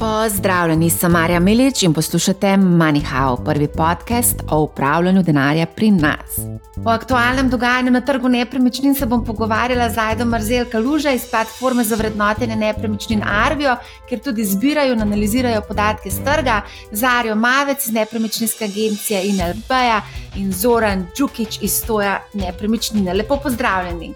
Pozdravljeni, 0.00 0.90
sem 0.90 1.12
Marja 1.12 1.40
Milič 1.40 1.82
in 1.82 1.92
poslušate 1.92 2.46
MoneyHow, 2.56 3.44
prvi 3.44 3.66
podcast 3.68 4.36
o 4.50 4.62
upravljanju 4.62 5.22
denarja 5.22 5.66
pri 5.66 5.90
nas. 5.90 6.38
O 6.84 6.88
aktualnem 6.90 7.50
dogajanju 7.50 7.90
na 7.90 8.00
trgu 8.00 8.28
nepremičnin 8.28 8.94
se 8.94 9.06
bom 9.06 9.24
pogovarjala 9.24 9.90
z 9.90 9.98
Aidom 9.98 10.28
Marzelka 10.28 10.78
Luža 10.78 11.10
iz 11.10 11.26
platforme 11.30 11.84
za 11.84 11.96
vrednotenje 11.96 12.56
nepremičnin 12.56 13.22
Arvijo, 13.44 13.76
kjer 14.08 14.20
tudi 14.20 14.44
zbirajo 14.44 14.92
in 14.92 15.02
analizirajo 15.02 15.60
podatke 15.68 16.10
z 16.10 16.24
trga, 16.24 16.62
Zarjo 16.92 17.34
Mavec 17.34 17.86
iz 17.86 17.92
nepremičninske 17.92 18.64
agencije 18.64 19.24
INLB-ja 19.24 20.00
in 20.36 20.52
Zoran 20.52 21.06
Džukič 21.16 21.58
iz 21.62 21.72
Stoja 21.72 22.22
nepremičnine. 22.34 23.14
Lepo 23.14 23.36
pozdravljeni. 23.36 24.14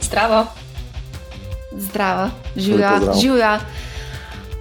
Zdravo. 0.00 0.46
Zdravo, 1.76 2.30
živijo. 2.56 3.58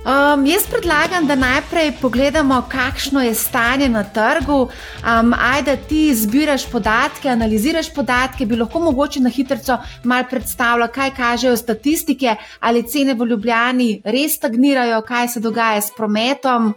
Um, 0.01 0.45
jaz 0.45 0.63
predlagam, 0.65 1.27
da 1.27 1.35
najprej 1.35 1.91
pogledamo, 2.01 2.63
kakšno 2.69 3.21
je 3.21 3.35
stanje 3.35 3.89
na 3.89 4.03
trgu. 4.03 4.61
Um, 4.61 5.33
Ajde, 5.53 5.77
ti 5.89 6.15
zbiraš 6.15 6.65
podatke, 6.71 7.29
analiziraš 7.29 7.93
podatke, 7.93 8.45
bi 8.45 8.57
lahko 8.57 8.79
mogoče 8.79 9.19
na 9.19 9.29
hitro 9.29 9.77
malo 10.03 10.25
predstavljal, 10.29 10.87
kaj 10.87 11.11
kažejo 11.11 11.57
statistike, 11.57 12.35
ali 12.59 12.83
cene 12.83 13.13
v 13.13 13.29
Ljubljani 13.29 14.01
res 14.05 14.39
stagnirajo, 14.41 15.01
kaj 15.01 15.27
se 15.27 15.39
dogaja 15.39 15.81
s 15.81 15.93
prometom. 15.93 16.73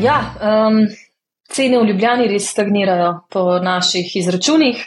Ja, 0.00 0.16
um, 0.40 0.86
cene 1.52 1.78
v 1.78 1.90
Ljubljani 1.92 2.28
res 2.28 2.48
stagnirajo 2.50 3.18
po 3.30 3.58
naših 3.58 4.16
izračunih. 4.16 4.86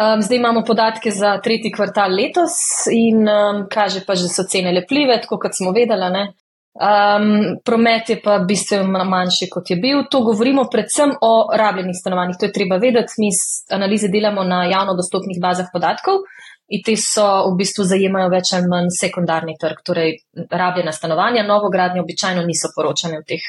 Um, 0.00 0.22
zdaj 0.22 0.36
imamo 0.36 0.64
podatke 0.64 1.10
za 1.10 1.40
tretji 1.44 1.72
kvartal 1.76 2.16
letos 2.16 2.86
in 2.90 3.28
um, 3.28 3.66
kaže 3.70 4.00
pa, 4.06 4.14
da 4.14 4.28
so 4.32 4.48
cene 4.48 4.72
lepljive, 4.72 5.20
tako 5.20 5.36
kot 5.38 5.52
smo 5.52 5.76
vedeli. 5.76 6.32
Um, 6.72 7.58
promet 7.64 8.08
je 8.08 8.16
pa 8.24 8.38
bistveno 8.48 9.04
manjši, 9.04 9.48
kot 9.52 9.70
je 9.70 9.76
bil. 9.76 10.06
To 10.10 10.22
govorimo 10.24 10.64
predvsem 10.72 11.10
o 11.20 11.32
rabljenih 11.56 11.96
stanovanjih. 12.00 12.38
To 12.40 12.48
je 12.48 12.52
treba 12.52 12.78
vedeti. 12.80 13.20
Mi 13.20 13.28
analize 13.76 14.08
delamo 14.08 14.44
na 14.44 14.64
javno 14.64 14.94
dostopnih 14.96 15.40
bazah 15.42 15.68
podatkov 15.72 16.24
in 16.72 16.80
te 16.84 16.96
so 16.96 17.26
v 17.50 17.58
bistvu 17.58 17.84
zajemajo 17.84 18.30
več 18.32 18.54
ali 18.56 18.70
manj 18.72 18.88
sekundarni 18.96 19.58
trg, 19.60 19.82
torej 19.84 20.14
rabljena 20.48 20.92
stanovanja, 20.92 21.44
novogradnje 21.44 22.00
običajno 22.00 22.44
niso 22.46 22.72
poročane 22.76 23.20
v 23.20 23.26
teh, 23.28 23.48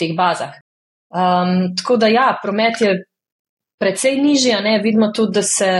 teh 0.00 0.14
bazah. 0.18 0.56
Um, 1.14 1.76
tako 1.78 1.96
da 2.02 2.10
ja, 2.10 2.32
promet 2.42 2.80
je 2.82 2.96
precej 3.78 4.18
nižji, 4.18 4.56
a 4.56 4.60
ne 4.64 4.80
vidimo 4.82 5.12
tudi, 5.14 5.38
da 5.38 5.42
se, 5.46 5.70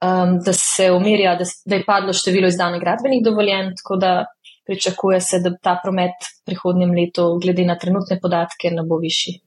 um, 0.00 0.38
da 0.40 0.52
se 0.56 0.88
umirja, 0.92 1.34
da, 1.36 1.44
da 1.66 1.76
je 1.76 1.84
padlo 1.84 2.16
število 2.16 2.48
izdanih 2.48 2.80
gradbenih 2.80 3.20
dovoljenj, 3.24 3.74
tako 3.82 4.00
da 4.00 4.12
pričakuje 4.68 5.20
se, 5.24 5.40
da 5.40 5.54
ta 5.56 5.78
promet 5.82 6.26
v 6.28 6.50
prihodnjem 6.50 6.92
letu, 6.92 7.24
glede 7.42 7.64
na 7.64 7.78
trenutne 7.80 8.18
podatke, 8.20 8.70
ne 8.76 8.84
bo 8.84 9.00
višji. 9.00 9.38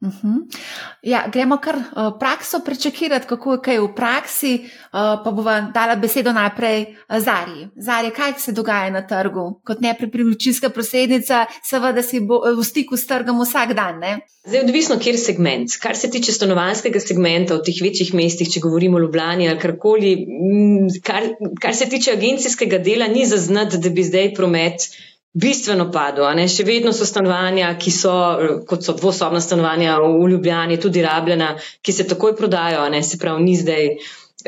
Uh 0.00 0.08
mhm. 0.08 0.28
-huh. 0.28 0.58
ja, 1.02 1.28
gremo 1.32 1.56
kar 1.56 1.76
uh, 1.76 1.82
prakso 2.18 2.60
prečekirati, 2.64 3.26
kako 3.26 3.52
je 3.52 3.60
kaj 3.60 3.78
v 3.78 3.94
praksi. 3.96 4.54
Uh, 4.64 5.24
pa 5.24 5.30
bova 5.30 5.60
dala 5.60 5.96
besedo 5.96 6.32
najprej 6.32 6.80
uh, 6.82 7.18
Zari. 7.18 7.68
Zari, 7.76 8.10
kaj 8.10 8.32
se 8.38 8.52
dogaja 8.52 8.90
na 8.90 9.06
trgu? 9.06 9.60
Kot 9.64 9.80
neprepričljivska 9.80 10.70
posrednica, 10.70 11.46
seveda 11.70 12.02
si 12.02 12.20
bo 12.20 12.40
v 12.56 12.64
stiku 12.64 12.96
s 12.96 13.06
trgom 13.06 13.40
vsak 13.40 13.74
dan. 13.74 13.98
Ne? 13.98 14.20
Zdaj, 14.44 14.60
odvisno, 14.60 14.96
kjer 14.98 15.18
segment. 15.18 15.70
Kar 15.82 15.96
se 15.96 16.10
tiče 16.10 16.32
stanovanskega 16.32 17.00
segmenta 17.00 17.54
v 17.54 17.62
teh 17.66 17.82
večjih 17.82 18.14
mestih, 18.14 18.48
če 18.48 18.60
govorimo 18.60 18.96
o 18.96 19.00
Ljubljani 19.00 19.48
ali 19.48 19.58
karkoli, 19.58 20.14
kar, 21.04 21.28
kar 21.60 21.76
se 21.76 21.88
tiče 21.88 22.12
agencijskega 22.12 22.78
dela, 22.78 23.06
ni 23.06 23.26
zaznati, 23.26 23.78
da 23.78 23.90
bi 23.90 24.02
zdaj 24.02 24.32
promet 24.34 24.88
bistveno 25.32 25.90
padlo. 25.92 26.30
Še 26.48 26.64
vedno 26.66 26.92
so 26.96 27.06
stanovanja, 27.06 27.70
ki 27.78 27.92
so, 27.94 28.14
kot 28.68 28.84
so 28.84 28.96
dvosobna 28.98 29.40
stanovanja 29.40 29.98
v 30.02 30.30
Ljubljani, 30.32 30.80
tudi 30.80 31.04
rabljena, 31.04 31.54
ki 31.82 31.92
se 31.92 32.08
takoj 32.08 32.34
prodajo, 32.36 32.88
ne? 32.90 33.02
se 33.02 33.18
pravi, 33.18 33.44
ni 33.44 33.56
zdaj. 33.56 33.94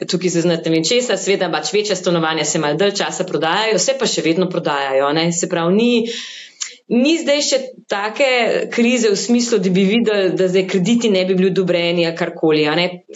Tukaj 0.09 0.31
se 0.33 0.41
znate 0.41 0.71
vem 0.73 0.85
česa, 0.89 1.19
sveda 1.21 1.51
pač 1.53 1.69
večja 1.75 1.93
stanovanja 1.99 2.47
se 2.49 2.59
malo 2.59 2.79
dalj 2.81 2.95
časa 2.97 3.27
prodajajo, 3.29 3.77
vse 3.77 3.95
pa 4.01 4.07
še 4.09 4.25
vedno 4.25 4.47
prodajajo. 4.49 5.11
Ne? 5.13 5.27
Se 5.37 5.51
pravi, 5.53 5.75
ni, 5.77 5.91
ni 6.93 7.17
zdaj 7.19 7.41
še 7.45 7.59
take 7.89 8.29
krize 8.73 9.11
v 9.13 9.17
smislu, 9.17 9.59
da 9.63 9.71
bi 9.73 9.85
videli, 9.89 10.33
da 10.37 10.49
zdaj 10.49 10.67
krediti 10.69 11.11
ne 11.13 11.25
bi 11.25 11.37
bili 11.39 11.51
odobreni 11.51 12.05
ali 12.07 12.17
karkoli. 12.17 12.67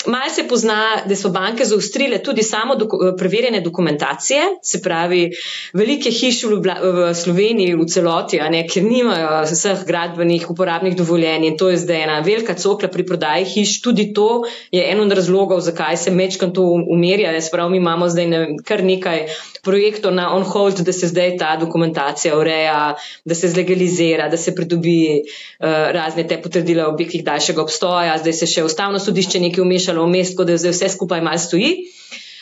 Mal 0.06 0.30
se 0.32 0.46
pozna, 0.48 1.02
da 1.06 1.16
so 1.16 1.30
banke 1.34 1.64
zaustrile 1.64 2.18
tudi 2.24 2.42
samo 2.42 2.76
doku, 2.76 2.98
preverjene 3.18 3.60
dokumentacije, 3.60 4.42
se 4.62 4.80
pravi, 4.82 5.30
velike 5.76 6.10
hiše 6.10 6.48
v, 6.48 6.60
v 6.96 7.10
Sloveniji 7.14 7.76
v 7.76 7.88
celoti, 7.90 8.40
ker 8.72 8.86
nimajo 8.86 9.42
vseh 9.50 9.84
gradbenih 9.88 10.48
uporabnih 10.50 10.96
dovoljenj 10.96 11.50
in 11.50 11.58
to 11.60 11.70
je 11.70 11.82
zdaj 11.84 12.04
ena 12.06 12.20
velika 12.24 12.54
cokla 12.54 12.88
pri 12.92 13.06
prodaji 13.06 13.48
hiš. 13.54 13.80
Tudi 13.84 14.10
to 14.16 14.46
je 14.72 14.82
en 14.82 15.00
od 15.00 15.12
razlogov, 15.12 15.60
zakaj 15.60 15.96
se 15.96 16.10
mečkam 16.10 16.52
to 16.54 16.64
umerja. 16.64 17.34
Se 17.40 17.52
pravi, 17.52 17.76
mi 17.76 17.82
imamo 17.82 18.08
zdaj 18.08 18.26
ne, 18.26 18.40
kar 18.64 18.84
nekaj 18.84 19.26
projektov 19.66 20.14
na 20.14 20.30
on 20.34 20.44
hold, 20.46 20.80
da 20.86 20.92
se 20.92 21.10
zdaj 21.10 21.36
ta 21.36 21.56
dokumentacija 21.60 22.38
ureja, 22.38 22.94
da 23.24 23.34
se 23.34 23.48
zlegalizira, 23.66 24.28
da 24.28 24.36
se 24.36 24.54
pridobi 24.54 25.22
uh, 25.22 25.66
razne 25.92 26.26
te 26.26 26.42
potrdile 26.42 26.86
o 26.86 26.92
objektih 26.92 27.24
daljšega 27.24 27.62
obstoja, 27.62 28.18
zdaj 28.18 28.32
se 28.32 28.46
še 28.46 28.64
ustavno 28.64 28.98
sodišče 28.98 29.40
nekaj 29.40 29.62
umešalo 29.62 30.04
v 30.04 30.10
mest, 30.10 30.38
da 30.38 30.56
zdaj 30.56 30.72
vse 30.72 30.88
skupaj 30.88 31.20
mal 31.20 31.38
stoji. 31.38 31.90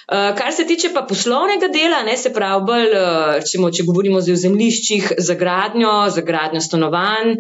Uh, 0.05 0.35
kar 0.37 0.53
se 0.53 0.67
tiče 0.67 0.93
pa 0.93 1.03
poslovnega 1.09 1.69
dela, 1.73 2.03
ne 2.05 2.17
se 2.17 2.33
pravi, 2.33 2.65
bolj, 2.65 2.91
uh, 2.93 3.39
če, 3.41 3.59
če 3.73 3.87
govorimo 3.89 4.21
o 4.21 4.21
zemljiščih 4.21 5.15
za 5.19 5.35
gradnjo, 5.35 6.11
za 6.13 6.21
gradnjo 6.21 6.61
stanovanj, 6.61 7.39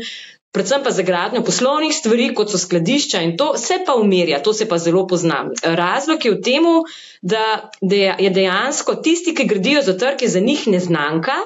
predvsem 0.55 0.81
pa 0.85 0.91
za 0.95 1.03
gradnjo 1.03 1.43
poslovnih 1.45 1.93
stvari, 1.93 2.31
kot 2.33 2.49
so 2.49 2.59
skladišča 2.63 3.21
in 3.27 3.37
to 3.37 3.51
se 3.61 3.83
pa 3.85 3.99
umirja, 4.01 4.41
to 4.41 4.55
se 4.55 4.69
pa 4.71 4.79
zelo 4.79 5.05
pozna. 5.11 5.43
Razlog 5.63 6.25
je 6.25 6.33
v 6.33 6.41
tem, 6.41 6.69
da, 7.21 7.69
da 7.83 7.97
je 8.23 8.31
dejansko 8.31 8.95
tisti, 9.05 9.35
ki 9.35 9.49
gradijo 9.51 9.83
za 9.83 9.99
trg, 9.99 10.23
je 10.23 10.31
za 10.39 10.41
njih 10.41 10.69
neznanka. 10.71 11.37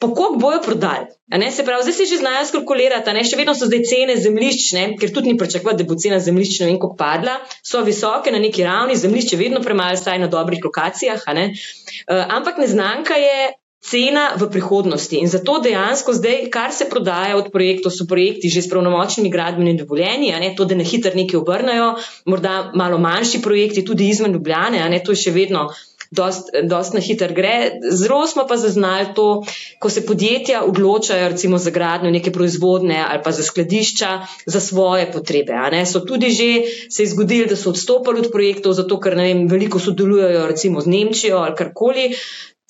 Po 0.00 0.08
koliko 0.14 0.38
bojo 0.40 0.60
prodali? 0.64 1.06
Se 1.52 1.64
pravi, 1.64 1.82
zdaj 1.82 1.92
se 1.92 2.04
že 2.10 2.16
znajo 2.16 2.46
skalkulirati, 2.48 3.12
ne? 3.12 3.24
še 3.28 3.36
vedno 3.36 3.54
so 3.54 3.68
zdaj 3.68 3.82
cene 3.90 4.16
zemljišč, 4.16 4.70
ne? 4.72 4.84
ker 5.00 5.12
tudi 5.12 5.28
ni 5.28 5.38
pričakovati, 5.38 5.82
da 5.82 5.88
bo 5.88 5.98
cena 6.00 6.18
zemljišč 6.24 6.60
ne 6.62 6.70
vem, 6.70 6.78
kako 6.80 6.96
padla, 6.96 7.36
so 7.62 7.84
visoke 7.84 8.32
na 8.32 8.40
neki 8.40 8.64
ravni, 8.64 8.96
zemljišče 8.96 9.38
vedno 9.42 9.60
premalo, 9.60 10.00
staj 10.00 10.18
na 10.24 10.30
dobrih 10.32 10.64
lokacijah. 10.64 11.26
Uh, 11.28 12.24
ampak 12.38 12.58
neznanka 12.64 13.20
je, 13.20 13.52
cena 13.80 14.36
v 14.36 14.44
prihodnosti. 14.52 15.16
In 15.16 15.28
zato 15.28 15.56
dejansko 15.64 16.12
zdaj, 16.12 16.48
kar 16.52 16.72
se 16.72 16.84
prodaja 16.84 17.36
od 17.40 17.48
projektov, 17.52 17.92
so 17.92 18.04
projekti 18.04 18.52
že 18.52 18.62
s 18.62 18.68
pravnomočnimi 18.68 19.32
gradbenimi 19.32 19.80
dovoljenji, 19.80 20.36
ne 20.36 20.52
to, 20.56 20.68
da 20.68 20.76
ne 20.76 20.84
hitro 20.84 21.12
nekaj 21.16 21.40
obrnajo, 21.40 21.94
morda 22.28 22.72
malo 22.76 22.98
manjši 23.00 23.40
projekti, 23.42 23.84
tudi 23.84 24.08
izven 24.12 24.36
Ljubljane, 24.36 24.84
ne 24.88 25.00
to 25.00 25.16
je 25.16 25.24
še 25.24 25.32
vedno. 25.32 25.70
Dost, 26.10 26.50
dost 26.66 26.94
na 26.94 27.00
hiter 27.00 27.30
gre. 27.30 27.78
Zelo 27.94 28.26
smo 28.26 28.42
pa 28.48 28.56
zaznali 28.58 29.12
to, 29.14 29.44
ko 29.78 29.90
se 29.90 30.02
podjetja 30.06 30.64
odločajo 30.66 31.28
recimo 31.28 31.58
za 31.58 31.70
gradnjo 31.70 32.10
neke 32.10 32.32
proizvodne 32.34 32.98
ali 32.98 33.22
pa 33.22 33.30
za 33.30 33.46
skladišča 33.46 34.26
za 34.46 34.60
svoje 34.60 35.06
potrebe. 35.12 35.54
So 35.86 36.00
tudi 36.00 36.30
že 36.30 36.50
se 36.90 37.02
je 37.02 37.12
zgodili, 37.14 37.46
da 37.46 37.56
so 37.56 37.70
odstopali 37.70 38.20
od 38.20 38.32
projektov, 38.32 38.72
zato 38.72 38.98
ker 39.00 39.14
vem, 39.14 39.46
veliko 39.46 39.78
sodelujejo 39.78 40.46
recimo 40.46 40.80
z 40.80 40.86
Nemčijo 40.86 41.38
ali 41.38 41.54
karkoli. 41.56 42.10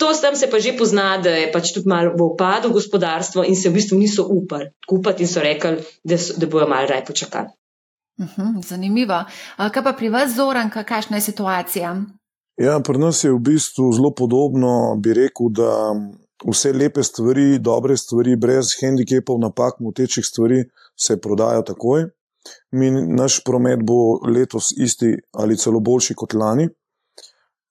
To 0.01 0.15
s 0.15 0.21
tem 0.21 0.37
se 0.37 0.51
pa 0.51 0.61
že 0.61 0.77
pozna, 0.77 1.17
da 1.21 1.31
je 1.31 1.49
pač 1.53 1.73
tudi 1.77 1.89
malo 1.89 2.13
v 2.17 2.23
upadu 2.33 2.73
gospodarstvo 2.73 3.45
in 3.45 3.57
se 3.57 3.69
v 3.69 3.77
bistvu 3.77 3.99
niso 4.01 4.25
upali 4.25 4.73
kupiti 4.89 5.25
in 5.25 5.29
so 5.29 5.41
rekli, 5.41 5.81
da, 6.05 6.17
so, 6.19 6.37
da 6.41 6.47
bojo 6.47 6.69
malo 6.69 6.89
raje 6.89 7.05
počakali. 7.05 7.53
Uhum, 8.21 8.61
zanimivo. 8.65 9.25
Kaj 9.57 9.85
pa 9.85 9.93
pri 9.93 10.09
vas, 10.09 10.33
Zoranka, 10.37 10.85
kakšna 10.85 11.17
je 11.17 11.29
situacija? 11.33 12.20
Ja, 12.61 12.77
pri 12.85 13.01
nas 13.01 13.25
je 13.25 13.33
v 13.33 13.41
bistvu 13.41 13.89
zelo 13.97 14.11
podobno. 14.13 14.97
Bi 15.01 15.15
rekel, 15.17 15.49
da 15.49 15.95
vse 16.45 16.73
lepe 16.77 17.03
stvari, 17.03 17.59
dobre 17.59 17.97
stvari, 17.97 18.37
brez 18.37 18.75
handicapov, 18.81 19.39
napak, 19.41 19.81
motečih 19.81 20.27
stvari 20.27 20.65
se 20.97 21.17
prodajo 21.21 21.63
takoj. 21.73 22.11
Mi, 22.77 22.91
naš 22.91 23.41
promet 23.45 23.81
bo 23.85 24.21
letos 24.29 24.73
isti 24.77 25.15
ali 25.33 25.57
celo 25.57 25.81
boljši 25.81 26.15
kot 26.17 26.35
lani 26.35 26.69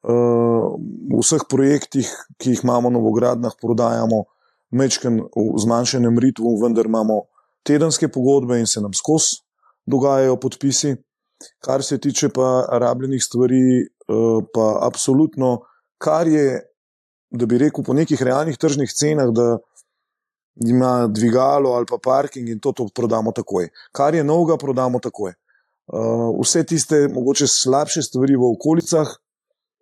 v 0.04 1.20
vseh 1.20 1.44
projektih, 1.50 2.08
ki 2.40 2.56
jih 2.56 2.64
imamo 2.64 2.90
v 2.90 2.96
novogradnjah, 2.96 3.56
prodajamo 3.60 4.24
mečken 4.72 5.20
v 5.36 5.60
zmanjšenem 5.60 6.20
ritmu, 6.20 6.56
vendar 6.62 6.88
imamo 6.88 7.28
tedenske 7.64 8.08
pogodbe 8.08 8.60
in 8.60 8.68
se 8.68 8.82
nam 8.82 8.94
skozi 8.94 9.44
dogajajo 9.86 10.40
podpisi. 10.40 10.96
Kar 11.64 11.84
se 11.84 11.98
tiče 11.98 12.30
pa 12.30 12.68
rabljenih 12.72 13.24
stvari, 13.24 13.60
eh, 13.84 13.99
pa 14.54 14.68
absolutno, 14.88 15.60
kar 16.02 16.28
je, 16.28 16.62
da 17.30 17.46
bi 17.46 17.60
rekel, 17.62 17.84
po 17.86 17.94
nekih 17.94 18.22
realnih 18.22 18.58
tržnih 18.58 18.90
cenah, 18.90 19.30
da 19.36 19.58
ima 20.66 21.08
dvigalo 21.08 21.70
ali 21.70 21.86
pa 21.86 21.98
parking 22.04 22.50
in 22.50 22.60
to, 22.60 22.72
to 22.72 22.88
prodamo 22.96 23.32
takoj. 23.32 23.70
Kar 23.92 24.16
je 24.16 24.24
novega, 24.24 24.58
prodamo 24.58 25.00
takoj. 25.00 25.32
Eh, 25.32 26.30
vse 26.42 26.64
tiste, 26.64 27.08
mogoče 27.14 27.48
slabše 27.48 28.02
stvari 28.02 28.36
v 28.36 28.52
okolicah, 28.54 29.08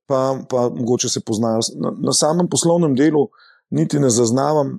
pa, 0.08 0.40
pa 0.50 0.70
mogoče 0.70 1.10
se 1.10 1.20
poznajo. 1.20 1.60
Na, 1.76 1.92
na 2.00 2.14
samem 2.14 2.48
poslovnem 2.50 2.96
delu 2.96 3.28
niti 3.70 4.00
ne 4.00 4.10
zaznavam 4.10 4.78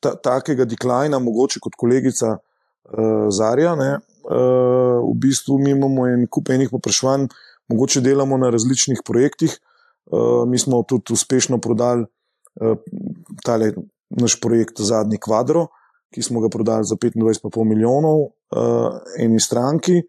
ta, 0.00 0.14
takega 0.20 0.66
deklajna, 0.68 1.18
mogoče 1.18 1.62
kot 1.64 1.78
kolegica 1.80 2.36
uh, 2.36 3.28
Zarja. 3.32 3.72
Uh, 3.72 5.00
v 5.04 5.14
bistvu 5.20 5.56
mi 5.58 5.72
imamo 5.72 6.06
en 6.08 6.26
kup 6.28 6.50
enih 6.52 6.68
popraševanj, 6.72 7.30
mogoče 7.68 8.00
delamo 8.00 8.36
na 8.36 8.50
različnih 8.50 9.02
projektih. 9.04 9.58
Uh, 10.06 10.48
mi 10.48 10.58
smo 10.58 10.82
tudi 10.82 11.12
uspešno 11.12 11.58
prodali 11.58 12.04
uh, 12.04 12.76
tale 13.44 13.72
naš 14.10 14.40
projekt 14.40 14.80
Zadnji 14.80 15.18
kvadro, 15.18 15.66
ki 16.14 16.22
smo 16.22 16.40
ga 16.40 16.48
prodali 16.48 16.84
za 16.84 16.96
25,5 16.96 17.64
milijonov 17.64 18.20
uh, 18.20 19.00
eni 19.18 19.40
stranki. 19.40 20.02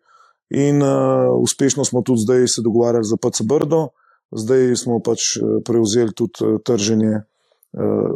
In 0.50 0.81
uh, 0.84 1.31
uspešno 1.42 1.86
smo 1.86 2.02
tudi 2.02 2.22
zdaj 2.22 2.48
se 2.48 2.62
dogovarjali 2.62 3.06
za 3.06 3.18
PC 3.18 3.42
Brdo, 3.44 3.88
zdaj 4.31 4.75
smo 4.75 5.00
pač 5.00 5.38
prevzeli 5.66 6.13
tudi 6.13 6.60
trženje 6.66 7.16
uh, 7.16 8.12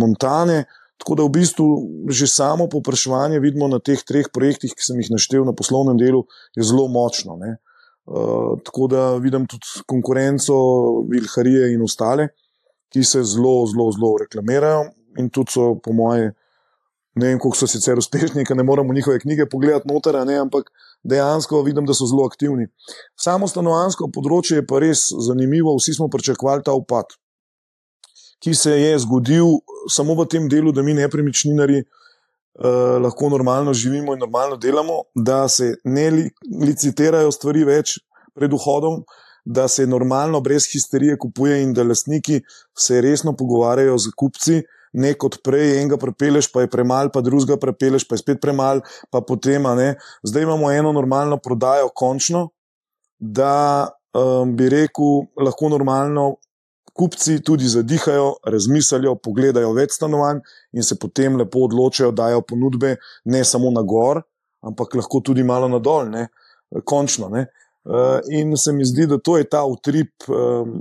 Montane. 0.00 0.64
Tako 1.00 1.14
da 1.16 1.24
v 1.24 1.32
bistvu 1.32 1.66
že 2.12 2.26
samo 2.28 2.68
popraševanje 2.68 3.40
vidimo 3.40 3.68
na 3.68 3.78
teh 3.78 4.02
treh 4.04 4.28
projektih, 4.32 4.74
ki 4.76 4.84
sem 4.84 5.00
jih 5.00 5.08
naštel 5.14 5.46
na 5.48 5.56
poslovnem 5.56 5.96
delu, 5.96 6.26
je 6.56 6.64
zelo 6.64 6.88
močno. 6.92 7.38
Uh, 8.10 8.58
tako 8.64 8.86
da 8.90 9.16
vidim 9.22 9.46
tudi 9.46 9.84
konkurenco, 9.86 10.54
Vilharije 11.10 11.68
in 11.74 11.82
ostale, 11.86 12.28
ki 12.90 13.04
se 13.06 13.22
zelo, 13.22 13.52
zelo, 13.70 13.86
zelo 13.94 14.16
reklamirajo 14.18 14.88
in 15.18 15.28
tudi 15.30 15.54
so, 15.54 15.76
po 15.78 15.92
moje, 15.94 16.32
ne 17.14 17.28
vem, 17.28 17.38
koliko 17.38 17.60
so 17.60 17.68
sicer 17.70 17.98
uspešni, 18.02 18.42
ker 18.46 18.58
ne 18.58 18.66
moramo 18.66 18.94
njihove 18.94 19.20
knjige 19.22 19.46
pogledati 19.46 19.86
noter, 19.92 20.18
ne, 20.26 20.40
ampak 20.42 20.72
dejansko 21.06 21.62
vidim, 21.62 21.86
da 21.86 21.94
so 21.94 22.08
zelo 22.10 22.26
aktivni. 22.26 22.66
Samo 23.14 23.46
stanovansko 23.46 24.10
področje 24.10 24.58
je 24.58 24.66
pa 24.66 24.82
res 24.82 25.06
zanimivo, 25.28 25.76
vsi 25.78 25.94
smo 26.00 26.10
pričakovali 26.10 26.66
ta 26.66 26.74
upad, 26.74 27.14
ki 28.42 28.56
se 28.58 28.74
je 28.74 28.98
zgodil 29.06 29.60
samo 29.86 30.18
v 30.18 30.26
tem 30.34 30.50
delu, 30.50 30.74
da 30.74 30.82
mi 30.82 30.98
nepremičninari. 30.98 31.84
Uh, 31.84 31.99
lahko 33.04 33.28
normalno 33.30 33.72
živimo 33.72 34.12
in 34.12 34.20
normalno 34.20 34.56
delamo, 34.56 35.02
da 35.14 35.48
se 35.48 35.74
ne 35.84 36.10
li, 36.10 36.24
licitirajo 36.60 37.30
stvari 37.32 37.64
več 37.64 37.98
pred 38.34 38.52
vhodom, 38.52 39.04
da 39.44 39.68
se 39.68 39.86
normalno, 39.86 40.40
brez 40.40 40.66
histerije, 40.72 41.16
kupuje 41.18 41.62
in 41.62 41.72
da 41.74 41.86
lastniki 41.86 42.40
se 42.78 43.00
resno 43.00 43.32
pogovarjajo 43.36 43.96
z 43.98 44.12
kupci, 44.16 44.58
uh, 44.58 44.76
ne 44.92 45.12
kot 45.14 45.38
prej, 45.44 45.78
enega 45.78 45.98
prepeleš, 46.00 46.50
pa 46.52 46.64
je 46.64 46.70
premalo, 46.70 47.12
pa 47.14 47.22
drugega 47.22 47.58
prepeleš, 47.60 48.06
pa 48.08 48.16
je 48.16 48.24
spet 48.24 48.40
premalo, 48.42 48.82
pa 49.10 49.20
potem. 49.20 49.66
Zdaj 50.26 50.42
imamo 50.42 50.70
eno 50.70 50.92
normalno 50.92 51.38
prodajo, 51.38 51.90
končno, 51.94 52.48
da 53.18 53.90
um, 54.14 54.56
bi 54.56 54.68
rekel, 54.68 55.26
lahko 55.36 55.68
normalno 55.68 56.36
kupci 57.00 57.38
tudi 57.44 57.68
zadihajo, 57.68 58.34
razmislijo, 58.44 59.14
pogledajo 59.24 59.72
več 59.76 59.96
stanovanj 59.96 60.42
in 60.76 60.84
se 60.84 60.98
potem 61.00 61.38
lepo 61.40 61.64
odločajo, 61.64 62.12
dajo 62.12 62.42
ponudbe 62.44 62.96
ne 63.24 63.40
samo 63.44 63.70
na 63.72 63.82
gor, 63.82 64.20
ampak 64.60 64.98
lahko 65.00 65.22
tudi 65.24 65.44
malo 65.46 65.68
na 65.72 65.80
dol, 65.80 66.10
ne? 66.12 66.26
končno. 66.84 67.30
Ne? 67.32 67.46
Uh, 67.88 68.20
in 68.36 68.52
se 68.60 68.72
mi 68.76 68.84
zdi, 68.84 69.06
da 69.10 69.18
to 69.18 69.38
je 69.40 69.48
ta 69.48 69.64
utrip, 69.66 70.28
um, 70.28 70.76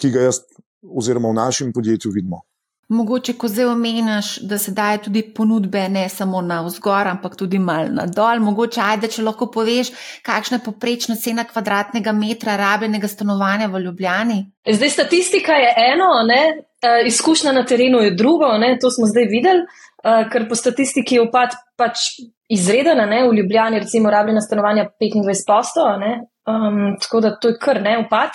ki 0.00 0.12
ga 0.14 0.28
jaz, 0.28 0.44
oziroma 0.86 1.32
v 1.32 1.38
našem 1.40 1.74
podjetju, 1.76 2.12
vidimo. 2.14 2.44
Mogoče, 2.90 3.36
ko 3.38 3.48
zdaj 3.48 3.68
omeniš, 3.70 4.28
da 4.50 4.58
se 4.58 4.72
daje 4.74 4.98
tudi 5.04 5.22
ponudbe 5.34 5.88
ne 5.88 6.08
samo 6.08 6.40
na 6.42 6.60
vzgor, 6.66 7.06
ampak 7.06 7.36
tudi 7.38 7.58
malo 7.58 7.86
na 7.94 8.06
dol. 8.06 8.40
Mogoče, 8.42 8.80
ajde, 8.82 9.10
če 9.14 9.22
lahko 9.22 9.46
poveš, 9.54 9.92
kakšna 10.26 10.58
je 10.58 10.64
poprečna 10.64 11.14
cena 11.14 11.44
kvadratnega 11.46 12.12
metra 12.12 12.56
rabljenega 12.58 13.08
stanovanja 13.08 13.68
v 13.70 13.84
Ljubljani. 13.84 14.40
Zdaj, 14.66 14.90
statistika 14.90 15.54
je 15.62 15.70
eno, 15.92 16.10
ne? 16.26 16.42
Eh, 16.82 17.06
izkušnja 17.06 17.52
na 17.52 17.62
terenu 17.64 18.00
je 18.02 18.10
drugo, 18.10 18.50
ne? 18.58 18.78
to 18.80 18.90
smo 18.90 19.06
zdaj 19.06 19.24
videli, 19.30 19.62
eh, 20.04 20.28
ker 20.32 20.48
po 20.48 20.58
statistiki 20.58 21.14
je 21.14 21.22
upad 21.28 21.54
pač 21.76 22.08
izreden, 22.48 22.98
ne? 23.08 23.22
v 23.28 23.36
Ljubljani 23.38 23.78
recimo 23.78 24.10
rabljena 24.10 24.40
stanovanja 24.40 24.88
25 25.00 25.46
postov, 25.46 25.86
um, 25.94 26.96
tako 27.00 27.20
da 27.20 27.36
to 27.36 27.48
je 27.48 27.58
kar 27.60 27.82
ne 27.82 27.98
upad, 28.06 28.34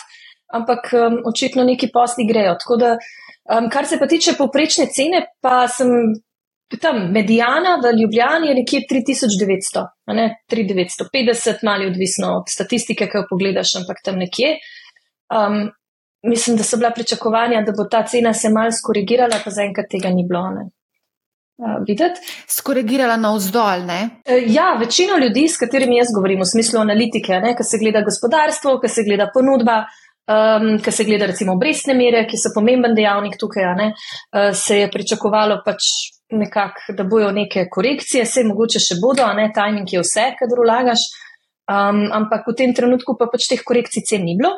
ampak 0.54 0.94
um, 0.94 1.20
očitno 1.26 1.64
neki 1.64 1.90
posli 1.94 2.28
grejo. 2.30 2.56
Um, 3.46 3.70
kar 3.70 3.86
se 3.86 4.00
pa 4.00 4.08
tiče 4.08 4.34
povprečne 4.38 4.88
cene, 4.90 5.22
pa 5.42 5.68
sem 5.70 5.90
tam 6.82 7.12
medijana 7.14 7.76
v 7.84 7.92
Ljubljani 8.00 8.48
je 8.48 8.56
nekje 8.56 8.80
3900, 8.92 9.84
ne 10.18 10.30
3950, 10.52 11.64
malo 11.64 11.86
odvisno 11.88 12.28
od 12.40 12.50
statistike, 12.50 13.06
ki 13.06 13.18
jo 13.18 13.28
pogledaš, 13.30 13.76
ampak 13.82 14.02
tam 14.04 14.18
nekje. 14.18 14.56
Um, 15.30 15.70
mislim, 16.26 16.58
da 16.58 16.64
so 16.64 16.78
bila 16.78 16.90
pričakovanja, 16.92 17.62
da 17.62 17.76
bo 17.78 17.86
ta 17.92 18.02
cena 18.06 18.34
se 18.34 18.50
mal 18.50 18.72
skorigirala, 18.72 19.38
pa 19.44 19.54
zaenkrat 19.54 19.92
tega 19.92 20.10
ni 20.10 20.26
bilo. 20.26 20.50
Ne. 20.56 20.66
Uh, 21.62 21.86
Skorigirala 22.50 23.16
na 23.18 23.36
vzdolj. 23.36 23.86
Uh, 23.86 24.42
ja, 24.48 24.74
večino 24.80 25.18
ljudi, 25.22 25.48
s 25.48 25.62
katerimi 25.62 26.02
jaz 26.02 26.10
govorim, 26.16 26.42
v 26.42 26.50
smislu 26.50 26.82
analitike, 26.82 27.42
ki 27.58 27.64
se 27.64 27.78
gleda 27.78 28.02
gospodarstvo, 28.02 28.80
ki 28.82 28.90
se 28.90 29.06
gleda 29.06 29.30
ponudba, 29.34 29.84
uh, 29.86 30.05
um, 30.28 30.68
ki 30.82 30.92
se 30.92 31.06
gleda 31.08 31.30
recimo 31.30 31.56
obrestne 31.56 31.96
mere, 31.98 32.26
ki 32.30 32.40
so 32.40 32.52
pomemben 32.56 32.96
dejavnik 32.98 33.38
tukaj, 33.40 33.68
uh, 33.86 34.52
se 34.54 34.80
je 34.82 34.90
pričakovalo 34.92 35.62
pač 35.66 35.90
nekako, 36.32 36.96
da 36.98 37.06
bojo 37.06 37.32
neke 37.32 37.68
korekcije, 37.72 38.26
vse 38.26 38.44
mogoče 38.48 38.82
še 38.82 39.00
bodo, 39.02 39.28
ne, 39.38 39.52
timing 39.56 39.92
je 39.94 40.02
vse, 40.02 40.32
kadar 40.40 40.64
vlagaš, 40.66 41.06
um, 41.70 42.06
ampak 42.20 42.48
v 42.50 42.58
tem 42.58 42.74
trenutku 42.74 43.18
pa 43.20 43.30
pač 43.32 43.50
teh 43.52 43.62
korekcij 43.66 44.06
cen 44.10 44.26
ni 44.26 44.38
bilo. 44.40 44.56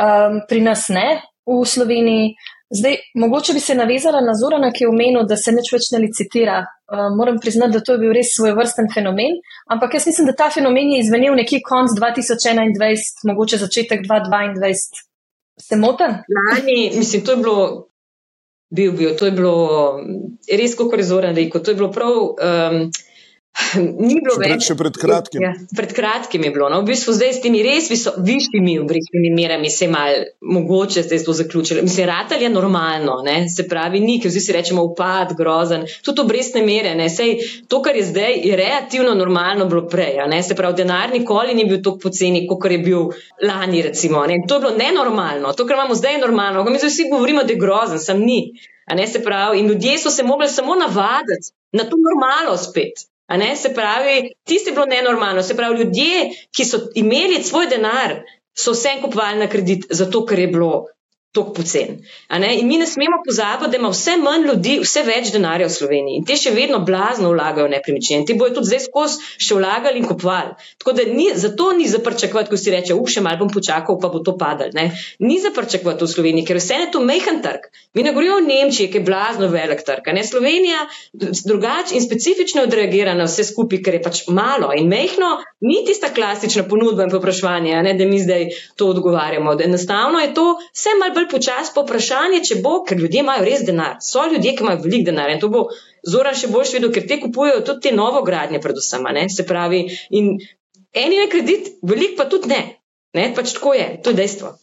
Um, 0.00 0.40
pri 0.48 0.62
nas 0.64 0.88
ne, 0.92 1.22
v 1.46 1.62
Sloveniji. 1.66 2.34
Zdaj, 2.74 2.96
mogoče 3.14 3.52
bi 3.52 3.60
se 3.60 3.74
navezala 3.74 4.20
na 4.20 4.32
Zorana, 4.34 4.70
ki 4.72 4.84
je 4.84 4.88
omenil, 4.88 5.26
da 5.28 5.36
se 5.36 5.52
nič 5.52 5.68
več 5.74 5.90
ne 5.92 5.98
licitira. 6.06 6.62
Uh, 6.92 7.10
moram 7.16 7.36
priznati, 7.40 7.76
da 7.76 7.82
to 7.84 7.96
je 7.96 8.00
bil 8.00 8.14
res 8.16 8.32
svoj 8.32 8.54
vrsten 8.56 8.88
fenomen, 8.94 9.36
ampak 9.72 9.98
jaz 9.98 10.06
mislim, 10.08 10.30
da 10.30 10.36
ta 10.36 10.48
fenomen 10.54 10.94
je 10.94 11.02
izvenel 11.04 11.36
nekje 11.36 11.60
konc 11.68 11.92
2021, 11.98 13.28
mogoče 13.28 13.60
začetek 13.60 14.06
2022. 14.08 14.72
Se 15.60 15.76
motim? 15.76 16.16
Lani, 16.38 16.78
mislim, 16.96 17.24
to 17.24 17.36
je 17.36 17.42
bilo, 17.44 17.58
bil, 18.70 18.92
bil, 18.96 19.16
to 19.20 19.28
je 19.28 19.36
bilo 19.36 19.54
res, 20.48 20.76
kot 20.76 20.96
je 20.96 21.08
Zoran 21.12 21.36
rekel, 21.36 21.60
to 21.60 21.74
je 21.74 21.80
bilo 21.80 21.92
prav. 21.92 22.16
Um, 22.32 22.86
Ni 23.76 24.16
bilo 24.20 24.34
še 24.34 24.40
pred, 24.40 24.52
več. 24.52 24.64
Še 24.64 24.74
pred 24.80 24.96
kratkim. 25.00 25.42
Ja, 25.44 25.50
pred 25.76 25.92
kratkim 25.96 26.44
je 26.46 26.50
bilo. 26.54 26.68
No, 26.72 26.80
v 26.82 26.88
bistvu 26.92 27.12
zdaj 27.16 27.34
s 27.36 27.42
temi 27.44 27.60
res 27.64 27.90
viso, 27.92 28.14
višjimi 28.24 28.78
obrestnimi 28.80 29.32
merami 29.36 29.70
se 29.72 29.84
je 29.86 29.90
mal 29.92 30.24
mogoče 30.56 31.04
zdaj 31.04 31.20
to 31.26 31.34
zaključilo. 31.36 31.84
Mislim, 31.84 32.08
ratal 32.08 32.40
je 32.40 32.48
normalno, 32.52 33.18
ne? 33.26 33.36
se 33.52 33.66
pravi, 33.68 34.00
ni, 34.00 34.18
ker 34.22 34.32
zdaj 34.32 34.44
si 34.46 34.56
rečemo 34.56 34.86
upad, 34.88 35.36
grozen. 35.36 35.84
Tudi 36.04 36.24
obrestne 36.24 36.64
mere, 36.64 36.94
ne? 36.96 37.10
Sej, 37.12 37.34
to, 37.68 37.82
kar 37.84 37.96
je 37.96 38.06
zdaj, 38.08 38.40
je 38.48 38.56
relativno 38.56 39.14
normalno 39.20 39.68
bilo 39.68 39.84
prej. 39.88 40.20
Se 40.48 40.56
pravi, 40.58 40.80
denar 40.80 41.12
nikoli 41.12 41.56
ni 41.56 41.68
bil 41.68 41.82
tako 41.84 42.08
poceni, 42.08 42.46
kot 42.48 42.68
je 42.72 42.80
bil 42.80 43.12
lani, 43.44 43.84
recimo. 43.84 44.24
Ne? 44.28 44.42
To 44.48 44.58
je 44.58 44.66
bilo 44.66 44.74
nenormalno. 44.80 45.52
To, 45.52 45.68
kar 45.68 45.76
imamo 45.76 45.96
zdaj, 45.98 46.16
je 46.16 46.24
normalno. 46.24 46.64
Mi 46.64 46.80
vsi 46.80 47.08
govorimo, 47.12 47.44
da 47.44 47.52
je 47.52 47.60
grozen, 47.60 48.00
sem 48.00 48.20
ni. 48.24 48.42
Pravi, 49.24 49.60
in 49.60 49.68
ljudje 49.70 49.98
so 49.98 50.10
se 50.10 50.24
mogli 50.26 50.48
samo 50.48 50.74
navaditi 50.74 51.52
na 51.72 51.84
to 51.88 51.96
normalno 52.00 52.56
spet. 52.60 53.11
Se 53.56 53.74
pravi, 53.74 54.34
tisti 54.44 54.70
je 54.70 54.74
bilo 54.74 54.86
nenormalno. 54.86 55.42
Se 55.42 55.56
pravi, 55.56 55.78
ljudje, 55.78 56.30
ki 56.56 56.64
so 56.64 56.78
imeli 56.94 57.42
svoj 57.42 57.66
denar, 57.66 58.20
so 58.54 58.72
vse 58.72 58.98
kupovali 59.02 59.38
na 59.38 59.48
kredit, 59.48 59.86
zato 59.90 60.26
ker 60.26 60.38
je 60.38 60.46
bilo 60.46 60.86
tako 61.32 61.52
pocen. 61.52 61.98
In 62.60 62.66
mi 62.68 62.78
ne 62.78 62.86
smemo 62.86 63.22
pozabiti, 63.26 63.70
da 63.70 63.76
ima 63.76 63.88
vse 63.88 64.16
manj 64.20 64.46
ljudi, 64.46 64.74
vse 64.82 65.02
več 65.06 65.30
denarja 65.32 65.66
v 65.66 65.72
Sloveniji 65.72 66.18
in 66.20 66.26
te 66.28 66.36
še 66.36 66.52
vedno 66.52 66.82
blazno 66.84 67.30
vlagajo 67.32 67.70
v 67.70 67.72
nepremičnine. 67.72 68.26
Ti 68.28 68.36
bojo 68.36 68.58
tudi 68.58 68.68
zdaj 68.68 68.82
skozi 68.84 69.30
še 69.40 69.56
vlagali 69.56 70.02
in 70.02 70.08
kupovali. 70.08 70.52
Tako 70.82 70.94
da 70.98 71.06
ni, 71.08 71.30
zato 71.34 71.70
ni 71.78 71.88
zaprčakovati, 71.88 72.52
ko 72.52 72.60
si 72.60 72.74
reče, 72.74 72.96
uf, 72.98 73.08
še 73.14 73.24
malo 73.24 73.40
bom 73.40 73.52
počakal, 73.54 73.96
pa 74.02 74.10
bo 74.12 74.20
to 74.20 74.36
padalo. 74.36 74.84
Ni 75.24 75.38
zaprčakovati 75.40 76.04
v 76.04 76.10
Sloveniji, 76.12 76.46
ker 76.50 76.60
vse 76.60 76.82
je 76.82 76.90
to 76.92 77.00
mehen 77.00 77.40
trg. 77.44 77.70
Mi 77.96 78.04
ne 78.04 78.12
govorimo 78.12 78.36
o 78.36 78.44
Nemčiji, 78.44 78.90
ki 78.92 79.00
je 79.00 79.06
blazno 79.08 79.48
velik 79.52 79.80
trg. 79.88 80.12
Ne? 80.12 80.26
Slovenija 80.28 80.84
drugače 81.12 81.96
in 81.96 82.04
specifično 82.04 82.66
odreagira 82.68 83.16
na 83.16 83.24
vse 83.28 83.48
skupaj, 83.48 83.80
ker 83.84 83.96
je 83.96 84.02
pač 84.04 84.22
malo 84.28 84.68
in 84.76 84.92
mehno, 84.92 85.32
ni 85.64 85.80
tista 85.88 86.12
klasična 86.12 86.66
ponudba 86.68 87.08
in 87.08 87.12
popraševanje, 87.12 87.80
da 87.96 88.04
mi 88.08 88.20
zdaj 88.20 88.48
to 88.76 88.92
odgovarjamo. 88.92 89.56
Enostavno 89.64 90.20
je 90.20 90.32
to 90.36 90.46
vse 90.72 90.96
malo 91.00 91.14
bolj 91.16 91.21
počasi 91.30 91.72
po 91.74 91.84
vprašanje, 91.86 92.42
če 92.48 92.58
bo, 92.64 92.80
ker 92.86 92.98
ljudje 93.00 93.22
imajo 93.22 93.44
res 93.46 93.64
denar. 93.66 93.98
So 94.04 94.24
ljudje, 94.30 94.54
ki 94.56 94.64
imajo 94.64 94.82
veliko 94.84 95.08
denarja 95.10 95.36
in 95.36 95.42
to 95.42 95.50
bo 95.52 95.66
Zoran 96.08 96.34
še 96.34 96.50
boljš 96.50 96.74
videl, 96.76 96.90
ker 96.94 97.06
te 97.06 97.20
kupujejo 97.22 97.62
tudi 97.66 97.86
te 97.86 97.94
novogradnje, 97.94 98.58
predvsem. 98.62 99.06
Ne? 99.14 99.28
Se 99.30 99.46
pravi, 99.46 99.84
in 100.10 100.32
eni 100.98 101.20
je 101.20 101.28
kredit, 101.30 101.68
velik 101.86 102.16
pa 102.18 102.26
tudi 102.30 102.50
ne. 102.50 102.62
ne? 103.14 103.28
Pač 103.36 103.54
tako 103.54 103.76
je, 103.78 103.86
to 104.02 104.10
je 104.10 104.18
dejstvo. 104.18 104.56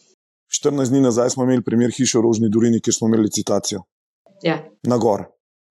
14 0.50 0.92
dni 0.92 1.00
nazaj 1.06 1.30
smo 1.36 1.46
imeli 1.46 1.64
primer 1.64 1.94
hiše 1.94 2.18
v 2.18 2.24
Rožni 2.26 2.50
Durini, 2.52 2.82
kjer 2.82 2.96
smo 2.98 3.08
imeli 3.08 3.28
licitacijo. 3.28 3.84
Ja. 4.44 4.58
Na 4.82 4.98
gor. 5.00 5.28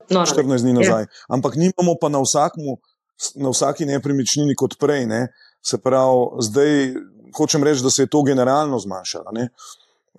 No, 0.09 0.23
14 0.25 0.65
dni 0.65 0.73
ja. 0.73 0.79
nazaj. 0.79 1.05
Ja. 1.05 1.25
Ampak 1.37 1.59
nimamo 1.59 1.97
pa 2.01 2.09
na, 2.09 2.23
vsakmu, 2.23 2.79
na 3.43 3.53
vsaki 3.53 3.85
nepremičnini 3.85 4.57
kot 4.57 4.79
prej. 4.81 5.05
Ne? 5.11 5.27
Se 5.61 5.77
pravi, 5.83 6.41
zdaj 6.49 6.73
hočem 7.37 7.63
reči, 7.63 7.83
da 7.83 7.91
se 7.93 8.07
je 8.07 8.09
to 8.09 8.23
generalno 8.23 8.79
zmanjšalo. 8.79 9.35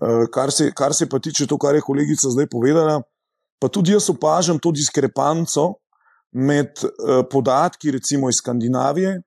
Eh, 0.00 0.26
kar 0.32 0.50
se, 0.52 0.70
kar 0.72 0.94
se 0.94 1.08
pa 1.08 1.18
tiče 1.18 1.46
to, 1.46 1.58
kar 1.60 1.74
je 1.76 1.84
kolegica 1.84 2.30
zdaj 2.32 2.46
povedala, 2.48 3.02
pa 3.60 3.68
tudi 3.68 3.92
jaz 3.92 4.08
opažam 4.08 4.58
to 4.58 4.72
diskrepanco 4.72 5.74
med 6.32 6.78
uh, 6.84 7.20
podatki, 7.30 7.90
recimo 7.90 8.30
iz 8.30 8.38
Skandinavije, 8.38 9.18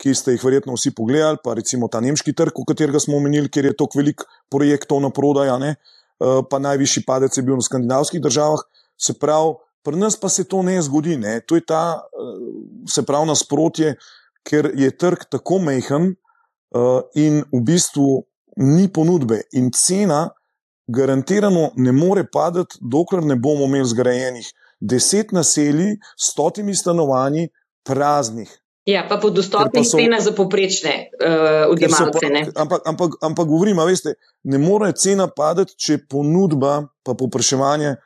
ki 0.00 0.14
ste 0.16 0.32
jih 0.32 0.42
verjetno 0.42 0.74
vsi 0.74 0.90
pogledali, 0.96 1.38
pa 1.44 1.54
recimo 1.54 1.86
ta 1.92 2.00
nemški 2.00 2.32
trg, 2.34 2.56
o 2.58 2.64
katerem 2.66 2.98
smo 3.00 3.20
omenili, 3.20 3.50
ker 3.52 3.68
je 3.68 3.76
toliko 3.76 4.00
velik 4.00 4.24
projektov 4.50 5.02
na 5.04 5.12
prodaj, 5.14 5.52
uh, 5.52 6.40
pa 6.50 6.58
najvišji 6.58 7.04
padec 7.06 7.36
je 7.36 7.44
bil 7.46 7.60
v 7.60 7.68
skandinavskih 7.68 8.24
državah. 8.24 8.64
Se 8.98 9.14
pravi, 9.14 9.54
pri 9.84 10.00
nas 10.00 10.16
pa 10.18 10.32
se 10.32 10.48
to 10.48 10.64
ne 10.66 10.80
zgodi. 10.82 11.20
Ne? 11.20 11.38
To 11.46 11.54
je 11.54 11.62
ta, 11.62 12.02
se 12.88 13.04
pravi, 13.06 13.28
nasprotje, 13.30 13.94
ker 14.42 14.72
je 14.74 14.90
trg 14.90 15.28
tako 15.30 15.60
mehen 15.62 16.16
uh, 16.16 17.04
in 17.14 17.44
v 17.52 17.62
bistvu 17.62 18.24
ni 18.56 18.88
ponudbe 18.88 19.42
in 19.52 19.70
cena. 19.72 20.30
Garantirano 20.86 21.72
ne 21.76 21.90
more 21.92 22.22
padati, 22.30 22.78
dokler 22.80 23.24
ne 23.26 23.34
bomo 23.34 23.64
imeli 23.66 23.88
zgrajenih 23.90 24.52
deset 24.80 25.32
naselij 25.32 25.96
s 26.16 26.30
stotimi 26.30 26.74
stanovanji 26.74 27.48
praznih. 27.82 28.50
Ja, 28.86 29.06
pa 29.08 29.18
po 29.18 29.30
dostopnih 29.30 29.82
so, 29.82 29.98
cenah 29.98 30.22
za 30.22 30.30
poprečne 30.32 31.10
uh, 31.10 31.72
odjemalce. 31.72 32.26
Ampak, 32.54 32.82
ampak, 32.86 33.16
ampak 33.22 33.46
govorim, 33.46 33.80
veste, 33.86 34.14
ne 34.44 34.58
more 34.62 34.92
cena 34.94 35.26
padati, 35.26 35.74
če 35.74 35.98
ponudba 36.06 36.84
pa 37.02 37.16
popraševanje 37.18 37.96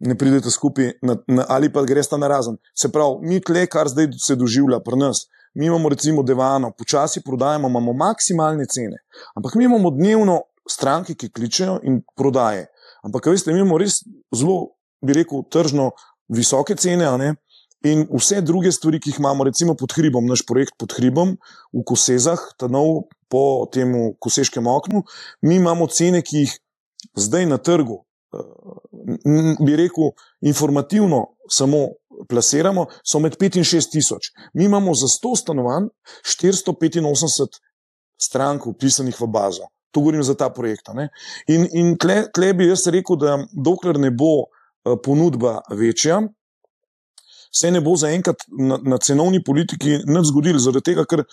ne 0.00 0.16
pridete 0.16 0.50
skupaj 0.50 0.94
na, 1.02 1.18
na, 1.26 1.44
ali 1.48 1.68
pa 1.72 1.82
greste 1.84 2.16
na 2.16 2.28
razen. 2.28 2.56
Se 2.74 2.88
pravi, 2.92 3.28
mi 3.28 3.42
tle, 3.44 3.66
kar 3.66 3.90
zdaj 3.92 4.14
se 4.22 4.38
doživlja 4.38 4.80
pri 4.80 4.96
nas, 5.02 5.26
mi 5.54 5.66
imamo 5.66 5.88
recimo 5.88 6.22
devano, 6.22 6.72
počasi 6.72 7.22
prodajamo, 7.22 7.68
imamo 7.68 7.92
maksimalne 7.92 8.66
cene, 8.66 9.04
ampak 9.34 9.54
mi 9.54 9.64
imamo 9.64 9.90
dnevno 9.90 10.42
stranke, 10.68 11.14
ki 11.14 11.30
kličejo 11.32 11.80
in 11.82 12.02
prodaje. 12.14 12.68
Ampak, 13.02 13.26
veste, 13.32 13.52
mi 13.52 13.60
imamo 13.60 13.78
res 13.78 14.02
zelo 14.34 14.78
bi 15.00 15.16
rekel, 15.16 15.44
tržno 15.50 15.92
visoke 16.28 16.76
cene. 16.76 17.34
In 17.86 18.08
vse 18.10 18.40
druge 18.42 18.72
stvari, 18.74 18.98
ki 18.98 19.12
jih 19.12 19.20
imamo, 19.22 19.46
recimo 19.46 19.76
pod 19.78 19.92
hribom, 19.94 20.26
naš 20.26 20.42
projekt 20.46 20.74
pod 20.78 20.96
hribom 20.96 21.36
v 21.70 21.82
Kosezah, 21.86 22.40
ta 22.58 22.66
nov 22.66 23.06
po 23.30 23.68
tem 23.70 23.92
koseškem 24.18 24.66
oknu, 24.66 25.04
mi 25.46 25.60
imamo 25.60 25.86
cene, 25.86 26.24
ki 26.26 26.42
jih 26.42 26.56
zdaj 27.14 27.46
na 27.46 27.60
trgu, 27.62 28.00
eh, 28.34 29.54
bi 29.62 29.76
rekel, 29.78 30.10
informativno 30.42 31.37
samo 31.50 31.86
plasiramo, 32.28 32.86
so 33.04 33.20
med 33.22 33.36
5 33.40 33.58
in 33.58 33.64
6 33.64 33.90
tisoč. 33.92 34.30
Mi 34.54 34.64
imamo 34.64 34.94
za 34.94 35.06
100 35.06 35.36
stanovanj 35.36 35.88
485 36.26 37.60
strank 38.20 38.66
upisanih 38.66 39.20
v 39.20 39.26
bazo. 39.26 39.68
To 39.90 40.00
govorim 40.00 40.22
za 40.22 40.34
ta 40.34 40.50
projekt. 40.50 40.90
In, 41.48 41.68
in 41.72 41.96
tle, 41.98 42.26
tle 42.34 42.52
bi 42.54 42.68
jaz 42.68 42.86
rekel, 42.86 43.16
da 43.16 43.38
dokler 43.52 43.98
ne 43.98 44.10
bo. 44.10 44.48
Eh, 44.88 44.96
ponudba 45.04 45.60
večja, 45.70 46.22
se 47.52 47.70
ne 47.70 47.80
bo 47.80 47.96
zaenkrat 47.96 48.44
na, 48.58 48.78
na 48.82 48.98
cenovni 48.98 49.42
politiki 49.44 49.98
nič 50.06 50.28
zgodilo, 50.30 50.60
zaradi 50.62 50.92
tega, 50.92 51.04
ker 51.08 51.24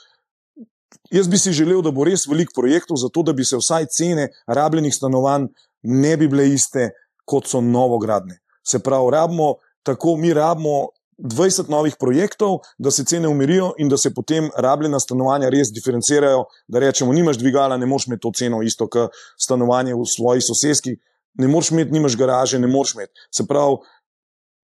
jaz 1.13 1.29
bi 1.29 1.37
si 1.37 1.53
želel, 1.53 1.83
da 1.85 1.91
bo 1.93 2.07
res 2.07 2.25
veliko 2.27 2.55
projektov, 2.55 2.97
zato 2.97 3.23
da 3.27 3.35
bi 3.35 3.45
se 3.45 3.59
vsaj 3.59 3.89
cene 3.93 4.29
rabljenih 4.47 4.95
stanovanj 4.95 5.49
ne 5.83 6.15
bi 6.17 6.29
bile 6.31 6.47
iste, 6.49 6.89
kot 7.25 7.47
so 7.49 7.61
novogradne. 7.61 8.39
Se 8.65 8.79
pravi, 8.81 9.11
rabimo, 9.13 9.55
tako 9.85 10.17
mi 10.17 10.33
rabimo. 10.33 10.89
20 11.17 11.69
novih 11.71 11.93
projektov, 11.99 12.57
da 12.77 12.91
se 12.91 13.05
cene 13.07 13.29
umirijo 13.31 13.69
in 13.79 13.87
da 13.87 13.95
se 13.97 14.09
potem 14.13 14.49
rabljena 14.59 14.99
stanovanja 14.99 15.47
res 15.49 15.69
diferencirajo. 15.71 16.41
Da 16.67 16.81
rečemo, 16.83 17.13
nimaš 17.15 17.39
dvigala, 17.39 17.77
ne 17.77 17.87
moreš 17.87 18.09
imeti 18.09 18.21
to 18.25 18.31
ceno 18.35 18.59
isto, 18.61 18.89
kot 18.91 19.15
stanovanje 19.39 19.95
v 19.95 20.03
svoji 20.11 20.43
sosedski, 20.43 20.97
ne 21.39 21.47
moreš 21.47 21.71
imeti, 21.71 21.95
nimaš 21.95 22.17
garaže, 22.19 22.59
ne 22.59 22.67
moreš 22.67 22.97
imeti. 22.97 23.13
Se 23.31 23.47
pravi, 23.47 23.77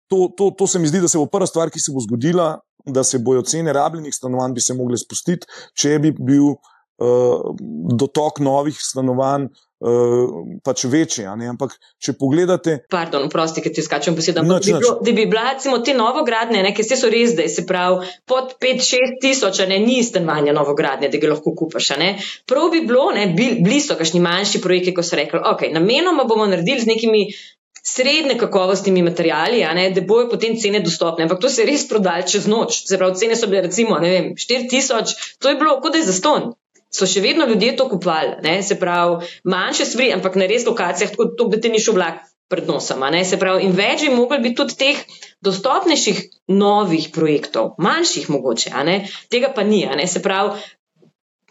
to, 0.07 0.29
to, 0.37 0.51
to 0.57 0.67
se 0.67 0.79
mi 0.79 0.87
zdi, 0.87 1.03
da 1.03 1.11
se 1.11 1.19
bo 1.19 1.27
prva 1.27 1.47
stvar, 1.47 1.69
ki 1.69 1.79
se 1.79 1.91
bo 1.91 1.99
zgodila, 2.07 2.53
da 2.85 3.03
se 3.03 3.19
bojo 3.19 3.43
cene 3.43 3.73
rabljenih 3.73 4.15
stanovanj 4.15 4.55
bi 4.55 4.63
se 4.63 4.73
mogle 4.73 4.97
spustiti, 4.97 5.47
če 5.75 5.99
bi 5.99 6.13
bil 6.15 6.55
dotok 6.99 8.39
novih 8.39 8.77
stanovanj. 8.79 9.49
Uh, 9.79 10.59
pač 10.59 10.81
večje. 10.91 11.23
Ampak, 11.23 11.71
če 12.03 12.11
pogledate. 12.19 12.73
Pardon, 12.91 13.29
prosti, 13.31 13.61
ki 13.63 13.71
ti 13.71 13.83
skačem 13.85 14.17
besedo. 14.17 14.43
Da, 14.43 14.57
bi 14.59 14.73
da 14.75 15.13
bi 15.15 15.23
bila, 15.23 15.53
recimo, 15.53 15.77
te 15.79 15.93
novogradnje, 15.95 16.65
ki 16.75 16.83
so 16.83 17.07
res, 17.07 17.31
da 17.37 17.45
se 17.47 17.63
pravi, 17.67 18.09
pod 18.27 18.57
5-6 18.59 19.15
tisoč, 19.23 19.61
ne, 19.71 19.77
ni 19.79 20.01
stanovanja 20.03 20.51
novogradnje, 20.57 21.07
da 21.13 21.23
ga 21.23 21.31
lahko 21.31 21.55
kupaš. 21.55 21.93
Prav 22.43 22.67
bi 22.75 22.83
bilo, 22.83 23.07
ne, 23.15 23.29
bili 23.31 23.79
so 23.79 23.95
kakšni 23.95 24.19
manjši 24.19 24.59
projekti, 24.59 24.97
ko 24.99 24.99
so 24.99 25.15
rekli, 25.15 25.39
ok, 25.47 25.69
namenoma 25.71 26.27
bomo 26.27 26.49
naredili 26.51 26.83
z 26.83 26.93
nekimi. 26.95 27.23
Srednje 27.89 28.35
kakovostnimi 28.37 29.01
materijali, 29.01 29.61
ne, 29.73 29.85
da 29.95 30.01
bojo 30.05 30.27
potem 30.29 30.57
cene 30.59 30.81
dostopne. 30.83 31.23
Ampak 31.23 31.39
to 31.39 31.49
se 31.49 31.63
je 31.63 31.69
res 31.69 31.87
prodalo 31.87 32.27
čez 32.27 32.43
noč. 32.51 32.83
Pravi, 32.91 33.15
cene 33.17 33.37
so 33.39 33.47
bile, 33.47 33.63
recimo, 33.69 33.95
vem, 34.03 34.33
4000, 34.35 35.15
to 35.39 35.49
je 35.49 35.57
bilo 35.57 35.79
kot 35.79 35.95
da 35.95 36.03
je 36.03 36.09
za 36.11 36.17
ston 36.19 36.51
so 36.89 37.07
še 37.09 37.21
vedno 37.21 37.47
ljudje 37.49 37.75
to 37.77 37.89
kupovali. 37.89 38.63
Se 38.63 38.79
pravi, 38.79 39.29
manjše 39.43 39.85
stvari, 39.85 40.11
ampak 40.17 40.35
na 40.35 40.49
res 40.49 40.65
lokacijah, 40.67 41.11
tako 41.13 41.31
to, 41.37 41.49
da 41.53 41.61
ti 41.61 41.69
ni 41.69 41.81
šel 41.81 41.97
vlak 41.99 42.25
pred 42.49 42.67
nosom. 42.67 43.05
Se 43.25 43.37
pravi, 43.37 43.67
in 43.67 43.77
več 43.77 44.03
bi 44.07 44.15
mogli 44.15 44.41
biti 44.41 44.57
tudi 44.57 44.75
teh 44.79 45.03
dostopnejših 45.45 46.21
novih 46.57 47.09
projektov, 47.13 47.75
manjših 47.77 48.29
mogoče, 48.33 48.73
tega 49.29 49.53
pa 49.55 49.63
ni. 49.63 49.85
Se 50.09 50.21
pravi, 50.25 50.57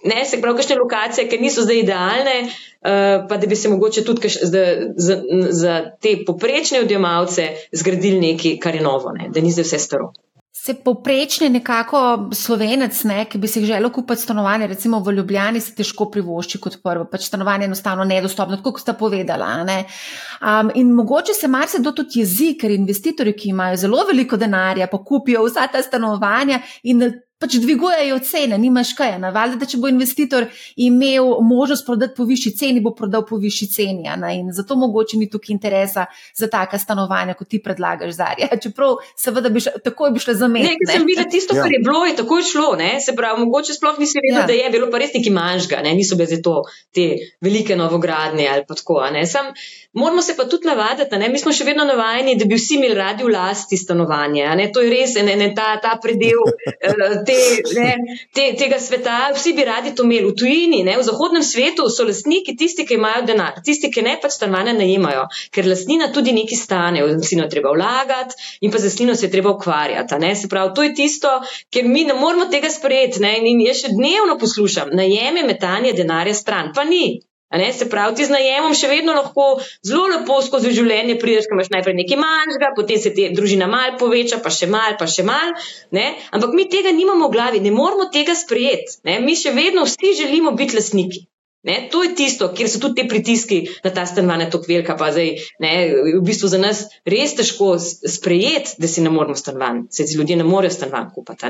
ne, 0.05 0.25
se 0.27 0.41
pravi, 0.43 0.59
kakšne 0.59 0.79
lokacije, 0.83 1.29
ki 1.31 1.39
niso 1.43 1.63
zdaj 1.63 1.83
idealne, 1.85 2.37
uh, 2.45 3.27
pa 3.31 3.39
da 3.39 3.47
bi 3.47 3.57
se 3.57 3.71
mogoče 3.71 4.05
tudi 4.05 4.29
za, 4.29 4.65
za, 4.97 5.21
za 5.51 5.79
te 6.03 6.17
poprečne 6.27 6.83
odjemalce 6.83 7.53
zgradili 7.73 8.21
nekaj, 8.33 8.59
kar 8.63 8.75
je 8.75 8.83
novo, 8.83 9.15
ne, 9.15 9.31
da 9.35 9.41
ni 9.41 9.55
zdaj 9.55 9.71
vse 9.71 9.87
staro. 9.87 10.13
Se 10.59 10.75
povprečni 10.75 11.49
nekako 11.49 12.01
slovenec, 12.35 12.97
ne, 13.07 13.23
ki 13.31 13.39
bi 13.39 13.49
si 13.49 13.63
želel 13.65 13.93
kupiti 13.95 14.21
stanovanje, 14.21 14.67
recimo 14.67 14.99
v 15.01 15.13
Ljubljani, 15.15 15.61
se 15.61 15.75
težko 15.75 16.09
privošči 16.11 16.59
kot 16.61 16.81
prvo, 16.83 17.07
pač 17.09 17.29
stanovanje 17.29 17.65
je 17.65 17.71
enostavno 17.71 18.05
nedostopno, 18.05 18.59
kot 18.65 18.81
ste 18.83 18.93
povedala. 18.99 19.53
Um, 19.63 20.73
in 20.75 20.91
mogoče 20.95 21.35
se 21.35 21.49
marsikdo 21.49 21.93
tudi 21.93 22.21
jezi, 22.25 22.51
ker 22.61 22.75
investitorji, 22.75 23.37
ki 23.39 23.55
imajo 23.55 23.79
zelo 23.85 24.03
veliko 24.11 24.37
denarja, 24.37 24.91
pa 24.91 24.99
kupijo 24.99 25.47
vsa 25.47 25.69
ta 25.73 25.83
stanovanja 25.83 26.61
in 26.83 27.07
pač 27.39 27.55
dvigujejo 27.63 28.19
cene, 28.27 28.59
nimaš 28.59 28.93
kaj. 28.99 29.15
Valjda, 29.35 29.61
da 29.61 29.67
če 29.71 29.79
bo 29.79 29.91
investitor 29.91 30.47
imel 30.77 31.39
možnost 31.47 31.87
prodati 31.87 32.17
po 32.17 32.27
višji 32.27 32.53
ceni, 32.59 32.83
bo 32.83 32.93
prodal 32.99 33.25
po 33.27 33.39
višji 33.39 33.69
ceni. 33.75 34.09
In 34.35 34.51
zato 34.53 34.77
mogoče 34.77 35.19
ni 35.21 35.29
tukaj 35.31 35.55
interesa 35.55 36.07
za 36.35 36.49
taka 36.51 36.79
stanovanja, 36.79 37.37
kot 37.39 37.49
ti 37.49 37.63
predlagaš, 37.63 38.17
Zarja. 38.19 38.51
Čeprav, 38.63 38.99
seveda, 39.17 39.53
bi 39.55 39.63
še, 39.63 39.77
takoj 39.85 40.13
bi 40.15 40.23
šlo 40.23 40.35
za 40.39 40.49
me. 40.51 40.65
Nekaj 40.67 40.93
sem 40.93 41.07
videla, 41.07 41.29
tisto, 41.31 41.57
ja. 41.57 41.63
kar 41.63 41.75
je 41.75 41.83
bilo, 41.85 42.03
je 42.09 42.17
takoj 42.19 42.45
šlo. 42.51 42.73
Ne? 42.81 42.91
Se 43.05 43.15
pravi, 43.17 43.45
mogoče 43.47 43.77
sploh 43.79 44.01
nisi 44.03 44.19
vedela, 44.19 44.43
ja. 44.43 44.49
da 44.51 44.59
je 44.59 44.73
bilo 44.75 44.91
pa 44.91 45.03
res 45.03 45.15
neki 45.15 45.33
manjšga, 45.35 45.83
ne? 45.87 45.95
niso 45.99 46.19
bile 46.19 46.41
to 46.43 46.59
te 46.95 47.11
velike 47.45 47.79
novogradnje 47.79 48.49
ali 48.51 48.67
pa 48.67 48.79
tako. 48.79 48.99
Sam, 49.31 49.53
moramo 49.93 50.23
se 50.23 50.37
pa 50.37 50.45
tudi 50.45 50.67
navaditi, 50.67 51.17
ne? 51.17 51.29
mi 51.29 51.39
smo 51.39 51.53
še 51.53 51.65
vedno 51.65 51.85
navajeni, 51.89 52.37
da 52.37 52.45
bi 52.45 52.57
vsi 52.59 52.77
imeli 52.77 52.95
radi 52.95 53.25
v 53.25 53.33
lasti 53.33 53.77
stanovanje. 53.77 54.45
To 54.75 54.83
je 54.85 54.91
res 54.93 55.15
ne, 55.25 55.37
ne, 55.37 55.49
ta, 55.57 55.77
ta 55.83 55.97
predel. 56.03 56.45
Eh, 56.79 57.15
te, 57.27 57.37
ne, 57.81 58.17
te, 58.35 58.45
tega 58.61 58.79
sveta, 58.81 59.17
vsi 59.35 59.55
bi 59.57 59.65
radi 59.67 59.95
to 59.97 60.05
imeli. 60.07 60.29
V 60.29 60.37
tujini, 60.39 60.83
ne, 60.87 60.97
v 60.99 61.07
zahodnem 61.07 61.43
svetu 61.43 61.89
so 61.93 62.07
lastniki 62.07 62.55
tisti, 62.59 62.85
ki 62.87 62.99
imajo 62.99 63.25
denar, 63.29 63.61
tisti, 63.65 63.91
ki 63.95 64.05
ne 64.07 64.17
pač 64.23 64.37
stanovanja 64.37 64.77
najemajo, 64.79 65.25
ker 65.55 65.69
lastnina 65.69 66.11
tudi 66.15 66.35
neki 66.37 66.59
stane, 66.59 67.03
v 67.05 67.17
lastnino 67.17 67.49
treba 67.51 67.73
vlagati 67.75 68.37
in 68.61 68.75
pa 68.75 68.81
z 68.83 68.91
lastnino 68.91 69.17
se 69.17 69.27
je 69.27 69.33
treba 69.33 69.55
ukvarjati. 69.57 70.21
Se 70.39 70.51
pravi, 70.53 70.75
to 70.77 70.85
je 70.85 70.93
tisto, 70.95 71.33
ker 71.73 71.89
mi 71.89 72.05
ne 72.05 72.15
moramo 72.19 72.49
tega 72.53 72.71
sprejeti. 72.71 73.23
Ne, 73.25 73.39
in 73.51 73.65
jaz 73.65 73.83
še 73.85 73.95
dnevno 73.97 74.37
poslušam, 74.41 74.93
najeme 74.95 75.47
metanje 75.49 75.95
denarja 75.97 76.37
stran, 76.37 76.73
pa 76.77 76.85
ni. 76.85 77.19
Ne, 77.51 77.73
se 77.73 77.89
pravi, 77.89 78.17
ti 78.17 78.27
z 78.29 78.35
najemom 78.35 78.75
še 78.77 78.91
vedno 78.91 79.15
lahko 79.17 79.45
zelo 79.87 80.05
lepo 80.13 80.37
skozi 80.45 80.75
življenje 80.77 81.17
prideš, 81.23 81.47
ker 81.49 81.57
imaš 81.57 81.71
najprej 81.73 81.97
nekaj 82.03 82.21
manjšega, 82.21 82.69
potem 82.77 83.01
se 83.01 83.13
ti 83.17 83.31
družina 83.33 83.71
mal 83.73 83.95
poveča, 84.01 84.43
pa 84.45 84.53
še 84.53 84.69
mal, 84.69 84.99
pa 85.01 85.09
še 85.09 85.25
mal. 85.25 85.55
Ne? 85.97 86.11
Ampak 86.37 86.53
mi 86.53 86.67
tega 86.69 86.93
nimamo 86.93 87.31
v 87.31 87.37
glavi, 87.39 87.63
ne 87.65 87.73
moramo 87.73 88.11
tega 88.13 88.37
sprejeti. 88.37 89.01
Ne? 89.09 89.17
Mi 89.25 89.37
še 89.39 89.55
vedno 89.57 89.87
vsi 89.89 90.13
želimo 90.21 90.53
biti 90.61 90.77
lasniki. 90.77 91.25
Ne? 91.69 91.79
To 91.93 92.03
je 92.05 92.13
tisto, 92.21 92.51
kjer 92.53 92.69
so 92.69 92.83
tudi 92.85 93.01
te 93.01 93.09
pritiski 93.09 93.63
na 93.85 93.95
ta 93.97 94.05
stanovanja 94.07 94.51
tako 94.53 94.69
velika. 94.69 94.99
Pa 95.01 95.09
zdaj, 95.17 95.33
ne, 95.65 95.73
v 96.19 96.21
bistvu 96.29 96.53
za 96.53 96.61
nas 96.61 96.85
res 97.09 97.33
težko 97.39 97.73
sprejeti, 97.81 98.77
da 98.77 98.93
si 98.93 99.05
ne 99.05 99.15
moramo 99.15 99.41
stanovanj. 99.41 99.87
Se 99.91 100.05
ti 100.05 100.21
ljudje 100.21 100.37
ne 100.37 100.47
morejo 100.49 100.77
stanovanj 100.77 101.11
kupiti. 101.17 101.49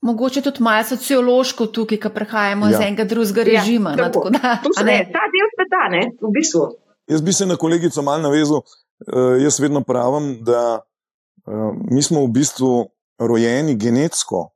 Mogoče 0.00 0.42
tudi 0.42 0.62
malo 0.62 0.84
sociološko 0.86 1.66
tukaj, 1.66 1.98
ki 1.98 2.10
prehajamo 2.14 2.66
ja. 2.66 2.70
iz 2.70 2.82
enega 2.86 3.04
drugega 3.04 3.42
ja, 3.50 3.60
režima. 3.60 3.94
Ja, 3.98 4.10
no, 4.14 4.30
da, 4.30 4.58
ne, 4.86 4.98
ta 5.12 5.24
del 5.32 5.48
sveta, 5.54 5.86
ne, 5.90 6.02
v 6.22 6.30
bistvu. 6.34 6.68
Jaz 7.08 7.24
bi 7.24 7.32
se 7.32 7.46
na 7.46 7.56
kolegico 7.56 8.02
malo 8.02 8.22
navezal. 8.22 8.62
Uh, 8.62 9.38
jaz 9.42 9.60
vedno 9.60 9.80
pravim, 9.86 10.38
da 10.44 10.80
uh, 11.46 11.74
mi 11.90 12.02
smo 12.02 12.24
v 12.26 12.30
bistvu 12.34 12.88
rojeni 13.18 13.74
genetsko 13.74 14.48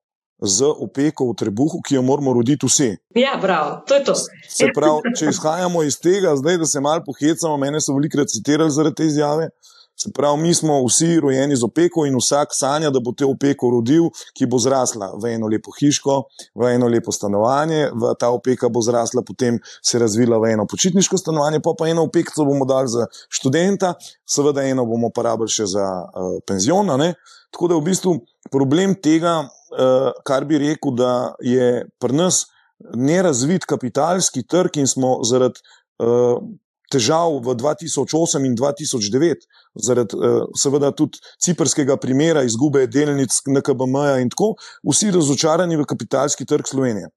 z 0.43 0.67
opeko 0.67 1.31
v 1.31 1.37
trebuhu, 1.39 1.79
ki 1.87 1.95
jo 1.95 2.03
moramo 2.03 2.33
roditi 2.35 2.67
vsi. 2.67 2.91
Ja, 3.15 3.39
prav, 3.41 3.85
to 3.87 3.95
je 3.95 4.05
to. 4.05 4.15
Se 4.51 4.69
pravi, 4.75 5.15
če 5.19 5.31
izhajamo 5.31 5.85
iz 5.87 6.01
tega, 6.03 6.35
zdaj, 6.37 6.59
da 6.59 6.67
se 6.67 6.83
malo 6.83 7.05
pohecamo, 7.07 7.57
mene 7.63 7.81
so 7.81 7.95
velikrat 7.95 8.31
citirali 8.31 8.75
zaradi 8.75 8.99
te 8.99 9.07
izjave. 9.07 9.49
Se 9.97 10.11
pravi, 10.15 10.43
mi 10.43 10.55
smo 10.55 10.81
vsi 10.87 11.21
rojeni 11.21 11.57
z 11.57 11.65
opeko 11.65 12.07
in 12.07 12.17
vsak 12.17 12.55
sanja, 12.57 12.91
da 12.91 13.01
bo 13.01 13.13
te 13.13 13.27
opeko 13.29 13.71
rodil, 13.71 14.09
ki 14.35 14.49
bo 14.51 14.59
zrasla 14.59 15.13
v 15.21 15.35
eno 15.37 15.51
lepo 15.53 15.75
hiško, 15.77 16.17
v 16.59 16.71
eno 16.75 16.89
lepo 16.91 17.13
stanovanje, 17.13 17.91
v 17.93 18.15
ta 18.19 18.33
opeka 18.33 18.71
bo 18.73 18.83
zrasla, 18.83 19.23
potem 19.27 19.61
se 19.85 20.01
razvila 20.03 20.41
v 20.43 20.55
eno 20.55 20.67
počitniško 20.67 21.21
stanovanje, 21.21 21.61
pa 21.63 21.77
pa 21.79 21.91
eno 21.93 22.07
opeko 22.09 22.47
bomo 22.49 22.67
dali 22.67 22.89
za 22.89 23.07
študenta, 23.29 23.95
seveda 24.27 24.65
eno 24.65 24.87
bomo 24.89 25.13
porabili 25.15 25.53
še 25.53 25.69
za 25.77 25.85
uh, 25.85 26.39
penzion. 26.49 26.89
Tako 27.53 27.69
da 27.69 27.77
je 27.77 27.81
v 27.81 27.85
bistvu 27.85 28.17
problem 28.51 28.97
tega, 28.97 29.43
uh, 29.45 30.09
kar 30.25 30.49
bi 30.49 30.59
rekel, 30.59 30.97
da 30.97 31.13
je 31.45 31.85
pri 32.01 32.17
nas 32.17 32.47
nerazvit 32.97 33.69
kapitalski 33.69 34.43
trg 34.43 34.81
in 34.83 34.91
smo 34.91 35.21
zaradi. 35.29 35.63
Težav 36.93 37.39
v 37.41 37.55
2008 37.57 38.45
in 38.47 38.57
2009, 38.59 39.47
zaradi 39.81 40.19
uh, 40.19 40.45
seveda 40.59 40.93
tudi 40.97 41.21
ciprskega 41.41 41.97
primera, 42.01 42.45
izgube 42.45 42.85
delnic 42.87 43.39
NKBM-ja 43.49 44.19
in 44.23 44.33
tako, 44.33 44.55
vsi 44.85 45.13
razočarani 45.17 45.79
v 45.81 45.89
kapitalski 45.89 46.47
trg 46.49 46.69
Slovenije. 46.69 47.09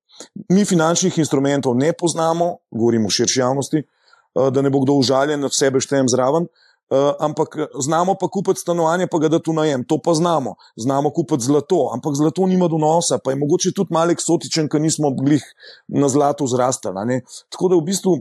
Mi 0.51 0.63
finančnih 0.65 1.17
instrumentov 1.19 1.75
ne 1.75 1.91
poznamo, 1.93 2.55
govorimo 2.71 3.11
širši 3.11 3.39
javnosti, 3.39 3.83
uh, 3.83 4.47
da 4.49 4.63
ne 4.63 4.71
bo 4.71 4.85
kdo 4.85 4.95
užaljen, 5.01 5.43
da 5.43 5.51
sebe 5.51 5.83
štejem 5.83 6.11
zraven. 6.11 6.47
Uh, 6.85 7.15
ampak 7.19 7.57
znamo 7.81 8.13
pa 8.13 8.27
kupiti 8.29 8.61
stanovanje, 8.61 9.07
pa 9.09 9.17
ga 9.17 9.27
da 9.33 9.39
tu 9.41 9.53
najem. 9.57 9.83
To 9.89 9.97
pa 9.97 10.13
znamo. 10.13 10.53
Znamo 10.77 11.09
kupiti 11.09 11.43
zlato, 11.43 11.89
ampak 11.93 12.13
zlato 12.15 12.45
nima 12.45 12.67
donosa, 12.69 13.17
pa 13.17 13.33
je 13.33 13.39
mogoče 13.41 13.73
tudi 13.73 13.93
malo 13.93 14.13
eksotičen, 14.13 14.69
ker 14.69 14.81
nismo 14.81 15.09
bili 15.09 15.39
na 15.87 16.09
zlatu 16.09 16.47
zrastali. 16.47 17.19
Tako 17.49 17.73
da 17.73 17.81
v 17.81 17.87
bistvu 17.89 18.13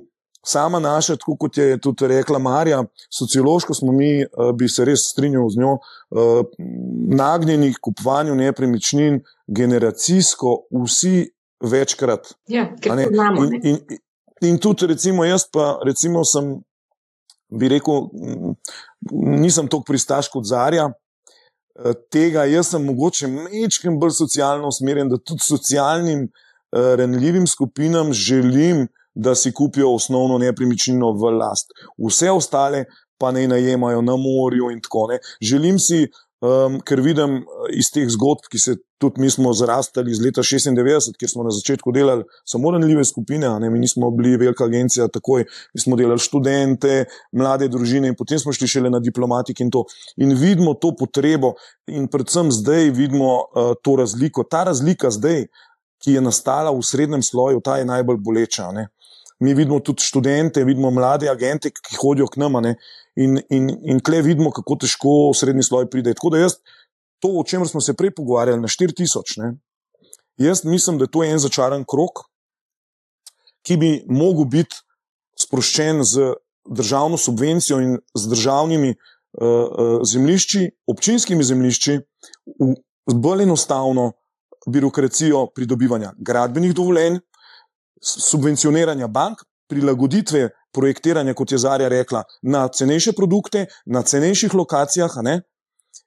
sama 0.44 0.78
naša, 0.78 1.16
tako 1.16 1.36
kot 1.36 1.56
je 1.56 1.78
tudi 1.80 2.06
rekla 2.06 2.38
Marja, 2.38 2.84
sociološko 3.10 3.74
smo 3.74 3.92
mi, 3.92 4.22
eh, 4.22 4.26
bi 4.54 4.68
se 4.68 4.84
res 4.84 5.08
strinjal 5.10 5.48
z 5.50 5.60
njo, 5.60 5.78
eh, 5.78 6.42
nagnjeni 7.16 7.72
k 7.74 7.80
kupovanju 7.80 8.34
nepremičnin, 8.34 9.20
generacijsko, 9.46 10.56
vsi 10.84 11.30
večkrat. 11.60 12.34
Ja, 12.46 12.68
ne? 12.94 13.06
Znamo, 13.12 13.44
in, 13.44 13.60
in, 13.62 13.78
in 14.40 14.58
tudi, 14.58 14.86
recimo, 14.86 15.24
jaz 15.24 15.48
pa 15.52 15.78
recimo 15.84 16.24
sem, 16.24 16.54
bi 17.48 17.68
rekel, 17.68 18.08
nisem 19.12 19.68
tako 19.68 19.84
pristaš 19.86 20.28
kot 20.28 20.44
Zarja. 20.48 20.90
Eh, 21.74 21.92
tega 22.10 22.44
jaz 22.44 22.74
sem 22.74 22.84
mogoče 22.84 23.28
mečkim 23.28 23.98
bolj 24.00 24.18
socialno 24.18 24.68
usmerjen, 24.68 25.08
da 25.08 25.18
tudi 25.18 25.42
socialnim, 25.42 26.28
renljivim 26.74 27.44
skupinam 27.46 28.08
želim, 28.12 28.80
uh, 28.80 29.03
da 29.14 29.34
si 29.34 29.52
kupijo 29.52 29.94
osnovno 29.94 30.38
nepremičnino 30.38 31.12
v 31.12 31.36
last. 31.38 31.70
Vse 31.98 32.30
ostale 32.30 32.84
pa 33.18 33.30
ne 33.30 33.48
najemajo 33.48 34.02
na 34.02 34.16
morju 34.16 34.70
in 34.70 34.80
tako 34.82 35.06
naprej. 35.06 35.18
Želim 35.40 35.78
si, 35.78 36.08
um, 36.40 36.80
ker 36.80 37.00
vidim 37.00 37.36
uh, 37.36 37.68
iz 37.72 37.90
teh 37.94 38.08
zgodb, 38.10 38.48
ki 38.50 38.58
se 38.58 38.76
tudi 38.98 39.20
mi 39.20 39.30
smo 39.30 39.52
zrastali 39.54 40.10
iz 40.10 40.20
leta 40.20 40.42
96, 40.42 41.14
kjer 41.18 41.30
smo 41.30 41.44
na 41.44 41.52
začetku 41.54 41.92
delali 41.92 42.24
samo 42.44 42.70
ranljive 42.70 43.04
skupine, 43.04 43.48
ne, 43.60 43.70
mi 43.70 43.78
nismo 43.78 44.10
bili 44.10 44.36
velika 44.36 44.64
agencija 44.64 45.08
takoj, 45.08 45.44
mi 45.74 45.80
smo 45.80 45.96
delali 45.96 46.18
študente, 46.18 47.04
mlade 47.32 47.68
družine 47.68 48.08
in 48.08 48.16
potem 48.18 48.38
smo 48.38 48.52
šli 48.52 48.68
šele 48.68 48.90
na 48.90 49.00
diplomatik 49.00 49.60
in 49.60 49.70
to. 49.70 49.84
In 50.16 50.34
vidimo 50.40 50.74
to 50.74 50.94
potrebo 50.98 51.54
in 51.86 52.08
predvsem 52.08 52.52
zdaj 52.52 52.90
vidimo 52.90 53.36
uh, 53.36 53.76
to 53.82 53.96
razliko. 54.00 54.44
Ta 54.44 54.64
razlika 54.64 55.10
zdaj, 55.10 55.46
ki 56.04 56.18
je 56.18 56.20
nastala 56.20 56.72
v 56.74 56.82
srednjem 56.84 57.22
sloju, 57.22 57.62
ta 57.64 57.78
je 57.78 57.88
najbolj 57.88 58.18
boleča. 58.20 58.72
Ne 58.72 58.88
mi 59.44 59.54
vidimo 59.54 59.80
tudi 59.84 60.02
študente, 60.02 60.64
vidimo 60.64 60.90
mlade 60.90 61.28
agente, 61.28 61.70
ki 61.70 61.98
hodijo 62.00 62.30
k 62.32 62.40
nam. 62.40 62.56
In, 63.14 63.38
in, 63.50 63.68
in 63.86 64.00
tle 64.02 64.22
vidimo, 64.26 64.50
kako 64.50 64.78
težko 64.82 65.10
srednji 65.36 65.62
sloj 65.62 65.86
pride. 65.90 66.14
Tako 66.16 66.32
da 66.34 66.40
jaz, 66.42 66.56
to, 67.22 67.30
o 67.38 67.44
čemer 67.46 67.68
smo 67.68 67.80
se 67.80 67.94
prej 67.94 68.10
pogovarjali, 68.16 68.60
na 68.60 68.68
4000, 68.68 69.52
jaz 70.42 70.64
mislim, 70.64 70.98
da 70.98 71.06
je 71.06 71.12
to 71.14 71.22
en 71.24 71.38
začaran 71.38 71.84
krok, 71.86 72.24
ki 73.64 73.76
bi 73.80 73.90
mogel 74.08 74.48
biti 74.50 74.82
sproščen 75.40 76.02
z 76.04 76.32
državno 76.64 77.16
subvencijo 77.20 77.78
in 77.80 77.96
z 78.14 78.28
državnimi 78.32 78.94
uh, 78.94 79.46
uh, 79.46 80.02
zemljišči, 80.08 80.66
občinskimi 80.90 81.44
zemljišči, 81.44 81.98
v 83.06 83.14
bolj 83.20 83.44
enostavno 83.44 84.12
birokracijo 84.66 85.46
pridobivanja 85.54 86.14
gradbenih 86.18 86.74
dovoljenj, 86.74 87.20
subvencioniranja 88.04 89.08
bank, 89.08 89.42
prilagoditve 89.68 90.48
projektiranja, 90.72 91.34
kot 91.34 91.52
je 91.52 91.58
Zarja 91.58 91.88
rekla, 91.88 92.22
na 92.42 92.68
cenejše 92.68 93.14
produkte, 93.16 93.66
na 93.86 94.02
cenejših 94.02 94.54
lokacijah, 94.54 95.10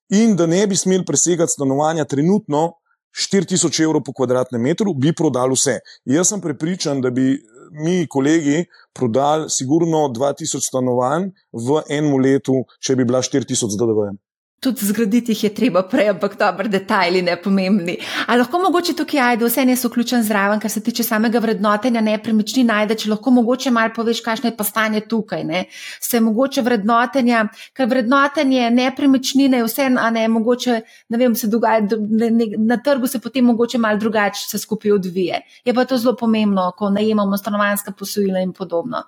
in 0.09 0.35
da 0.35 0.45
ne 0.45 0.67
bi 0.67 0.75
smeli 0.75 1.05
presegati 1.05 1.51
stanovanja 1.51 2.05
trenutno 2.05 2.73
4000 3.17 3.83
evrov 3.83 4.03
po 4.05 4.13
kvadratnem 4.13 4.61
metru, 4.61 4.93
bi 4.93 5.13
prodali 5.15 5.55
vse. 5.55 5.79
Jaz 6.05 6.29
sem 6.29 6.41
prepričan, 6.41 7.01
da 7.01 7.09
bi 7.09 7.39
mi, 7.71 8.05
kolegi, 8.07 8.65
prodali 8.93 9.49
sigurno 9.49 10.07
2000 10.13 10.61
stanovanj 10.67 11.31
v 11.51 11.81
enem 11.89 12.19
letu, 12.21 12.61
če 12.79 12.95
bi 12.95 13.05
bila 13.05 13.21
4000 13.21 13.73
z 13.73 13.79
DDV-jem. 13.79 14.19
Tudi 14.59 14.85
zgraditi 14.85 15.31
jih 15.31 15.43
je 15.43 15.49
treba 15.53 15.83
prej, 15.85 16.07
ampak 16.09 16.33
dobro, 16.37 16.65
detajli 16.67 17.19
ne 17.21 17.35
pomembni. 17.37 17.93
Ali 18.27 18.41
lahko 18.41 18.57
mogoče 18.63 18.95
tukaj 18.97 19.19
ajde, 19.21 19.45
vse 19.45 19.65
ne 19.69 19.75
so 19.77 19.91
vključen 19.91 20.23
zraven, 20.25 20.59
kar 20.59 20.71
se 20.73 20.81
tiče 20.83 21.03
samega 21.05 21.37
vrednotenja 21.43 22.01
nepremičnin, 22.01 22.65
najde, 22.65 22.97
če 22.97 23.11
lahko 23.11 23.35
mogoče 23.35 23.69
malo 23.71 23.93
poveš, 23.93 24.23
kakšno 24.25 24.49
je 24.49 24.55
pa 24.57 24.65
stanje 24.65 25.03
tukaj. 25.05 25.43
Ne? 25.45 25.63
Se 26.01 26.17
mogoče 26.25 26.65
vrednotenja, 26.65 27.43
ker 27.77 27.85
vrednotenje 27.93 28.71
nepremičnine 28.73 29.61
je 29.61 29.69
vse, 29.69 29.91
a 29.93 30.09
ne 30.17 30.25
mogoče, 30.39 30.81
ne 31.13 31.21
vem, 31.21 31.37
se 31.37 31.53
dogaja, 31.53 31.85
ne, 31.93 32.33
ne, 32.41 32.51
na 32.57 32.81
trgu 32.81 33.07
se 33.07 33.21
potem 33.21 33.45
mogoče 33.45 33.77
malo 33.77 34.01
drugače 34.01 34.41
se 34.49 34.57
skupaj 34.65 34.97
odvije. 34.97 35.43
Je 35.65 35.73
pa 35.73 35.85
to 35.85 36.01
zelo 36.01 36.15
pomembno, 36.17 36.71
ko 36.77 36.89
najemamo 36.89 37.37
stanovanska 37.37 37.93
posojila 37.93 38.41
in 38.41 38.57
podobno. 38.57 39.05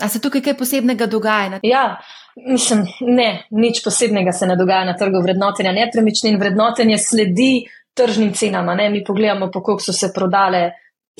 A 0.00 0.08
se 0.08 0.20
tukaj 0.22 0.42
kaj 0.46 0.54
posebnega 0.58 1.06
dogaja? 1.10 1.58
Ja, 1.66 1.98
mislim, 2.46 2.84
ne, 3.00 3.46
nič 3.50 3.82
posebnega 3.84 4.32
se 4.32 4.46
ne 4.46 4.56
dogaja 4.56 4.84
na 4.84 4.96
trgu 4.96 5.22
vrednotenja 5.22 5.72
nepremičnin. 5.72 6.38
Vrednotenje 6.40 6.98
sledi 6.98 7.64
tržnim 7.96 8.32
cenam. 8.34 8.66
Ne? 8.76 8.90
Mi 8.90 9.04
pogledamo, 9.04 9.50
po 9.52 9.62
koliko 9.62 9.82
so 9.82 9.92
se 9.92 10.12
prodale 10.14 10.70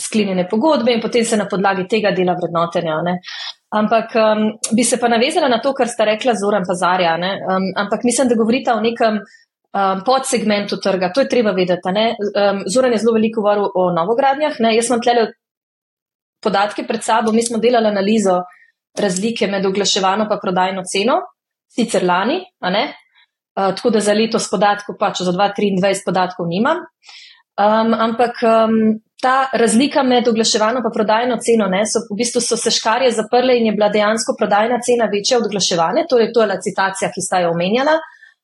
sklenjene 0.01 0.47
pogodbe 0.49 0.93
in 0.95 1.01
potem 1.01 1.25
se 1.25 1.37
na 1.37 1.49
podlagi 1.51 1.89
tega 1.89 2.13
dela 2.15 2.37
vrednotenja. 2.39 3.01
Ne? 3.03 3.19
Ampak 3.75 4.15
um, 4.17 4.45
bi 4.77 4.85
se 4.85 4.97
pa 5.01 5.09
navezala 5.09 5.49
na 5.49 5.61
to, 5.61 5.75
kar 5.75 5.89
sta 5.89 6.07
rekla 6.09 6.35
Zoran 6.39 6.65
Pazarja. 6.69 7.17
Um, 7.17 7.73
ampak 7.77 8.05
mislim, 8.05 8.29
da 8.29 8.39
govorite 8.39 8.73
o 8.73 8.81
nekem. 8.81 9.21
Um, 9.69 10.01
podsegmentu 10.01 10.79
trga, 10.81 11.11
to 11.13 11.21
je 11.21 11.29
treba 11.29 11.51
vedeti. 11.53 11.93
Um, 11.93 12.63
Zoran 12.73 12.93
je 12.93 12.99
zelo 13.03 13.13
veliko 13.13 13.43
govoril 13.43 13.67
o 13.75 13.91
novogradnjah. 13.93 14.57
Ne? 14.65 14.73
Jaz 14.77 14.89
imam 14.89 15.03
tle 15.05 15.27
podatke 16.41 16.87
pred 16.89 17.05
sabo, 17.05 17.33
mi 17.33 17.43
smo 17.43 17.59
delali 17.59 17.91
analizo 17.91 18.39
razlike 18.99 19.47
med 19.47 19.67
oglaševano 19.67 20.27
in 20.31 20.41
prodajno 20.43 20.83
ceno, 20.85 21.21
sicer 21.69 22.05
lani, 22.05 22.41
uh, 23.59 23.75
tako 23.75 23.91
da 23.91 24.01
za 24.01 24.13
letos 24.13 24.51
podatkov, 24.51 24.97
pač 24.99 25.23
za 25.23 25.33
2023 25.33 26.05
podatkov 26.07 26.47
nimam. 26.49 26.85
Um, 27.59 27.95
ampak 27.95 28.39
um, 28.43 29.01
ta 29.21 29.49
razlika 29.53 30.03
med 30.03 30.29
oglaševano 30.29 30.79
in 30.79 30.93
prodajno 30.95 31.37
ceno, 31.43 31.67
ne, 31.67 31.83
so 31.87 32.05
v 32.07 32.17
bistvu 32.21 32.41
so 32.41 32.57
se 32.57 32.71
škarje 32.71 33.11
zaprle 33.17 33.57
in 33.59 33.67
je 33.67 33.73
bila 33.73 33.89
dejansko 33.89 34.37
prodajna 34.39 34.79
cena 34.79 35.09
večja 35.11 35.39
od 35.39 35.47
oglaševane, 35.47 36.07
torej 36.11 36.33
to 36.33 36.45
je 36.45 36.53
licitacija, 36.53 37.11
ki 37.15 37.25
sta 37.27 37.43
jo 37.43 37.51
omenjala. 37.51 37.99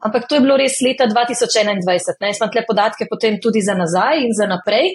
Ampak 0.04 0.26
to 0.28 0.34
je 0.34 0.42
bilo 0.44 0.56
res 0.58 0.80
leta 0.82 1.06
2021. 1.06 2.18
Naj 2.20 2.34
smo 2.34 2.50
tle 2.52 2.64
podatke 2.66 3.06
potem 3.10 3.38
tudi 3.40 3.62
za 3.62 3.74
nazaj 3.78 4.26
in 4.26 4.34
za 4.36 4.50
naprej. 4.50 4.90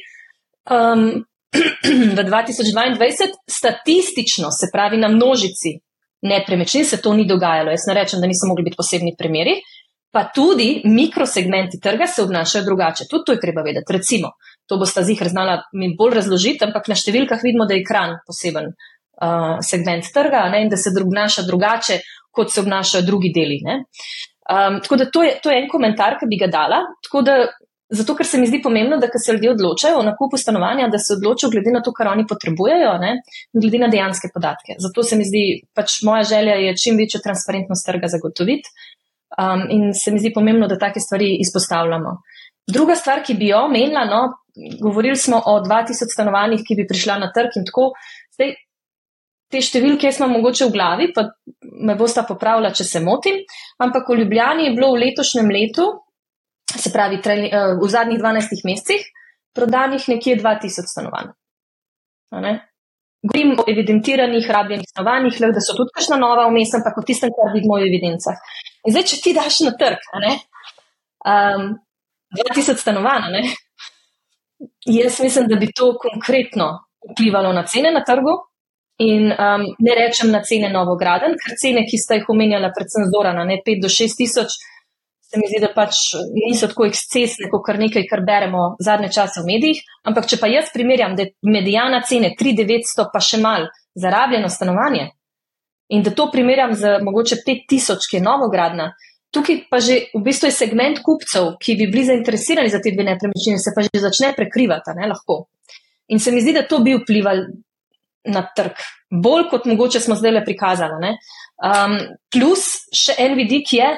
Um, 0.70 1.24
v 2.18 2.24
2022 2.24 3.30
statistično, 3.50 4.52
se 4.52 4.70
pravi 4.74 4.98
na 4.98 5.08
množici 5.08 5.80
nepremičnin, 6.22 6.86
se 6.86 7.02
to 7.02 7.14
ni 7.14 7.28
dogajalo. 7.28 7.72
Jaz 7.72 7.88
ne 7.88 7.94
rečem, 7.94 8.22
da 8.22 8.28
niso 8.28 8.48
mogli 8.48 8.64
biti 8.64 8.78
posebni 8.78 9.16
primeri, 9.18 9.56
pa 10.12 10.26
tudi 10.36 10.82
mikrosegmenti 10.86 11.80
trga 11.80 12.08
se 12.08 12.24
obnašajo 12.24 12.66
drugače. 12.66 13.08
Tudi 13.10 13.24
to 13.26 13.32
je 13.32 13.40
treba 13.40 13.62
vedeti. 13.62 13.94
Recimo, 13.94 14.34
to 14.68 14.78
bo 14.78 14.86
sta 14.86 15.04
zihar 15.04 15.30
znala 15.30 15.62
mi 15.74 15.94
bolj 15.98 16.20
razložiti, 16.20 16.66
ampak 16.66 16.90
na 16.90 16.98
številkah 16.98 17.42
vidimo, 17.44 17.66
da 17.66 17.78
je 17.78 17.84
ekran 17.86 18.18
poseben 18.28 18.72
uh, 18.74 19.58
segment 19.66 20.10
trga 20.14 20.48
ne, 20.54 20.64
in 20.66 20.70
da 20.70 20.78
se 20.78 20.94
obnaša 20.96 21.46
drugače, 21.48 22.00
kot 22.32 22.54
se 22.54 22.62
obnašajo 22.62 23.06
drugi 23.06 23.32
deli. 23.36 23.62
Um, 23.66 24.80
tako 24.82 24.98
da 25.02 25.10
to 25.14 25.24
je, 25.24 25.38
to 25.44 25.54
je 25.54 25.62
en 25.62 25.70
komentar, 25.70 26.18
ki 26.20 26.30
bi 26.30 26.42
ga 26.42 26.50
dala. 26.52 26.82
Tako 27.06 27.22
da 27.26 27.38
Zato, 27.90 28.14
ker 28.14 28.28
se 28.28 28.38
mi 28.38 28.46
zdi 28.46 28.60
pomembno, 28.62 29.00
da 29.02 29.08
se 29.18 29.34
ljudje 29.34 29.50
odločajo 29.52 29.98
o 29.98 30.04
nakupu 30.06 30.38
stanovanja, 30.38 30.92
da 30.94 31.00
se 31.02 31.16
odločijo 31.16 31.50
glede 31.50 31.72
na 31.74 31.82
to, 31.82 31.94
kar 31.94 32.12
oni 32.12 32.28
potrebujejo, 32.30 32.92
ne, 33.02 33.16
glede 33.54 33.80
na 33.82 33.88
dejanske 33.90 34.30
podatke. 34.34 34.76
Zato 34.78 35.04
se 35.04 35.18
mi 35.18 35.26
zdi, 35.26 35.44
pač 35.74 36.02
moja 36.06 36.24
želja 36.24 36.60
je 36.62 36.76
čim 36.78 37.00
večjo 37.02 37.24
transparentnost 37.24 37.88
trga 37.90 38.12
zagotoviti 38.14 38.70
um, 39.42 39.64
in 39.74 39.94
se 39.98 40.14
mi 40.14 40.22
zdi 40.22 40.34
pomembno, 40.34 40.68
da 40.70 40.78
take 40.78 41.02
stvari 41.02 41.32
izpostavljamo. 41.42 42.20
Druga 42.70 42.96
stvar, 42.96 43.24
ki 43.26 43.34
bi 43.34 43.50
jo 43.50 43.64
omenila, 43.66 44.06
no, 44.06 44.22
govorili 44.82 45.18
smo 45.18 45.42
o 45.46 45.60
2000 45.66 46.14
stanovanjih, 46.14 46.62
ki 46.68 46.78
bi 46.78 46.88
prišla 46.88 47.18
na 47.24 47.32
trg 47.34 47.58
in 47.58 47.66
tako. 47.66 47.88
Zdaj, 48.38 48.54
te 49.50 49.62
številke 49.66 50.12
imam 50.14 50.36
mogoče 50.38 50.68
v 50.68 50.76
glavi, 50.76 51.10
pa 51.16 51.26
me 51.82 51.96
bosta 51.98 52.22
popravila, 52.28 52.70
če 52.70 52.86
se 52.86 53.02
motim, 53.02 53.42
ampak 53.82 54.10
v 54.10 54.20
Ljubljani 54.22 54.68
je 54.68 54.76
bilo 54.78 54.92
v 54.94 55.02
letošnjem 55.08 55.50
letu, 55.56 55.88
se 56.78 56.92
pravi 56.94 57.20
eh, 57.26 57.76
v 57.82 57.90
zadnjih 57.90 58.20
12 58.20 58.66
mesecih, 58.66 59.06
prodanih 59.56 60.10
nekje 60.10 60.38
2000 60.38 60.90
stanovanj. 60.92 61.32
Govorim 63.22 63.56
o 63.60 63.64
evidentiranih, 63.68 64.46
rabljenih 64.50 64.88
stanovanjih, 64.90 65.40
da 65.40 65.62
so 65.62 65.76
tudi 65.76 65.92
kakšna 65.96 66.18
nova 66.18 66.48
vmes, 66.48 66.72
ampak 66.78 66.98
o 66.98 67.04
tistem, 67.04 67.34
kar 67.36 67.52
vidimo 67.54 67.76
v 67.76 67.90
evidencah. 67.90 68.38
In 68.88 68.96
zdaj, 68.96 69.08
če 69.12 69.18
ti 69.24 69.34
daš 69.36 69.60
na 69.66 69.74
trg, 69.80 70.06
um, 71.28 71.66
2000 72.38 72.80
stanovanj, 72.80 73.50
jaz 74.88 75.20
mislim, 75.20 75.50
da 75.52 75.60
bi 75.60 75.72
to 75.76 75.98
konkretno 76.00 76.70
vplivalo 77.12 77.52
na 77.54 77.66
cene 77.68 77.92
na 77.92 78.06
trgu, 78.08 78.38
In 79.00 79.32
um, 79.32 79.62
ne 79.80 79.94
rečem 79.96 80.28
na 80.28 80.42
cene 80.44 80.68
novograden, 80.74 81.38
ker 81.40 81.56
cene, 81.56 81.86
ki 81.88 81.98
ste 81.98 82.18
jih 82.18 82.26
omenjali, 82.34 82.68
predvsem 82.76 83.06
Zorana, 83.08 83.46
ne 83.48 83.62
5 83.64 83.86
do 83.86 83.92
6 83.96 84.18
tisoč, 84.20 84.58
se 85.30 85.38
mi 85.38 85.46
zdi, 85.50 85.60
da 85.62 85.70
pač 85.76 86.00
niso 86.34 86.68
tako 86.72 86.88
ekscesne, 86.90 87.50
kot 87.52 87.62
kar 87.68 87.78
nekaj, 87.78 88.08
kar 88.10 88.24
beremo 88.26 88.74
zadnje 88.82 89.12
čase 89.14 89.44
v 89.44 89.52
medijih. 89.52 89.84
Ampak 90.10 90.26
če 90.30 90.40
pa 90.42 90.50
jaz 90.50 90.72
primerjam, 90.74 91.14
da 91.16 91.28
je 91.28 91.36
medijana 91.46 92.02
cene 92.08 92.34
3900, 92.40 93.10
pa 93.14 93.22
še 93.22 93.42
mal 93.44 93.70
za 93.94 94.10
rabljeno 94.14 94.50
stanovanje 94.50 95.12
in 95.90 96.04
da 96.06 96.14
to 96.14 96.30
primerjam 96.32 96.74
z 96.78 97.00
mogoče 97.02 97.40
5000, 97.46 98.10
ki 98.10 98.20
je 98.20 98.22
novogradna, 98.22 98.92
tukaj 99.34 99.64
pa 99.70 99.80
že 99.82 100.10
v 100.14 100.22
bistvu 100.26 100.50
je 100.50 100.58
segment 100.58 101.02
kupcev, 101.06 101.56
ki 101.62 101.76
bi 101.78 101.88
bili 101.90 102.06
zainteresirani 102.06 102.70
za 102.70 102.82
te 102.82 102.94
dve 102.94 103.06
nepremičnine, 103.08 103.58
se 103.62 103.74
pa 103.76 103.86
že 103.86 104.02
začne 104.02 104.34
prekrivati, 104.38 104.94
ne 104.98 105.10
lahko. 105.10 105.48
In 106.14 106.22
se 106.22 106.32
mi 106.32 106.42
zdi, 106.42 106.54
da 106.54 106.66
to 106.66 106.82
bi 106.86 106.94
vplivalo 106.98 107.50
na 108.30 108.46
trg, 108.56 108.78
bolj 109.10 109.48
kot 109.50 109.66
mogoče 109.66 110.02
smo 110.02 110.18
zdaj 110.18 110.36
le 110.38 110.46
prikazali. 110.46 111.14
Um, 111.60 111.98
plus 112.34 112.86
še 112.94 113.18
en 113.18 113.36
vidik 113.38 113.74
je, 113.74 113.90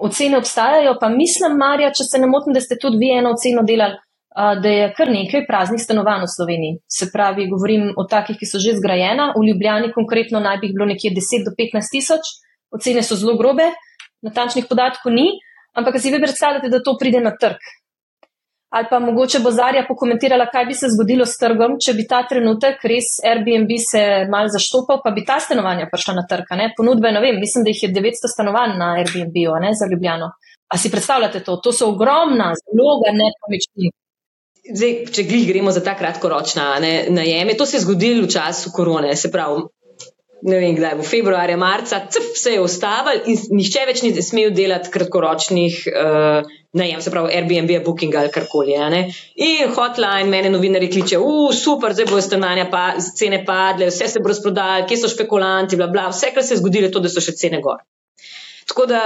ocene 0.00 0.38
obstajajo, 0.38 0.96
pa 1.00 1.08
mislim, 1.08 1.56
Marja, 1.58 1.92
če 1.92 2.04
se 2.04 2.18
ne 2.18 2.28
motim, 2.30 2.52
da 2.52 2.60
ste 2.60 2.78
tudi 2.80 3.00
vi 3.00 3.12
eno 3.18 3.32
oceno 3.36 3.62
delali, 3.66 3.98
da 4.36 4.68
je 4.68 4.88
kar 4.96 5.08
nekaj 5.08 5.46
praznih 5.48 5.80
stanovanj 5.80 6.26
v 6.26 6.32
Sloveniji. 6.34 6.78
Se 6.92 7.08
pravi, 7.12 7.48
govorim 7.48 7.88
o 7.96 8.04
takih, 8.04 8.36
ki 8.36 8.48
so 8.48 8.60
že 8.60 8.76
zgrajena, 8.76 9.30
v 9.32 9.46
Ljubljani 9.48 9.92
konkretno 9.94 10.42
naj 10.44 10.60
bi 10.60 10.74
bilo 10.76 10.88
nekje 10.90 11.14
10 11.16 11.46
do 11.48 11.54
15 11.56 11.94
tisoč, 11.94 12.34
ocene 12.68 13.02
so 13.02 13.16
zelo 13.16 13.38
grobe, 13.40 13.70
natančnih 14.26 14.68
podatkov 14.68 15.16
ni, 15.16 15.30
ampak 15.72 15.96
si 16.00 16.12
vi 16.12 16.20
predstavljate, 16.20 16.68
da 16.68 16.82
to 16.84 16.96
pride 17.00 17.22
na 17.24 17.32
trg 17.32 17.56
ali 18.68 18.86
pa 18.90 18.98
mogoče 18.98 19.38
bo 19.38 19.50
Zarja 19.50 19.84
pokomentirala, 19.88 20.46
kaj 20.52 20.64
bi 20.66 20.74
se 20.74 20.90
zgodilo 20.94 21.26
s 21.26 21.38
trgom, 21.38 21.76
če 21.84 21.94
bi 21.94 22.06
ta 22.10 22.22
trenutek 22.28 22.82
res 22.90 23.12
Airbnb 23.24 23.70
se 23.82 24.02
mal 24.32 24.50
zaštopal, 24.52 25.00
pa 25.04 25.12
bi 25.14 25.24
ta 25.24 25.38
stanovanja 25.40 25.86
prišla 25.92 26.14
na 26.18 26.24
trg. 26.30 26.50
Ponudbe, 26.76 27.12
ne 27.12 27.22
vem, 27.22 27.38
mislim, 27.40 27.64
da 27.64 27.72
jih 27.72 27.84
je 27.86 27.92
900 27.94 28.32
stanovanj 28.34 28.74
na 28.80 28.90
Airbnb 28.98 29.38
ne, 29.62 29.70
za 29.78 29.88
Ljubljano. 29.92 30.32
A 30.68 30.78
si 30.78 30.90
predstavljate 30.90 31.44
to? 31.46 31.56
To 31.62 31.72
so 31.72 31.92
ogromna, 31.92 32.50
zelo 32.58 32.98
nepomični. 33.06 33.92
Zdaj, 34.66 34.94
če 35.14 35.22
glih 35.28 35.46
gremo 35.46 35.70
za 35.70 35.80
ta 35.84 35.94
kratkoročna 35.94 36.80
ne, 36.82 36.94
najeme, 37.14 37.54
to 37.54 37.66
se 37.66 37.76
je 37.76 37.84
zgodilo 37.84 38.26
v 38.26 38.32
času 38.34 38.72
korone, 38.74 39.14
se 39.16 39.30
pravi, 39.30 39.62
ne 40.42 40.58
vem 40.60 40.76
kdaj, 40.76 40.98
v 40.98 41.06
februarju, 41.06 41.56
marca, 41.58 42.02
cf, 42.12 42.34
vse 42.36 42.56
je 42.56 42.60
ustavil 42.60 43.24
in 43.32 43.40
nihče 43.56 43.86
več 43.88 44.02
ni 44.04 44.12
smel 44.22 44.52
delati 44.54 44.92
kratkoročnih 44.92 45.78
uh, 45.88 46.54
najem, 46.76 47.00
se 47.00 47.10
pravi 47.10 47.34
Airbnb, 47.34 47.72
Booking 47.84 48.14
ali 48.14 48.30
karkoli. 48.30 48.76
In 49.36 49.72
hotline, 49.74 50.28
mene 50.30 50.50
novinari 50.52 50.90
kliče, 50.92 51.18
uf, 51.18 51.54
super, 51.56 51.94
zdaj 51.96 52.08
bojo 52.10 52.24
stanovanja, 52.24 52.68
pa 52.70 52.84
cene 53.00 53.42
padle, 53.48 53.88
vse 53.90 54.10
se 54.12 54.22
bo 54.22 54.32
razprodalo, 54.32 54.86
kje 54.88 55.00
so 55.00 55.12
špekulanti, 55.12 55.78
bla, 55.80 55.88
bla, 55.92 56.08
vse, 56.12 56.32
kar 56.34 56.44
se 56.44 56.54
je 56.54 56.62
zgodilo, 56.62 56.90
je 56.90 56.96
to, 56.96 57.04
da 57.04 57.12
so 57.12 57.24
še 57.24 57.36
cene 57.40 57.62
gor. 57.64 57.80
Tako 58.68 58.88
da 58.90 59.02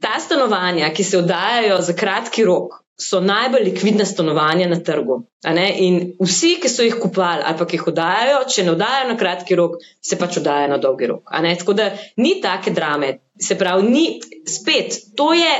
ta 0.00 0.16
stanovanja, 0.22 0.92
ki 0.96 1.04
se 1.04 1.18
oddajajo 1.20 1.80
za 1.84 1.96
kratki 1.98 2.46
rok, 2.48 2.79
so 3.00 3.20
najbolj 3.24 3.64
likvidna 3.64 4.04
stanovanja 4.04 4.68
na 4.68 4.76
trgu. 4.84 5.22
In 5.80 6.00
vsi, 6.20 6.54
ki 6.62 6.68
so 6.68 6.84
jih 6.84 6.98
kupovali 7.00 7.46
ali 7.46 7.58
pa 7.58 7.66
jih 7.72 7.86
oddajajo, 7.92 8.40
če 8.52 8.64
ne 8.66 8.74
oddajajo 8.74 9.08
na 9.08 9.16
kratki 9.16 9.56
rok, 9.56 9.78
se 10.04 10.18
pač 10.20 10.40
oddajajo 10.42 10.72
na 10.74 10.78
dolgi 10.78 11.08
rok. 11.08 11.32
Tako 11.32 11.76
da 11.78 11.90
ni 12.16 12.40
take 12.44 12.74
drame. 12.76 13.18
Se 13.40 13.56
pravi, 13.58 13.88
ni 13.88 14.04
spet, 14.48 15.00
to 15.16 15.32
je 15.32 15.52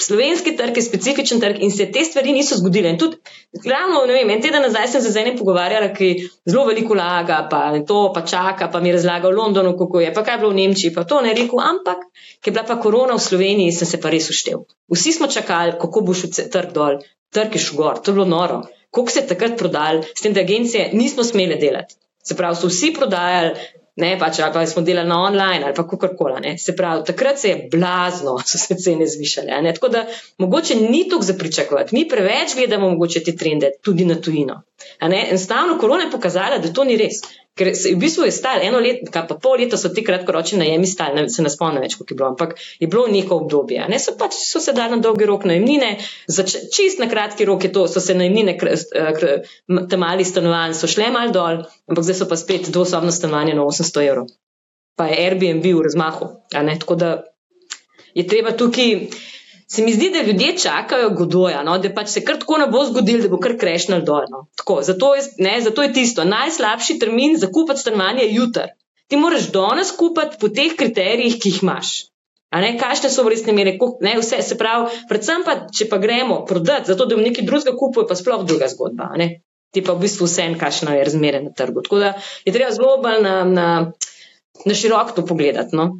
Slovenski 0.00 0.54
trg 0.56 0.76
je 0.76 0.82
specifičen 0.82 1.40
trg 1.40 1.58
in 1.60 1.70
se 1.70 1.86
te 1.92 2.04
stvari 2.04 2.32
niso 2.32 2.56
zgodile. 2.56 2.88
In 2.94 2.98
tudi, 2.98 3.18
glavno, 3.64 4.04
ne 4.08 4.14
vem, 4.16 4.30
en 4.32 4.40
teden 4.40 4.62
nazaj 4.64 4.86
sem 4.94 5.02
se 5.04 5.10
z 5.12 5.20
enim 5.20 5.36
pogovarjala, 5.36 5.90
ki 5.96 6.08
zelo 6.48 6.64
veliko 6.70 6.96
laga, 6.96 7.42
pa 7.50 7.60
to 7.90 7.98
pa 8.14 8.22
čaka, 8.32 8.70
pa 8.72 8.80
mi 8.80 8.94
razlaga 8.94 9.28
v 9.28 9.36
Londonu, 9.36 9.74
kako 9.76 10.00
je, 10.00 10.14
pa 10.14 10.24
kaj 10.24 10.38
je 10.38 10.42
bilo 10.44 10.52
v 10.54 10.58
Nemčiji, 10.60 10.94
pa 10.94 11.04
to 11.04 11.20
ne 11.20 11.34
rekel, 11.36 11.60
ampak, 11.60 12.08
ker 12.40 12.52
je 12.52 12.56
bila 12.56 12.64
pa 12.70 12.78
korona 12.80 13.18
v 13.18 13.26
Sloveniji, 13.26 13.76
sem 13.76 13.92
se 13.92 14.00
pa 14.00 14.14
res 14.14 14.30
uštev. 14.32 14.64
Vsi 14.94 15.12
smo 15.18 15.28
čakali, 15.36 15.76
kako 15.82 16.04
bo 16.06 16.16
šel 16.16 16.32
trg 16.56 16.72
dol, 16.72 17.02
trg 17.36 17.60
je 17.60 17.64
šel 17.66 17.82
gor, 17.82 18.00
to 18.00 18.14
je 18.14 18.20
bilo 18.20 18.28
noro. 18.32 18.62
Koliko 18.90 19.12
se 19.12 19.20
je 19.20 19.30
takrat 19.34 19.58
prodal, 19.60 20.00
s 20.14 20.24
tem, 20.24 20.32
da 20.32 20.40
agencije 20.40 20.90
nismo 20.96 21.24
smele 21.24 21.60
delati. 21.60 22.00
Se 22.24 22.36
pravi, 22.36 22.56
so 22.56 22.72
vsi 22.72 22.94
prodajali, 22.96 23.52
ne, 23.98 24.12
pač, 24.18 24.38
ali 24.44 24.54
pa 24.54 24.64
smo 24.66 24.82
delali 24.86 25.08
na 25.08 25.18
online 25.22 25.64
ali 25.66 25.74
pa 25.74 25.84
kakorkoli. 25.88 26.54
Se 26.58 26.76
pravi, 26.76 27.04
takrat 27.06 27.38
se 27.38 27.48
je 27.48 27.68
blazno, 27.72 28.38
so 28.46 28.58
se 28.58 28.76
cene 28.78 29.06
zvišale. 29.06 29.58
Tako 29.74 29.88
da 29.88 30.06
mogoče 30.38 30.74
ni 30.74 31.08
to 31.08 31.18
za 31.22 31.34
pričakovati, 31.34 31.94
mi 31.96 32.08
preveč 32.08 32.54
gledamo 32.56 32.90
mogoče 32.90 33.24
te 33.24 33.36
trende 33.36 33.70
tudi 33.82 34.04
na 34.04 34.20
tujino. 34.20 34.62
Enostavno 35.00 35.78
korona 35.78 36.04
je 36.04 36.10
pokazala, 36.10 36.58
da 36.58 36.72
to 36.72 36.84
ni 36.84 36.96
res. 36.96 37.22
Ker 37.58 37.70
se, 37.74 37.90
v 37.94 37.98
bistvu 37.98 38.26
je 38.28 38.32
stal 38.34 38.62
eno 38.62 38.78
leto, 38.82 39.10
pa 39.12 39.36
pol 39.42 39.58
leta 39.58 39.78
so 39.80 39.90
ti 39.94 40.04
kratkoročni 40.06 40.60
najemi 40.62 40.86
stali, 40.86 41.24
se 41.30 41.42
ne 41.42 41.50
spomnim 41.50 41.82
več, 41.82 41.96
koliko 41.98 42.14
je 42.14 42.18
bilo, 42.20 42.28
ampak 42.32 42.54
je 42.78 42.88
bilo 42.90 43.06
neko 43.10 43.40
obdobje. 43.42 43.86
Ne, 43.90 43.98
so 44.02 44.14
pač 44.18 44.36
so 44.38 44.62
se 44.62 44.74
dali 44.76 44.96
na 44.96 45.02
dolgi 45.04 45.26
rok 45.28 45.46
najemnine, 45.48 45.96
čist 46.74 47.02
na 47.02 47.08
kratki 47.10 47.48
rok 47.48 47.66
je 47.66 47.72
to, 47.74 47.86
so 47.90 48.02
se 48.04 48.16
najemnine, 48.18 48.54
te 49.90 50.00
mali 50.00 50.26
stanovanj 50.28 50.76
so 50.78 50.90
šle 50.90 51.10
mal 51.14 51.34
dol, 51.34 51.64
ampak 51.90 52.06
zdaj 52.06 52.20
so 52.22 52.28
pa 52.30 52.38
spet 52.38 52.70
dvosobno 52.74 53.14
stanovanje 53.14 53.56
na 53.58 53.66
800 53.66 54.06
evrov. 54.06 54.30
Pa 54.98 55.10
je 55.10 55.18
Airbnb 55.26 55.66
v 55.66 55.82
razmahu. 55.86 56.32
Tako 56.52 56.94
da 56.98 57.10
je 58.14 58.26
treba 58.26 58.54
tukaj. 58.56 58.94
Se 59.68 59.82
mi 59.84 59.92
zdi, 59.92 60.10
da 60.10 60.22
ljudje 60.22 60.56
čakajo 60.56 61.10
godoja, 61.10 61.62
no? 61.62 61.76
da 61.78 61.90
pač 61.94 62.08
se 62.08 62.24
kar 62.24 62.38
tako 62.40 62.56
ne 62.62 62.66
bo 62.72 62.84
zgodilo, 62.88 63.22
da 63.22 63.28
bo 63.28 63.38
kar 63.42 63.56
krešnil 63.60 64.00
dol. 64.04 64.24
No? 64.32 64.46
Zato, 64.82 65.14
je, 65.14 65.24
ne, 65.44 65.58
zato 65.60 65.84
je 65.84 65.92
tisto. 65.92 66.24
Najslabši 66.24 66.98
termin 66.98 67.36
za 67.36 67.50
kupiti 67.52 67.84
stanovanje 67.84 68.24
je 68.24 68.34
jutr. 68.34 68.70
Ti 69.08 69.16
moraš 69.16 69.50
danes 69.52 69.90
kupiti 69.96 70.40
po 70.40 70.48
teh 70.48 70.72
kriterijih, 70.76 71.36
ki 71.42 71.52
jih 71.52 71.62
imaš. 71.62 71.92
Kakšne 72.80 73.10
so 73.12 73.26
resne 73.28 73.52
mere, 73.52 73.76
ne, 74.00 74.14
vse 74.22 74.40
se 74.42 74.56
pravi, 74.56 75.02
predvsem 75.08 75.44
pa, 75.44 75.58
če 75.68 75.88
pa 75.92 76.00
gremo 76.00 76.40
prodati, 76.48 76.88
zato 76.88 77.04
da 77.04 77.16
bom 77.16 77.24
nekaj 77.24 77.44
drugega 77.44 77.76
kupil, 77.76 78.08
pa 78.08 78.16
sploh 78.16 78.46
druga 78.48 78.70
zgodba. 78.72 79.12
Ne? 79.20 79.42
Ti 79.76 79.84
pa 79.84 79.92
v 79.92 80.06
bistvu 80.06 80.24
vse 80.24 80.46
en, 80.48 80.56
kakšno 80.56 80.96
je 80.96 81.04
razmere 81.04 81.42
na 81.44 81.52
trgu. 81.52 81.84
Tako 81.84 82.00
da 82.00 82.14
je 82.48 82.56
treba 82.56 82.72
zelo 82.72 82.96
bolj 83.04 83.20
na, 83.20 83.34
na, 83.44 83.68
na 84.64 84.74
široko 84.74 85.12
to 85.18 85.26
pogledati. 85.28 85.76
No? 85.76 85.90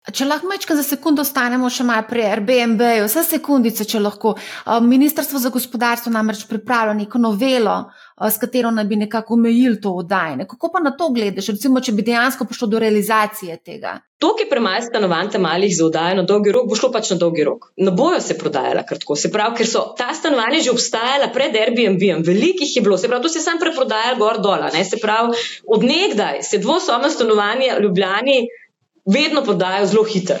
Če 0.00 0.24
lahko 0.24 0.48
mečka 0.48 0.72
za 0.72 0.80
sekundo 0.80 1.20
ostanemo 1.20 1.68
še 1.68 1.84
malo 1.84 2.06
pri 2.08 2.22
Airbnb, 2.24 2.80
vse 3.04 3.20
sekundice, 3.34 3.84
če 3.84 3.98
lahko. 4.00 4.32
Ministrstvo 4.80 5.36
za 5.42 5.50
gospodarstvo 5.52 6.12
namreč 6.14 6.46
pripravlja 6.48 6.94
neko 7.02 7.20
novelo, 7.20 7.74
s 8.16 8.40
katero 8.40 8.70
naj 8.72 8.86
bi 8.88 8.96
nekako 8.96 9.36
omejili 9.36 9.76
to 9.80 9.92
oddajanje. 10.00 10.46
Kako 10.48 10.70
pa 10.72 10.80
na 10.80 10.94
to 10.96 11.10
gledaš, 11.12 11.50
recimo, 11.52 11.82
če 11.84 11.92
bi 11.92 12.04
dejansko 12.06 12.46
prišlo 12.48 12.68
do 12.72 12.80
realizacije 12.80 13.58
tega? 13.60 13.98
To, 14.20 14.30
ki 14.36 14.44
je 14.44 14.50
premaj 14.50 14.86
stanovanj 14.88 15.36
malih 15.40 15.72
za 15.76 15.84
oddajanje 15.86 16.20
na 16.22 16.24
dolgi 16.28 16.52
rok, 16.56 16.68
bo 16.68 16.76
šlo 16.80 16.90
pač 16.92 17.12
na 17.12 17.18
dolgi 17.20 17.44
rok. 17.48 17.68
Ne 17.80 17.92
bojo 17.96 18.22
se 18.24 18.36
prodajala 18.40 18.86
kratko, 18.88 19.16
se 19.16 19.30
pravi, 19.32 19.60
ker 19.60 19.68
so 19.68 19.84
ta 20.00 20.14
stanovanja 20.16 20.62
že 20.64 20.72
obstajala 20.72 21.28
pred 21.32 21.56
Airbnb-em, 21.56 22.24
velikih 22.24 22.72
je 22.76 22.82
bilo, 22.84 22.96
se 23.00 23.08
pravi, 23.08 23.24
to 23.24 23.32
se 23.32 23.44
sam 23.44 23.60
preprodajal 23.60 24.16
gor 24.20 24.40
dol, 24.44 24.64
se 24.80 25.00
pravi, 25.00 25.44
odnegdaj 25.68 26.42
se 26.48 26.60
dvosobno 26.64 27.12
stanovanje 27.12 27.76
Ljubljani 27.80 28.40
vedno 29.06 29.44
podajo 29.44 29.86
zelo 29.86 30.04
hitro, 30.04 30.36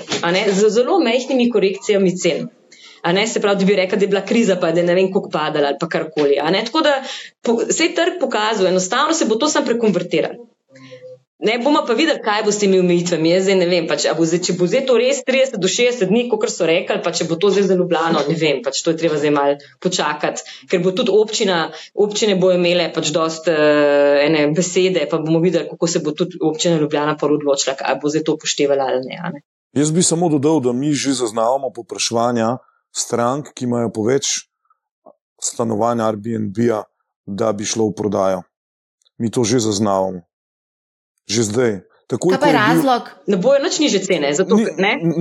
z 0.52 0.68
zelo 0.68 0.98
mehkimi 1.00 1.50
korekcijami 1.50 2.16
cen. 2.16 2.48
Ne, 3.12 3.26
se 3.26 3.40
pravi, 3.40 3.58
da 3.58 3.64
bi 3.64 3.76
rekla, 3.76 3.98
da 3.98 4.04
je 4.04 4.08
bila 4.08 4.20
kriza, 4.20 4.56
pa 4.60 4.72
da 4.72 4.80
je 4.80 4.86
ne 4.86 4.94
vem, 4.94 5.12
kako 5.12 5.30
padala 5.30 5.68
ali 5.68 5.90
karkoli. 5.90 6.36
Tako 6.64 6.80
da 6.80 7.02
se 7.72 7.84
je 7.84 7.94
trg 7.94 8.20
pokazal, 8.20 8.66
enostavno 8.66 9.14
se 9.14 9.24
bo 9.24 9.34
to 9.34 9.48
sam 9.48 9.64
prekonvertiralo. 9.64 10.46
Ne 11.40 11.54
bomo 11.58 11.80
pa 11.88 11.94
videli, 11.96 12.20
kaj 12.20 12.42
bo 12.44 12.52
s 12.52 12.60
temi 12.60 12.76
omejitvami. 12.82 13.30
Jaz 13.32 13.46
zdaj 13.46 13.56
ne 13.62 13.66
vem, 13.70 13.86
pač, 13.88 14.04
bo 14.16 14.26
zdaj, 14.28 14.42
če 14.44 14.54
bo 14.58 14.66
zdaj 14.68 14.82
to 14.88 14.96
res 15.00 15.22
30 15.24 15.56
do 15.62 15.70
60 15.72 16.10
dni, 16.10 16.26
kot 16.28 16.52
so 16.52 16.68
rekli, 16.68 16.98
pa 17.00 17.12
če 17.16 17.24
bo 17.30 17.38
to 17.40 17.48
zdaj 17.54 17.64
zelo 17.70 17.86
blano, 17.88 18.20
ne 18.28 18.36
vem, 18.36 18.60
pač 18.64 18.82
to 18.84 18.92
je 18.92 19.00
treba 19.00 19.16
zdaj 19.16 19.32
malo 19.32 19.56
počakati, 19.80 20.44
ker 20.68 20.84
bo 20.84 20.92
tudi 20.92 21.14
občina, 21.16 21.62
občine 21.96 22.36
bo 22.36 22.52
imele 22.52 22.90
pač 22.92 23.08
dost 23.16 23.48
uh, 23.48 23.56
ene 24.20 24.50
besede, 24.52 25.06
pa 25.08 25.22
bomo 25.22 25.40
videli, 25.40 25.64
kako 25.70 25.88
se 25.88 26.04
bo 26.04 26.12
tudi 26.12 26.36
občina 26.44 26.76
Ljubljana 26.76 27.16
pa 27.16 27.30
odločila, 27.30 27.78
ali 27.88 28.00
bo 28.02 28.12
zdaj 28.12 28.26
to 28.28 28.36
upoštevala 28.36 28.92
ali 28.92 29.00
ne, 29.08 29.24
ne. 29.38 29.44
Jaz 29.80 29.94
bi 29.96 30.04
samo 30.04 30.28
dodal, 30.28 30.60
da 30.60 30.76
mi 30.76 30.92
že 30.92 31.16
zaznavamo 31.24 31.72
popraševanja 31.72 32.58
strank, 32.92 33.54
ki 33.56 33.64
imajo 33.64 33.88
po 33.94 34.04
več 34.04 34.50
stanovanja 35.40 36.10
Airbnb-a, 36.10 36.84
da 37.24 37.52
bi 37.56 37.64
šlo 37.64 37.88
v 37.88 37.96
prodajo. 37.96 38.42
mi 39.20 39.30
to 39.30 39.44
že 39.44 39.60
zaznavamo. 39.60 40.29
Že 41.30 41.42
zdaj. 41.52 41.72
Takoj, 42.10 42.34
Kaj 42.34 42.40
pa 42.42 42.46
je 42.50 42.54
razlog? 42.58 43.02
Bil, 43.06 43.30
ne 43.30 43.36
bojo 43.38 43.58
nič 43.62 43.76
niže 43.78 43.98
cene. 44.02 44.32
Zato, 44.34 44.56
ni, 44.58 44.66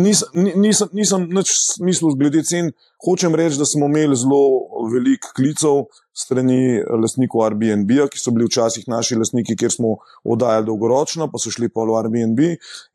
nisem, 0.02 0.30
nisem, 0.58 0.90
nisem 0.98 1.28
nič 1.30 1.52
smislu 1.78 2.16
glede 2.18 2.42
cen. 2.42 2.72
Hočem 3.06 3.36
reči, 3.38 3.60
da 3.62 3.66
smo 3.70 3.86
imeli 3.86 4.18
zelo 4.18 4.42
veliko 4.90 5.30
klicev 5.38 5.86
strani 6.18 6.82
lastnikov 6.90 7.46
Airbnb, 7.46 7.94
ki 8.10 8.18
so 8.18 8.34
bili 8.34 8.50
včasih 8.50 8.90
naši 8.90 9.20
lastniki, 9.22 9.54
kjer 9.54 9.72
smo 9.72 10.00
oddajali 10.26 10.66
dolgoročno, 10.66 11.30
pa 11.30 11.38
so 11.38 11.54
šli 11.54 11.70
pa 11.70 11.86
v 11.86 12.00
Airbnb. 12.02 12.42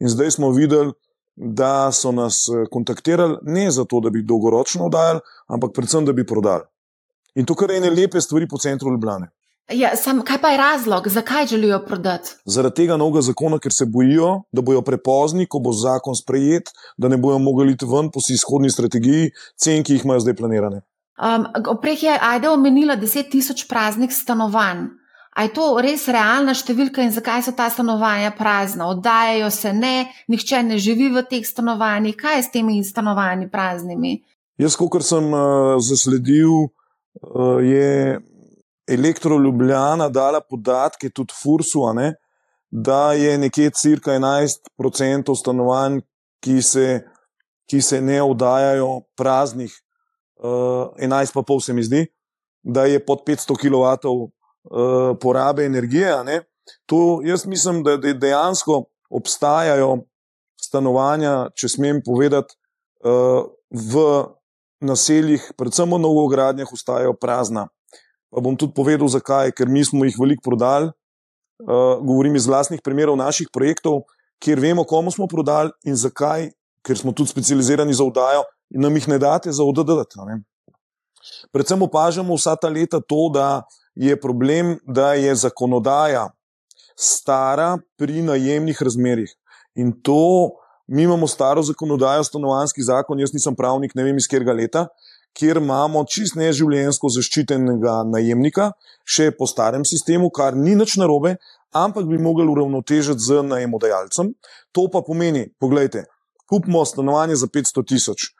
In 0.03 0.11
zdaj 0.11 0.35
smo 0.41 0.51
videli, 0.51 0.91
da 1.35 1.93
so 1.93 2.13
nas 2.13 2.45
eh, 2.51 2.67
kontaktirali 2.71 3.39
ne 3.43 3.71
zato, 3.71 4.01
da 4.01 4.11
bi 4.11 4.23
dolgoročno 4.27 4.91
oddajali, 4.91 5.23
ampak 5.47 5.73
predvsem, 5.75 6.05
da 6.07 6.13
bi 6.13 6.27
prodali. 6.27 6.67
In 7.35 7.47
to 7.47 7.55
kar 7.55 7.71
je 7.71 7.79
ene 7.79 7.91
lepe 7.91 8.21
stvari 8.21 8.49
po 8.49 8.59
centru 8.59 8.91
Ljubljana. 8.91 9.31
Ja, 9.73 9.97
sam, 9.97 10.21
kaj 10.21 10.39
pa 10.43 10.49
je 10.49 10.57
razlog, 10.57 11.09
zakaj 11.09 11.47
želijo 11.47 11.79
prodati? 11.87 12.31
Zaradi 12.45 12.75
tega 12.75 12.97
novega 12.97 13.21
zakona, 13.21 13.59
ker 13.59 13.73
se 13.73 13.87
bojijo, 13.89 14.43
da 14.53 14.63
bojo 14.63 14.83
prepozni, 14.83 15.47
ko 15.49 15.59
bo 15.59 15.73
zakon 15.73 16.17
sprejet, 16.17 16.69
da 16.97 17.09
ne 17.09 17.17
bojo 17.17 17.39
mogli 17.39 17.73
iti 17.73 17.87
ven 17.89 18.11
po 18.13 18.21
izhodni 18.31 18.71
strategiji, 18.71 19.31
cen, 19.57 19.85
ki 19.85 19.97
jih 19.97 20.05
imajo 20.05 20.21
zdaj 20.21 20.37
planirane. 20.37 20.83
Um, 21.17 21.47
prej 21.81 22.05
je 22.05 22.19
Aida 22.21 22.53
omenila 22.53 22.97
10 22.97 23.31
tisoč 23.31 23.65
praznih 23.69 24.13
stanovanj. 24.13 24.85
A 25.35 25.43
je 25.43 25.51
to 25.55 25.65
res 25.83 26.05
realna 26.13 26.53
številka 26.55 27.03
in 27.03 27.11
zakaj 27.11 27.43
so 27.47 27.55
ta 27.57 27.71
stanovanja 27.71 28.35
prazna? 28.37 28.87
Oddajajo 28.93 29.49
se 29.51 29.73
ne, 29.73 29.95
nihče 30.29 30.61
ne 30.63 30.79
živi 30.79 31.09
v 31.15 31.25
teh 31.31 31.47
stanovanjih. 31.47 32.15
Kaj 32.21 32.37
je 32.37 32.43
s 32.43 32.53
temi 32.53 32.77
stanovanji 32.85 33.49
praznimi? 33.51 34.21
Jaz, 34.61 34.77
kot 34.77 35.03
sem 35.03 35.33
uh, 35.33 35.81
zasledil, 35.83 36.69
uh, 36.69 37.59
je 37.65 38.21
Elektro 38.87 39.39
Ljubljana 39.39 40.09
dala 40.09 40.41
podatke 40.41 41.11
tudi 41.11 41.35
Fursu, 41.43 41.87
ne, 41.95 42.15
da 42.71 43.13
je 43.13 43.39
nekje 43.39 43.71
cirka 43.71 44.13
11% 44.13 45.37
stanovanj, 45.39 46.01
ki 46.43 46.63
se, 46.63 47.01
ki 47.71 47.81
se 47.81 48.01
ne 48.01 48.21
oddajajo 48.23 49.01
praznih, 49.17 49.73
uh, 50.43 50.91
eh, 50.99 51.07
11,5 51.07 51.65
se 51.65 51.73
mi 51.73 51.83
zdi, 51.83 52.07
da 52.63 52.85
je 52.85 53.01
pod 53.05 53.23
500 53.27 53.57
kW 53.61 53.87
uh, 54.05 55.17
porabe 55.21 55.65
energije. 55.65 56.43
To 56.87 57.21
jaz 57.25 57.47
mislim, 57.47 57.83
da 57.83 57.97
dejansko 57.97 58.85
obstajajo 59.11 60.05
stanovanja, 60.61 61.51
če 61.55 61.69
smem 61.69 62.03
povedati, 62.05 62.57
uh, 63.05 63.47
v 63.71 64.05
naseljih, 64.85 65.53
predvsem 65.57 65.91
v 65.91 66.01
novogradnjah, 66.01 66.73
ostajajo 66.73 67.15
prazna. 67.15 67.69
Pa 68.35 68.43
bom 68.43 68.57
tudi 68.59 68.75
povedal, 68.75 69.07
zakaj, 69.07 69.53
ker 69.55 69.71
mi 69.71 69.85
smo 69.87 70.03
jih 70.05 70.17
veliko 70.19 70.43
prodali. 70.43 70.91
Uh, 71.63 72.03
govorim 72.03 72.35
iz 72.35 72.49
vlastnih 72.51 72.83
primerov 72.83 73.15
naših 73.15 73.47
projektov, 73.55 74.03
kjer 74.43 74.59
vemo, 74.59 74.83
komu 74.83 75.13
smo 75.15 75.29
prodali 75.31 75.71
in 75.87 75.95
zakaj, 75.95 76.51
ker 76.83 76.99
smo 76.99 77.15
tudi 77.15 77.31
specializirani 77.31 77.95
za 77.95 78.03
oddajo 78.05 78.43
in 78.75 78.83
nam 78.83 78.97
jih 78.99 79.07
ne 79.09 79.19
date 79.23 79.53
za 79.55 79.63
oddati. 79.63 80.19
Predvsem 81.55 81.83
opažamo 81.87 82.35
vsa 82.35 82.57
ta 82.59 82.69
leta 82.69 82.99
to, 83.01 83.31
da 83.33 83.63
je 83.95 84.19
problem, 84.21 84.75
da 84.83 85.15
je 85.15 85.35
zakonodaja 85.35 86.27
stara 86.99 87.79
pri 87.97 88.23
najemnih 88.23 88.83
razmerih. 88.83 89.31
In 89.75 89.93
to, 90.03 90.51
mi 90.87 91.03
imamo 91.03 91.27
staro 91.27 91.63
zakonodajo, 91.63 92.25
stanovanski 92.25 92.83
zakon, 92.83 93.21
jaz 93.21 93.33
nisem 93.33 93.55
pravnik, 93.57 93.95
ne 93.95 94.05
vem 94.05 94.19
iz 94.19 94.29
katerega 94.29 94.53
leta, 94.53 94.87
kjer 95.35 95.59
imamo 95.59 96.05
čist 96.09 96.39
neživljensko 96.39 97.11
zaščitenega 97.11 98.03
najemnika, 98.11 98.71
še 99.05 99.31
po 99.39 99.49
starem 99.51 99.85
sistemu, 99.85 100.31
kar 100.31 100.57
ni 100.57 100.77
nič 100.79 100.97
narobe, 101.01 101.37
ampak 101.75 102.07
bi 102.07 102.21
mogli 102.23 102.47
uravnotežiti 102.49 103.21
z 103.21 103.43
najemodajalcem. 103.49 104.31
To 104.75 104.87
pa 104.93 105.03
pomeni, 105.07 105.49
pogledajte, 105.59 106.07
kupimo 106.51 106.85
stanovanje 106.87 107.37
za 107.43 107.51
500 107.51 107.87
tisoč 107.89 108.31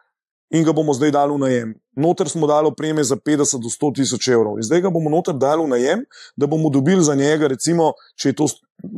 in 0.55 0.63
ga 0.63 0.73
bomo 0.77 0.95
zdaj 0.95 1.11
dali 1.11 1.35
v 1.35 1.41
najem. 1.43 1.71
Noter 1.99 2.29
smo 2.31 2.47
dali 2.47 2.69
opreme 2.71 3.03
za 3.05 3.17
50 3.17 3.63
do 3.63 3.71
100 3.71 3.91
tisoč 3.99 4.29
evrov 4.29 4.59
in 4.59 4.67
zdaj 4.67 4.85
ga 4.87 4.91
bomo 4.91 5.11
noter 5.11 5.35
dali 5.35 5.65
v 5.65 5.73
najem, 5.73 6.05
da 6.37 6.47
bomo 6.47 6.71
dobili 6.71 7.03
za 7.03 7.15
njega, 7.15 7.49
recimo, 7.51 7.93
če 8.15 8.31
je 8.31 8.37
to, 8.39 8.47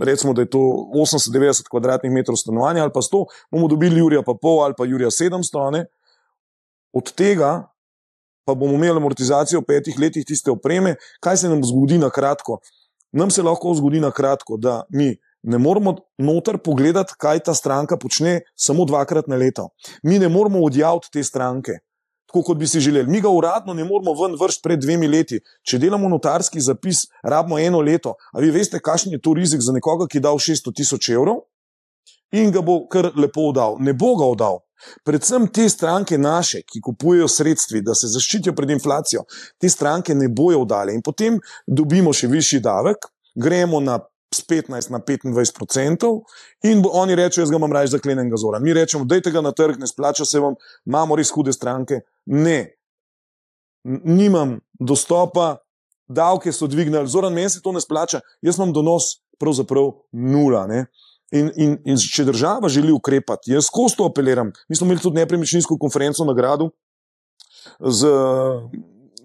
recimo, 0.04 0.34
da 0.36 0.44
je 0.44 0.50
to 0.52 0.60
80-90 0.92 1.70
kvadratnih 1.70 2.12
metrov 2.12 2.36
stanovanja 2.36 2.84
ali 2.84 2.92
pa 2.92 3.00
100, 3.00 3.24
bomo 3.52 3.68
dobili 3.72 4.00
Jurija 4.00 4.22
pa 4.26 4.34
pol 4.36 4.64
ali 4.64 4.74
pa 4.76 4.84
Jurija 4.84 5.08
700. 5.08 5.70
Ne? 5.72 5.86
Od 6.92 7.12
tega 7.12 7.68
pa 8.46 8.54
bomo 8.54 8.74
imeli 8.78 8.96
amortizacijo 8.96 9.60
v 9.60 9.66
petih 9.66 9.98
letih 9.98 10.24
tiste 10.26 10.50
opreme, 10.50 10.94
kaj 11.20 11.42
se 11.42 11.48
nam 11.48 11.64
zgodi 11.64 11.98
na 11.98 12.10
kratko? 12.10 12.60
Nam 13.12 13.30
se 13.30 13.42
lahko 13.42 13.74
zgodi 13.74 14.00
na 14.00 14.10
kratko, 14.10 14.56
da 14.56 14.82
mi 14.90 15.16
ne 15.42 15.58
moramo 15.58 15.96
noter 16.18 16.58
pogledati, 16.58 17.14
kaj 17.18 17.40
ta 17.48 17.54
stranka 17.54 17.96
počne 17.96 18.40
samo 18.54 18.84
dvakrat 18.84 19.26
na 19.26 19.36
leto. 19.36 19.68
Mi 20.02 20.18
ne 20.18 20.28
moramo 20.28 20.62
odjaviti 20.64 21.10
te 21.12 21.22
stranke. 21.24 21.78
Tako 22.26 22.42
kot 22.42 22.58
bi 22.58 22.66
si 22.66 22.80
želeli. 22.80 23.10
Mi 23.10 23.20
ga 23.20 23.30
uradno 23.30 23.74
ne 23.74 23.84
moramo 23.84 24.14
ven 24.22 24.34
vršiti 24.40 24.62
pred 24.62 24.80
dvemi 24.82 25.08
leti. 25.08 25.38
Če 25.62 25.78
delamo 25.78 26.08
notarski 26.08 26.60
zapis, 26.60 27.06
rabimo 27.22 27.58
eno 27.58 27.80
leto. 27.80 28.16
A 28.34 28.42
vi 28.42 28.50
veste, 28.50 28.82
kakšen 28.82 29.14
je 29.14 29.20
to 29.22 29.34
rizik 29.34 29.62
za 29.62 29.72
nekoga, 29.72 30.08
ki 30.10 30.18
je 30.18 30.26
dal 30.26 30.38
600 30.42 30.74
tisoč 30.74 31.08
evrov 31.14 31.46
in 32.34 32.50
ga 32.50 32.60
bo 32.60 32.80
kar 32.90 33.12
lepo 33.14 33.48
oddal? 33.52 33.78
Ne 33.78 33.94
bo 33.94 34.16
ga 34.18 34.26
oddal. 34.26 34.65
Predvsem 35.04 35.46
te 35.48 35.68
stranke 35.68 36.18
naše, 36.18 36.62
ki 36.62 36.80
kupujejo 36.84 37.28
sredstva, 37.28 37.80
da 37.84 37.94
se 37.94 38.10
zaščitijo 38.12 38.54
pred 38.56 38.70
inflacijo, 38.76 39.24
te 39.60 39.68
stranke 39.72 40.14
ne 40.14 40.28
bojo 40.28 40.64
vdale 40.64 40.94
in 40.94 41.02
potem 41.02 41.40
dobimo 41.66 42.12
še 42.12 42.28
višji 42.32 42.60
davek, 42.64 43.08
gremo 43.34 43.80
na 43.80 44.00
15 44.36 44.90
na 44.90 44.98
25 45.00 45.62
odstotkov 45.62 46.22
in 46.64 46.82
oni 46.84 47.14
rečejo, 47.14 47.44
jaz 47.44 47.50
ga 47.50 47.60
imam 47.60 47.72
raje 47.72 47.92
zaklenjenega 47.94 48.36
zora. 48.36 48.58
Mi 48.58 48.74
rečemo, 48.74 49.04
dajte 49.04 49.30
ga 49.30 49.40
na 49.40 49.52
trg, 49.52 49.78
ne 49.80 49.86
splača 49.86 50.24
se 50.24 50.40
vam, 50.40 50.56
imamo 50.86 51.16
res 51.16 51.30
hude 51.30 51.52
stranke. 51.52 52.00
Ne, 52.26 52.76
nimam 53.84 54.58
dostopa, 54.80 55.56
davke 56.08 56.52
so 56.52 56.66
dvignili, 56.66 57.08
zoran 57.08 57.32
meni 57.32 57.50
se 57.50 57.62
to 57.62 57.72
ne 57.72 57.80
splača, 57.80 58.20
jaz 58.42 58.58
imam 58.58 58.72
donos 58.72 59.16
pravzaprav 59.38 59.92
nula. 60.12 60.66
Ne? 60.66 60.86
In, 61.34 61.50
in, 61.58 61.72
in 61.84 61.96
če 61.98 62.24
država 62.28 62.68
želi 62.70 62.92
ukrepati, 62.94 63.50
jaz 63.50 63.66
skozi 63.66 63.96
to 63.98 64.06
apeliram. 64.06 64.52
Mi 64.68 64.76
smo 64.76 64.86
imeli 64.86 65.02
tudi 65.02 65.18
nepremičninsko 65.18 65.78
konferenco 65.78 66.24
na 66.24 66.34
gradu 66.38 66.70
z 67.80 68.10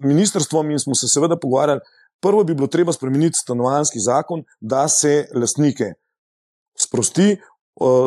ministrstvom 0.02 0.70
in 0.70 0.78
smo 0.82 0.94
se 0.98 1.08
seveda 1.08 1.38
pogovarjali. 1.38 1.80
Prvo 2.22 2.44
bi 2.44 2.54
bilo 2.54 2.66
treba 2.66 2.92
spremeniti 2.92 3.38
stanovanski 3.38 4.00
zakon, 4.00 4.44
da 4.60 4.88
se 4.88 5.28
lastnike 5.34 5.92
sprosti, 6.78 7.36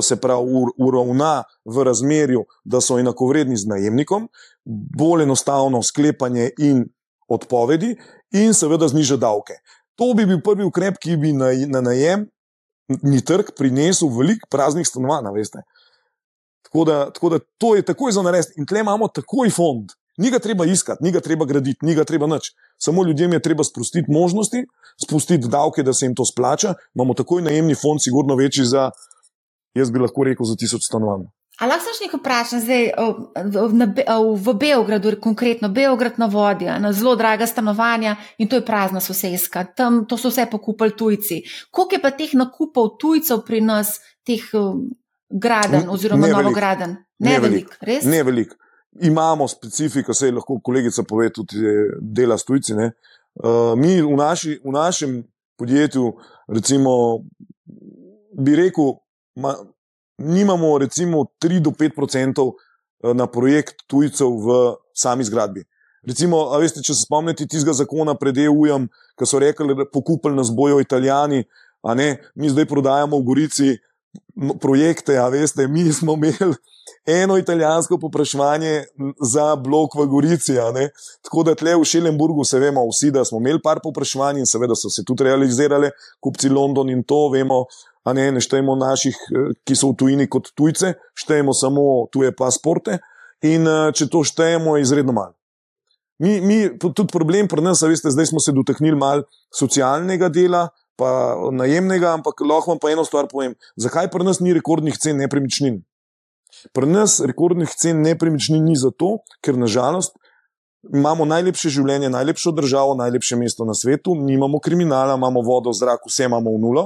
se 0.01 0.15
pravi, 0.21 0.51
uravna 0.77 1.43
v 1.65 1.83
razmerju, 1.83 2.45
da 2.63 2.81
so 2.81 2.99
enakovredni 2.99 3.57
z 3.57 3.67
najemnikom, 3.67 4.29
bolj 4.97 5.23
enostavno 5.23 5.83
sklepanje 5.83 6.49
in 6.59 6.85
odpovedi, 7.27 7.95
in 8.31 8.53
seveda 8.53 8.87
zniža 8.87 9.17
davke. 9.17 9.57
To 9.95 10.13
bi 10.13 10.25
bil 10.25 10.41
prvi 10.43 10.63
ukrep, 10.63 10.99
ki 11.01 11.17
bi 11.17 11.33
na, 11.33 11.49
na 11.67 11.81
najem 11.81 12.27
ni 12.87 13.21
trg 13.25 13.51
prinesel 13.57 14.09
veliko 14.17 14.47
praznih 14.51 14.87
stanovanj, 14.87 15.31
veste. 15.35 15.63
Tako 16.65 16.85
da, 16.85 16.97
tako 17.11 17.29
da 17.29 17.39
to 17.57 17.75
je 17.75 17.85
takoj 17.85 18.11
za 18.11 18.21
narediti. 18.21 18.53
In 18.57 18.65
tle 18.65 18.79
imamo 18.79 19.07
takoj 19.07 19.49
fond. 19.49 19.93
Ni 20.17 20.31
ga 20.31 20.39
treba 20.39 20.65
iskati, 20.65 21.03
ni 21.03 21.11
ga 21.11 21.19
treba 21.19 21.45
graditi, 21.45 21.85
ni 21.85 21.95
ga 21.95 22.03
treba 22.03 22.27
nič. 22.27 22.53
Samo 22.79 23.03
ljudem 23.03 23.33
je 23.33 23.41
treba 23.41 23.63
spustiti 23.63 24.11
možnosti, 24.11 24.63
spustiti 25.03 25.47
davke, 25.47 25.83
da 25.83 25.93
se 25.93 26.05
jim 26.05 26.15
to 26.15 26.25
splača. 26.25 26.73
Imamo 26.95 27.13
takoj 27.13 27.41
najemni 27.41 27.75
fond, 27.75 27.99
sigurno 28.01 28.35
večji 28.35 28.65
za, 28.65 28.91
jaz 29.75 29.91
bi 29.91 29.99
lahko 29.99 30.23
rekel, 30.23 30.45
za 30.45 30.55
tisoč 30.55 30.87
stanovanj. 30.87 31.27
Ali 31.59 31.69
lahko 31.69 31.83
se 31.83 32.03
nekaj 32.03 32.19
vprašam, 32.19 32.59
zdaj 32.59 32.89
v 34.35 34.53
Beogradu, 34.59 35.13
konkretno 35.21 35.69
Beograd 35.69 36.19
na 36.19 36.25
vodi, 36.25 36.65
na 36.65 36.91
zelo 36.93 37.15
draga 37.15 37.47
stanovanja 37.47 38.15
in 38.37 38.49
to 38.49 38.55
je 38.55 38.65
prazna 38.65 38.99
sosedska, 38.99 39.63
tam 39.75 40.03
to 40.05 40.17
so 40.17 40.29
vse 40.29 40.47
pokupili 40.51 40.95
tujci. 40.97 41.41
Koliko 41.71 41.95
je 41.95 42.01
pa 42.01 42.11
teh 42.11 42.33
nakupov 42.33 42.97
tujcev 42.99 43.45
pri 43.47 43.61
nas, 43.61 43.99
teh 44.27 44.43
graden 45.29 45.89
oziroma 45.89 46.27
novograden? 46.27 46.97
Ne 47.19 47.39
velik, 47.39 47.77
res? 47.81 48.03
Ne 48.03 48.23
velik. 48.23 48.51
Imamo 49.01 49.47
specifiko, 49.47 50.13
se 50.13 50.31
lahko 50.31 50.59
kolegica 50.63 51.03
pove, 51.03 51.29
tudi 51.33 51.63
dela 52.01 52.37
s 52.37 52.43
tujci. 52.43 52.73
Uh, 52.73 53.75
mi 53.75 54.01
v, 54.01 54.15
naši, 54.15 54.59
v 54.63 54.71
našem 54.71 55.23
podjetju, 55.59 56.13
recimo, 56.47 56.91
bi 58.39 58.55
rekel, 58.55 58.93
ma, 59.35 59.55
nimamo 60.17 60.77
recimo 60.77 61.25
3 61.43 61.59
do 61.59 61.71
5 61.71 62.03
odstotkov 62.03 62.53
eh, 62.53 63.13
na 63.13 63.27
projekt 63.27 63.85
tujcev 63.87 64.29
v 64.29 64.75
sami 64.93 65.23
zgradbi. 65.23 65.65
Recimo, 66.05 66.43
veste, 66.61 66.83
če 66.85 66.93
se 66.93 67.07
spomnite 67.07 67.47
tistega 67.49 67.73
zakona 67.73 68.13
pred 68.13 68.37
EU-jem, 68.45 68.85
ki 69.17 69.25
so 69.25 69.41
rekli, 69.41 69.73
da 69.73 69.87
pokupili 69.89 70.37
nas 70.37 70.51
bojo 70.53 70.77
italijani, 70.79 71.41
a 71.81 71.95
ne, 71.97 72.19
mi 72.35 72.49
zdaj 72.49 72.67
prodajamo 72.69 73.17
v 73.17 73.25
Gorici 73.25 73.71
projekte, 74.61 75.17
a 75.17 75.25
veste, 75.33 75.65
mi 75.67 75.89
smo 75.93 76.13
imeli 76.13 76.53
eno 77.05 77.37
italijansko 77.37 77.97
popraševanje 77.97 78.83
za 79.21 79.55
blok 79.55 79.95
v 79.95 80.05
Gorici. 80.05 80.57
Tako 81.25 81.43
da 81.43 81.55
tle 81.55 81.75
v 81.75 81.85
Šelenburgu 81.85 82.45
se 82.45 82.59
vemo 82.59 82.85
vsi, 82.89 83.11
da 83.11 83.25
smo 83.25 83.39
imeli 83.41 83.61
par 83.63 83.81
popraševanj 83.83 84.39
in 84.39 84.49
seveda 84.49 84.75
so 84.75 84.89
se 84.89 85.03
tudi 85.05 85.23
realizirale, 85.23 85.91
kupci 86.19 86.49
London 86.49 86.89
in 86.89 87.03
to 87.03 87.29
vemo. 87.33 87.65
A 88.05 88.13
ne, 88.13 88.29
ne 88.31 88.41
štejemo 88.41 88.75
naših, 88.77 89.15
eh, 89.17 89.53
ki 89.65 89.75
so 89.75 89.91
v 89.91 89.99
tujini 90.01 90.29
kot 90.29 90.51
tujce, 90.53 90.93
štejemo 91.17 91.53
samo 91.53 92.05
tuje 92.13 92.31
pasporte 92.35 92.99
in 93.41 93.67
eh, 93.67 93.91
če 93.93 94.09
to 94.13 94.23
štejemo, 94.23 94.77
je 94.77 94.85
izredno 94.85 95.15
malo. 95.15 95.33
Mi, 96.21 96.39
mi, 96.39 96.57
tudi 96.79 97.09
problem 97.11 97.49
pri 97.51 97.63
nas, 97.65 97.81
veste, 97.83 98.11
zdaj 98.13 98.31
smo 98.31 98.39
se 98.39 98.53
dotaknili 98.55 98.95
malo 98.95 99.25
socialnega 99.51 100.29
dela, 100.31 100.69
pa 100.95 101.35
najemnega, 101.51 102.13
ampak 102.15 102.39
lahko 102.39 102.71
vam 102.71 102.79
pa 102.79 102.93
eno 102.93 103.03
stvar 103.03 103.27
povem. 103.27 103.55
Zakaj 103.75 104.07
pri 104.13 104.23
nas 104.23 104.39
ni 104.39 104.55
rekordnih 104.55 104.95
cen 104.95 105.19
nepremičnin? 105.19 105.81
Pri 106.71 106.87
nas 106.87 107.19
rekordnih 107.19 107.73
cen 107.75 107.99
nepremičnin 108.05 108.63
ni 108.63 108.77
zato, 108.79 109.17
ker 109.43 109.59
nažalost 109.59 110.15
imamo 110.93 111.25
najlepše 111.25 111.71
življenje, 111.73 112.11
najlepšo 112.13 112.53
državo, 112.55 112.93
najlepše 112.99 113.35
mesto 113.39 113.65
na 113.65 113.73
svetu, 113.75 114.15
nimamo 114.15 114.61
kriminala, 114.63 115.17
imamo 115.17 115.41
vodo, 115.43 115.73
zrak, 115.73 116.05
vse 116.07 116.29
imamo 116.29 116.53
v 116.53 116.61
nulo, 116.61 116.83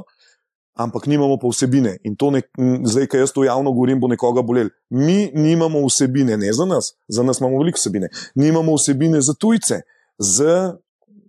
ampak 0.79 1.07
nimamo 1.07 1.37
pa 1.37 1.47
vsebine. 1.51 1.97
In 2.03 2.15
to, 2.15 2.31
ne, 2.31 2.41
zdaj, 2.87 3.07
ki 3.11 3.19
jaz 3.19 3.33
to 3.35 3.43
javno 3.43 3.73
govorim, 3.75 3.99
bo 3.99 4.07
nekoga 4.07 4.41
bolel. 4.45 4.71
Mi 4.89 5.27
nimamo 5.35 5.83
vsebine, 5.85 6.37
ne 6.39 6.53
za 6.55 6.65
nas, 6.65 6.93
za 7.07 7.23
nas 7.23 7.41
imamo 7.43 7.59
veliko 7.59 7.81
vsebine. 7.81 8.09
Nimamo 8.35 8.77
vsebine 8.79 9.21
za 9.21 9.35
tujce, 9.35 9.81
z 10.17 10.47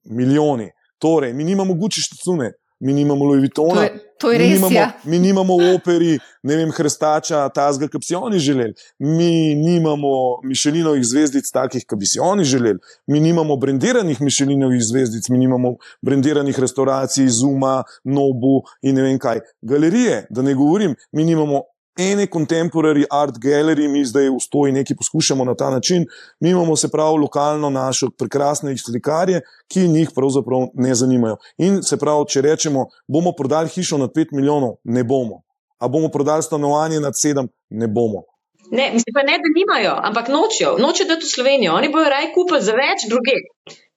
milijoni. 0.05 0.71
Torej, 0.99 1.33
mi 1.35 1.45
nimamo 1.45 1.75
guči 1.75 2.03
štacune, 2.05 2.53
mi 2.81 2.93
nimamo 2.93 3.25
Louis 3.25 3.41
Vuittona. 3.41 3.75
To 3.75 3.83
je, 3.83 3.91
to 4.19 4.33
je 4.33 4.39
res. 4.39 4.49
Mi 4.49 4.55
nimamo, 4.55 4.75
ja. 4.75 4.93
mi 5.05 5.19
nimamo 5.19 5.57
v 5.57 5.75
operi, 5.75 6.19
ne 6.43 6.57
vem, 6.57 6.71
Hrstača, 6.73 7.49
Tazga, 7.55 7.89
ki 7.89 8.01
bi 8.01 8.05
si 8.09 8.15
oni 8.17 8.39
želeli. 8.39 8.75
Mi 8.99 9.55
nimamo 9.55 10.41
Mišelinovih 10.45 11.05
zvezdic, 11.05 11.51
takih, 11.53 11.85
ki 11.85 11.99
bi 12.01 12.09
si 12.09 12.21
oni 12.21 12.45
želeli. 12.45 12.79
Mi 13.07 13.21
nimamo 13.21 13.57
brendiranih 13.57 14.21
Mišelinovih 14.21 14.83
zvezdic, 14.83 15.29
mi 15.29 15.39
nimamo 15.39 15.77
brendiranih 16.03 16.59
restauracij, 16.59 17.29
Zuma, 17.29 17.83
Nobu 18.05 18.63
in 18.83 18.97
ne 18.97 19.03
vem 19.03 19.19
kaj. 19.19 19.45
Galerije, 19.63 20.27
da 20.31 20.43
ne 20.43 20.55
govorim, 20.55 20.97
mi 21.13 21.25
nimamo 21.25 21.63
ene 22.01 22.27
contemporary 22.27 23.05
art 23.11 23.37
gallery, 23.39 23.89
mi 23.89 24.05
zdaj 24.05 24.31
v 24.31 24.41
stoji 24.41 24.73
nekaj 24.73 24.97
poskušamo 24.97 25.45
na 25.45 25.55
ta 25.55 25.71
način. 25.71 26.07
Mi 26.41 26.51
imamo 26.51 26.77
se 26.77 26.89
pravi 26.89 27.19
lokalno 27.19 27.71
našo 27.71 28.11
prekrasne 28.19 28.77
slikarje, 28.79 29.41
ki 29.69 29.89
njih 29.89 30.11
pravzaprav 30.15 30.69
ne 30.75 30.95
zanimajo. 30.95 31.37
In 31.59 31.83
se 31.83 31.97
pravi, 31.97 32.25
če 32.29 32.43
rečemo, 32.49 32.87
bomo 33.09 33.33
prodali 33.37 33.69
hišo 33.69 33.99
na 33.99 34.09
5 34.09 34.33
milijonov, 34.33 34.79
ne 34.85 35.05
bomo. 35.05 35.43
A 35.79 35.89
bomo 35.89 36.09
prodali 36.09 36.43
stanovanje 36.43 37.01
na 37.01 37.13
7, 37.13 37.49
ne 37.71 37.89
bomo. 37.89 38.25
Ne, 38.71 38.91
mislim 38.95 39.15
pa 39.15 39.23
ne, 39.27 39.39
da 39.43 39.51
nimajo, 39.57 39.95
ampak 40.09 40.29
nočijo, 40.29 40.77
nočijo 40.79 41.09
dati 41.09 41.27
v 41.27 41.31
Slovenijo. 41.35 41.75
Oni 41.75 41.89
bojo 41.89 42.11
raj 42.11 42.33
kupili 42.35 42.63
za 42.63 42.73
več 42.73 43.09
druge. 43.09 43.35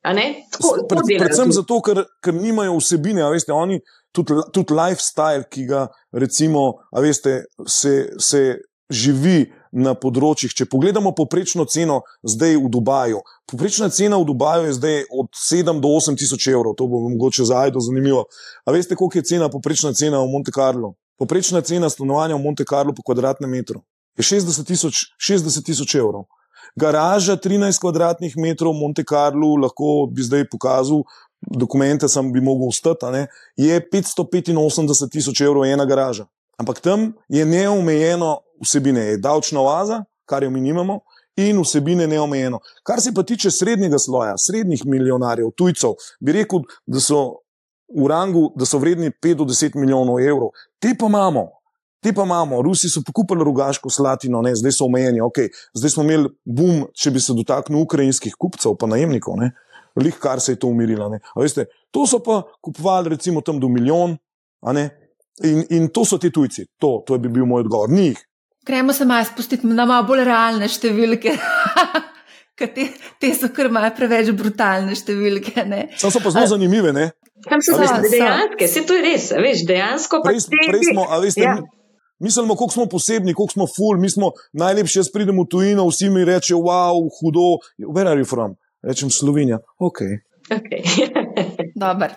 Tako, 0.04 0.70
tako 0.90 1.06
Pred, 1.06 1.20
predvsem 1.22 1.52
zato, 1.56 1.78
ker, 1.82 2.02
ker 2.24 2.36
nimajo 2.36 2.76
vsebine, 2.76 3.24
veste, 3.32 3.54
oni 3.56 3.80
tudi, 4.14 4.38
tudi 4.54 4.74
lifestyle, 4.74 5.44
ki 5.50 5.66
ga 5.70 5.88
recimo, 6.14 6.86
veste, 6.96 7.44
se, 7.68 8.14
se 8.22 8.44
živi 8.94 9.52
na 9.74 9.96
področjih. 9.98 10.54
Če 10.54 10.68
pogledamo 10.70 11.14
poprečno 11.18 11.66
ceno 11.66 12.02
zdaj 12.22 12.60
v 12.62 12.70
Dubaju, 12.72 13.24
poprečna 13.50 13.90
cena 13.94 14.20
v 14.22 14.28
Dubaju 14.30 14.68
je 14.70 14.76
zdaj 14.78 15.00
od 15.10 15.32
7 15.34 15.82
do 15.82 15.94
8 15.98 16.20
tisoč 16.20 16.48
evrov, 16.54 16.78
to 16.78 16.88
bo 16.88 17.02
mogoče 17.08 17.48
za 17.50 17.64
Ajdo 17.66 17.82
zanimivo. 17.82 18.28
A 18.66 18.76
veste, 18.76 18.96
koliko 19.00 19.20
je 19.20 19.26
cena, 19.34 19.50
poprečna 19.50 19.94
cena 19.98 20.22
v 20.22 20.30
Monte 20.30 20.54
Carlo? 20.54 20.94
Poprečna 21.18 21.62
cena 21.66 21.90
stanovanja 21.90 22.38
v 22.38 22.44
Monte 22.46 22.66
Carlo 22.70 22.94
po 22.94 23.06
kvadratnem 23.06 23.50
metru 23.50 23.82
je 24.18 24.24
60 24.24 24.66
tisoč 24.68 25.10
60 25.18 25.66
tisoč 25.66 25.96
evrov. 25.98 26.30
Garaža 26.78 27.38
13 27.38 27.78
kvadratnih 27.82 28.34
metrov 28.38 28.74
v 28.74 28.82
Monte 28.82 29.04
Carlo, 29.06 29.56
lahko 29.62 30.10
bi 30.10 30.26
zdaj 30.26 30.50
pokazal, 30.50 31.06
dokumente 31.52 32.08
sem 32.08 32.32
bi 32.32 32.42
mogel 32.42 32.68
ustati, 32.68 33.26
je 33.58 33.80
585 33.94 35.10
tisoč 35.12 35.42
evrov 35.42 35.66
ena 35.66 35.86
garaža. 35.86 36.26
Ampak 36.58 36.80
tam 36.80 37.14
je 37.30 37.46
neomejeno 37.46 38.38
vsebine, 38.62 39.02
je 39.02 39.18
davčna 39.18 39.62
oaza, 39.62 40.04
kar 40.26 40.44
jo 40.44 40.50
mi 40.50 40.62
nimamo, 40.62 41.00
in 41.36 41.60
vsebine 41.62 42.08
neomejeno. 42.08 42.60
Kar 42.84 43.02
se 43.02 43.14
pa 43.14 43.24
tiče 43.24 43.52
srednjega 43.52 44.00
sloja, 44.00 44.38
srednjih 44.38 44.86
milijonarjev, 44.86 45.52
tujcev, 45.58 45.98
bi 46.20 46.32
rekel, 46.32 46.62
da 46.86 47.00
so 47.00 47.24
v 47.94 48.08
rangu, 48.08 48.52
da 48.56 48.66
so 48.66 48.78
vredni 48.78 49.12
5 49.12 49.36
do 49.36 49.44
10 49.50 49.76
milijonov 49.76 50.22
evrov. 50.22 50.54
Te 50.80 50.96
pa 51.00 51.06
imamo. 51.06 51.50
Te 52.04 52.14
pa 52.14 52.24
imamo, 52.24 52.62
Rusi 52.62 52.90
so 52.90 53.02
pokupili 53.06 53.44
rogaško 53.44 53.90
slatino, 53.90 54.42
ne, 54.42 54.56
zdaj 54.56 54.72
so 54.76 54.86
omejeni. 54.86 55.22
Okay. 55.22 55.48
Zdaj 55.74 55.90
smo 55.90 56.04
imeli 56.04 56.30
boom, 56.46 56.88
če 56.94 57.12
bi 57.12 57.22
se 57.24 57.34
dotaknil 57.34 57.80
ukrajinskih 57.82 58.36
kupcev, 58.36 58.76
pa 58.80 58.90
najemnikov, 58.92 59.38
ne, 59.40 59.54
lih 59.96 60.16
kar 60.20 60.40
se 60.42 60.52
je 60.52 60.60
to 60.60 60.68
umirilo. 60.68 61.10
Veste, 61.38 61.66
to 61.92 62.08
so 62.08 62.20
pa 62.20 62.42
kupovali 62.62 63.10
recimo 63.14 63.42
tam 63.42 63.60
do 63.60 63.68
milijon, 63.70 64.18
a 64.62 64.74
ne, 64.74 64.90
in, 65.44 65.64
in 65.70 65.90
to 65.90 66.06
so 66.06 66.18
ti 66.18 66.32
tujci, 66.32 66.66
to, 66.80 67.04
to 67.08 67.18
bi 67.18 67.30
bil 67.30 67.46
moj 67.46 67.66
odgovor. 67.66 67.90
Ni 67.90 68.08
jih. 68.12 68.22
Gremo 68.66 68.94
se 68.94 69.06
malo 69.06 69.26
spustiti 69.26 69.68
na 69.68 69.86
malo 69.86 70.08
bolj 70.08 70.24
realne 70.24 70.70
številke. 70.72 71.34
Ker 72.58 72.70
te, 72.70 72.86
te 73.20 73.32
so 73.34 73.50
kar 73.50 73.68
malo 73.74 73.90
preveč 73.98 74.30
brutalne 74.38 74.94
številke. 74.96 75.66
Ne? 75.66 75.88
Sam 75.98 76.14
so 76.14 76.22
pa 76.22 76.30
zelo 76.32 76.52
zanimive. 76.54 76.94
Ne? 76.94 77.10
Tam 77.48 77.60
so 77.66 77.74
A 77.76 77.82
veste- 77.82 78.12
dejansko, 78.14 78.60
vse 78.62 78.84
to 78.88 78.98
je 78.98 79.02
res, 79.04 79.26
veš, 79.36 79.64
dejansko 79.68 80.22
pa 80.24 80.30
Prej, 80.32 80.46
prej 80.70 80.86
smo, 80.94 81.08
a 81.12 81.18
veste, 81.20 81.42
ja. 81.44 81.58
mislimo, 82.24 82.56
koliko 82.56 82.78
smo 82.78 82.86
posebni, 82.88 83.34
koliko 83.36 83.52
smo 83.58 83.66
ful, 83.68 83.98
mi 84.00 84.08
smo 84.08 84.30
najlepši, 84.56 85.00
jaz 85.02 85.10
pridem 85.12 85.42
v 85.42 85.48
tujino, 85.52 85.84
vsi 85.90 86.08
mi 86.14 86.24
rečejo, 86.24 86.62
wow, 86.64 87.02
hudo, 87.18 87.58
where 87.90 88.08
are 88.14 88.22
you 88.22 88.30
from? 88.30 88.54
Rečem 88.84 89.10
Slovenija, 89.12 89.60
ok. 89.80 90.02
Okay. 90.50 90.84
Dober. 91.84 92.14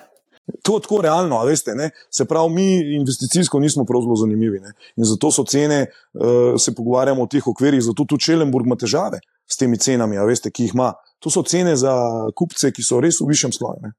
To 0.62 0.76
je 0.76 0.82
tako 0.82 1.00
realno, 1.02 1.38
a 1.38 1.44
veste, 1.44 1.74
ne? 1.74 1.90
se 2.10 2.24
pravi, 2.24 2.54
mi 2.54 2.96
investicijsko 2.96 3.58
nismo 3.60 3.84
prav 3.84 4.02
zelo 4.02 4.16
zanimivi. 4.16 4.60
Ne? 4.60 4.72
In 4.96 5.04
zato 5.04 5.30
so 5.30 5.44
cene, 5.44 5.86
uh, 6.14 6.54
se 6.58 6.74
pogovarjamo 6.74 7.22
o 7.22 7.26
teh 7.26 7.46
okvirih, 7.46 7.82
zato 7.82 8.04
tudi 8.04 8.22
Čelenburg 8.22 8.66
ima 8.66 8.76
težave 8.76 9.20
s 9.46 9.56
temi 9.56 9.78
cenami, 9.78 10.18
veste, 10.26 10.50
ki 10.50 10.68
jih 10.68 10.74
ima. 10.74 10.92
To 11.18 11.30
so 11.30 11.42
cene 11.42 11.76
za 11.76 11.94
kupce, 12.34 12.70
ki 12.72 12.82
so 12.82 13.00
res 13.00 13.18
v 13.20 13.30
višjem 13.32 13.52
sloju. 13.52 13.82
ne. 13.82 13.92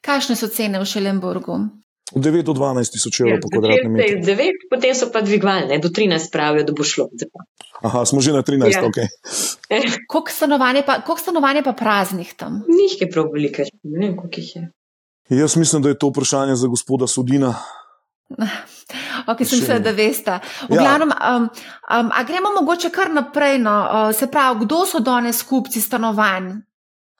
Kakšne 0.00 0.36
so 0.36 0.48
cene 0.48 0.80
v 0.80 0.88
Šelenburgu? 0.88 1.58
Od 2.10 2.22
9 2.22 2.42
do 2.42 2.52
12 2.52 2.90
tisoč 2.90 3.20
evrov 3.20 3.34
Ja, 3.34 3.40
po 3.40 3.48
kvadratnem 3.48 3.92
metru. 3.92 4.18
z 4.18 4.26
9, 4.26 4.66
potem 4.66 4.94
so 4.94 5.10
pa 5.12 5.20
dvigovali, 5.20 5.66
ne, 5.66 5.78
do 5.78 5.88
13 5.88 6.32
pravijo, 6.32 6.64
da 6.64 6.72
bo 6.72 6.82
šlo. 6.82 7.06
Aha, 7.82 8.04
smo 8.04 8.20
že 8.20 8.32
na 8.32 8.42
13, 8.42 8.66
Ja. 8.68 8.82
ok. 8.82 8.98
Koliko 10.10 10.30
stanovanj 10.30 10.76
je 10.76 10.86
pa, 10.86 11.00
koliko 11.00 11.22
stanovanj 11.22 11.56
je 11.56 11.62
pa 11.62 11.72
praznih 11.72 12.34
tam? 12.34 12.64
Ni 12.68 12.82
jih 12.84 13.00
je 13.00 13.10
prav 13.10 13.30
veliko, 13.32 13.62
ne 13.82 13.98
vem, 14.00 14.16
koliko 14.16 14.36
jih 14.36 14.56
je. 14.56 14.62
Jaz 15.30 15.56
mislim, 15.56 15.82
da 15.82 15.88
je 15.88 15.98
to 15.98 16.08
vprašanje 16.08 16.54
za 16.56 16.66
gospoda 16.66 17.06
Sudina. 17.06 17.54
Ok, 19.26 19.44
sem 19.44 19.60
se, 19.60 19.78
da 19.78 19.90
veste. 19.90 20.38
V 20.68 20.74
Ja. 20.74 20.80
glavnem, 20.80 21.10
um, 21.10 21.42
um, 21.42 22.10
a 22.10 22.22
gremo 22.24 22.48
mogoče 22.52 22.90
kar 22.90 23.10
naprej. 23.10 23.58
No, 23.58 23.70
uh, 23.82 24.14
se 24.14 24.26
pravi, 24.26 24.64
kdo 24.64 24.86
so 24.86 25.00
danes 25.00 25.42
kupci 25.42 25.80
stanovanj? 25.80 26.50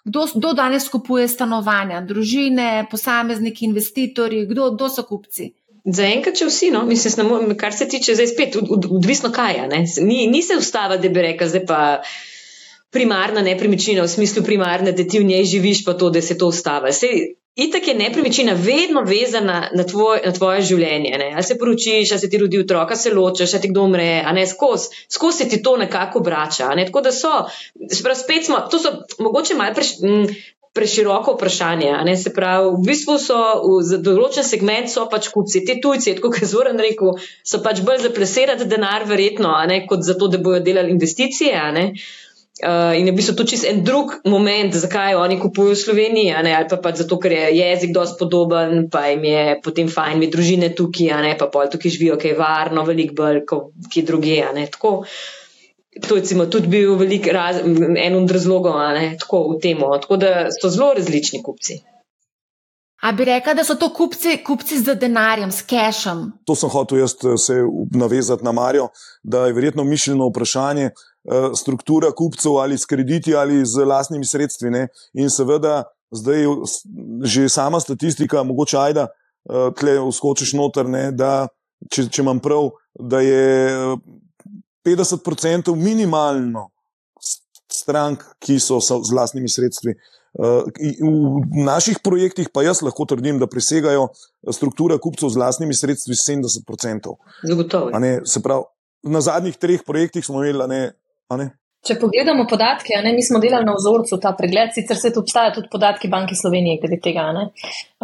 Kdo, 0.04 0.26
kdo 0.34 0.52
danes 0.52 0.88
kupuje 0.88 1.28
stanovanja? 1.28 2.00
Družine, 2.00 2.86
posamezniki, 2.90 3.64
investitorji, 3.64 4.46
kdo, 4.46 4.70
kdo 4.70 4.88
so 4.88 5.02
kupci? 5.02 5.50
Zaenkrat, 5.84 6.36
če 6.36 6.46
vsi, 6.46 6.70
no, 6.70 6.82
mislim, 6.84 7.26
morem, 7.26 7.56
kar 7.56 7.72
se 7.72 7.88
tiče 7.88 8.14
zdaj 8.14 8.26
spet, 8.26 8.56
od- 8.56 8.70
od- 8.70 8.86
odvisno 8.92 9.30
kaj 9.30 9.54
je. 9.54 9.68
ne. 9.68 9.78
Ni, 10.00 10.26
ni 10.26 10.42
se 10.42 10.56
ustava, 10.56 10.96
da 10.96 11.08
bi 11.08 11.22
rekel, 11.22 11.48
zdaj 11.48 11.66
pa 11.66 11.80
primarna 12.90 13.40
nepremičnina, 13.40 14.02
v 14.02 14.08
smislu 14.08 14.42
primarne, 14.42 14.92
da 14.92 15.04
ti 15.04 15.18
v 15.18 15.24
njej 15.24 15.44
živiš, 15.46 15.84
pa 15.84 15.94
to, 15.94 16.10
da 16.10 16.20
se 16.20 16.38
to 16.38 16.46
ustava. 16.46 16.92
Sej, 16.92 17.34
Itak 17.56 17.88
je 17.88 17.94
nepremičnina 17.94 18.52
vedno 18.54 19.02
vezana 19.02 19.68
na, 19.74 19.84
tvoj, 19.84 20.20
na 20.24 20.30
tvoje 20.32 20.62
življenje. 20.68 21.16
Ne? 21.18 21.32
Ali 21.34 21.42
se 21.42 21.56
poročiš, 21.58 22.12
ali 22.12 22.22
se 22.22 22.30
ti 22.30 22.38
rodi 22.38 22.60
otrok, 22.62 22.94
ali 22.94 23.00
se 23.00 23.14
ločiš, 23.14 23.54
ali 23.54 23.62
ti 23.62 23.70
kdo 23.72 23.88
umre, 23.88 24.22
a 24.26 24.32
ne 24.32 24.46
skozi 24.46 25.02
skos 25.10 25.38
se 25.38 25.48
ti 25.48 25.62
to 25.62 25.76
nekako 25.76 26.22
vrača. 26.22 26.70
a 26.70 26.78
Ne? 26.78 26.86
Tako 26.86 27.00
da 27.00 27.12
so, 27.12 27.32
se 27.90 28.02
pravi, 28.02 28.20
spet 28.22 28.46
smo, 28.46 28.62
to 28.70 28.78
so 28.78 28.94
mogoče 29.18 29.58
malo 29.58 29.74
preš, 29.74 29.92
m, 30.02 30.24
preširoko 30.72 31.34
vprašanje. 31.34 32.16
Se 32.16 32.32
pravi, 32.34 32.70
v 32.76 32.86
bistvu 32.86 33.18
so 33.18 33.38
v, 33.64 33.82
za 33.82 33.98
določen 33.98 34.46
segment 34.46 34.90
so 34.92 35.08
pač 35.10 35.28
kupci, 35.34 35.64
ti 35.66 35.80
tujci, 35.82 36.14
kot 36.22 36.38
je 36.38 36.48
Zoran 36.48 36.78
rekel, 36.78 37.16
so 37.44 37.62
pač 37.64 37.82
bolj 37.82 38.06
za 38.06 38.14
plesirati 38.14 38.70
denar, 38.70 39.04
verjetno, 39.10 39.56
kot 39.90 40.06
za 40.06 40.14
to, 40.14 40.30
da 40.30 40.38
bojo 40.38 40.62
delali 40.62 40.94
investicije. 40.94 41.58
ne. 41.74 41.86
Uh, 42.60 42.92
in 42.98 43.06
je 43.08 43.12
v 43.12 43.16
bistvu 43.16 43.32
to 43.38 43.44
čist 43.48 43.64
en 43.64 43.80
drug 43.84 44.18
moment, 44.28 44.74
zakaj 44.76 45.14
oni 45.16 45.38
kupujejo 45.40 45.72
v 45.72 45.80
Sloveniji, 45.80 46.34
ne, 46.44 46.52
ali 46.52 46.68
pa 46.68 46.76
pač 46.76 47.00
zato, 47.00 47.16
ker 47.16 47.32
je 47.32 47.46
jezik 47.56 47.94
dosti 47.96 48.20
podoben, 48.20 48.90
pa 48.92 49.06
jim 49.08 49.24
je 49.24 49.44
potem 49.64 49.88
fajn, 49.88 50.20
mi 50.20 50.28
družine 50.28 50.68
tukaj, 50.76 51.08
ne, 51.24 51.32
pa 51.40 51.48
pol 51.48 51.70
tukaj 51.72 51.94
živijo, 51.96 52.18
ki 52.20 52.34
je 52.34 52.36
varno, 52.36 52.84
veliko 52.84 53.16
bolj 53.16 53.44
kot 53.48 53.88
kje 53.88 54.04
druge, 54.04 54.40
ne, 54.56 54.66
tako. 54.68 55.06
To 56.04 56.16
je 56.20 56.50
tudi 56.52 56.68
bil 56.70 56.94
velik 57.00 57.26
raz, 57.32 57.64
en 57.64 58.18
od 58.20 58.30
razlogov, 58.30 58.76
ne, 58.92 59.16
tako 59.20 59.46
v 59.54 59.60
temo, 59.64 59.88
tako 59.96 60.20
da 60.20 60.34
so 60.52 60.68
zelo 60.68 60.92
različni 61.00 61.40
kupci. 61.42 61.80
A 63.00 63.12
bi 63.12 63.24
rekel, 63.24 63.56
da 63.56 63.64
so 63.64 63.74
to 63.80 63.88
kupci, 63.96 64.34
kupci 64.44 64.78
z 64.78 64.94
denarjem, 65.00 65.52
s 65.52 65.64
cashom? 65.64 66.26
To 66.44 66.56
sem 66.56 66.68
hotel 66.68 67.00
jaz 67.00 67.14
eh, 67.24 67.36
se 67.40 67.62
navezati 67.96 68.44
na 68.44 68.52
Marijo, 68.52 68.90
da 69.22 69.46
je 69.46 69.56
verjetno 69.56 69.84
mišljeno 69.84 70.28
vprašanje 70.28 70.90
uh, 70.90 71.52
struktura 71.56 72.10
kupcev 72.12 72.58
ali 72.60 72.78
s 72.78 72.84
krediti 72.84 73.34
ali 73.34 73.64
z 73.66 73.86
lastnimi 73.88 74.26
sredstvi. 74.26 74.70
Ne? 74.70 74.88
In 75.14 75.30
seveda, 75.30 75.84
zdaj 76.12 76.44
že 77.24 77.48
sama 77.48 77.80
statistika, 77.80 78.42
mogoče 78.42 78.78
ajda, 78.78 79.06
uh, 79.48 79.72
tle 79.80 79.96
vskočiš 80.00 80.52
noter, 80.52 80.88
ne, 80.88 81.08
da 81.12 81.48
če, 81.88 82.08
če 82.12 82.22
imam 82.22 82.40
prav, 82.40 82.68
da 83.00 83.20
je 83.24 83.96
50% 84.84 85.74
minimalno 85.76 86.68
strank, 87.70 88.24
ki 88.42 88.58
so 88.60 88.80
z 88.80 89.14
lastnimi 89.16 89.48
sredstvi. 89.48 89.94
Uh, 90.30 90.62
v 90.70 91.64
naših 91.66 91.98
projektih 92.04 92.52
pa 92.54 92.62
jaz 92.62 92.84
lahko 92.86 93.04
trdim, 93.04 93.40
da 93.42 93.48
presegajo 93.50 94.12
struktura 94.54 94.98
kupcev 95.02 95.32
z 95.32 95.40
vlastnimi 95.40 95.74
sredstvi 95.74 96.14
70%. 96.14 97.16
Zagotovo. 97.42 97.90
Se 98.24 98.42
pravi, 98.42 98.68
na 99.02 99.20
zadnjih 99.20 99.56
treh 99.56 99.82
projektih 99.86 100.24
smo 100.24 100.44
imeli, 100.44 100.92
a 101.28 101.36
ne? 101.36 101.50
Če 101.80 101.94
pogledamo 101.96 102.44
podatke, 102.44 102.92
ne, 103.00 103.14
mi 103.16 103.22
smo 103.24 103.38
delali 103.40 103.64
na 103.64 103.72
vzorcu 103.72 104.18
ta 104.20 104.34
pregled, 104.36 104.74
sicer 104.76 104.98
se 105.00 105.10
tu 105.14 105.22
obstajajo 105.22 105.54
tudi 105.54 105.70
podatki 105.72 106.10
Banke 106.12 106.36
Slovenije 106.36 106.76
glede 106.82 106.98
tega. 107.00 107.24
Ne. 107.32 107.46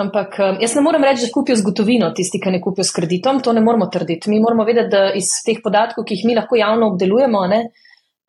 Ampak 0.01 0.39
um, 0.41 0.61
jaz 0.65 0.77
ne 0.79 0.85
morem 0.87 1.05
reči, 1.05 1.27
da 1.27 1.33
kupijo 1.35 1.59
z 1.61 1.67
gotovino 1.67 2.09
tisti, 2.17 2.41
ki 2.41 2.55
ne 2.55 2.61
kupijo 2.65 2.87
s 2.89 2.95
kreditom, 2.97 3.43
to 3.45 3.53
ne 3.53 3.61
moramo 3.61 3.91
trditi. 3.93 4.33
Mi 4.33 4.41
moramo 4.41 4.65
vedeti, 4.65 4.89
da 4.95 5.03
iz 5.21 5.29
teh 5.45 5.61
podatkov, 5.65 6.07
ki 6.09 6.17
jih 6.17 6.25
mi 6.31 6.39
lahko 6.39 6.57
javno 6.57 6.89
obdelujemo, 6.95 7.43
ne, 7.53 7.61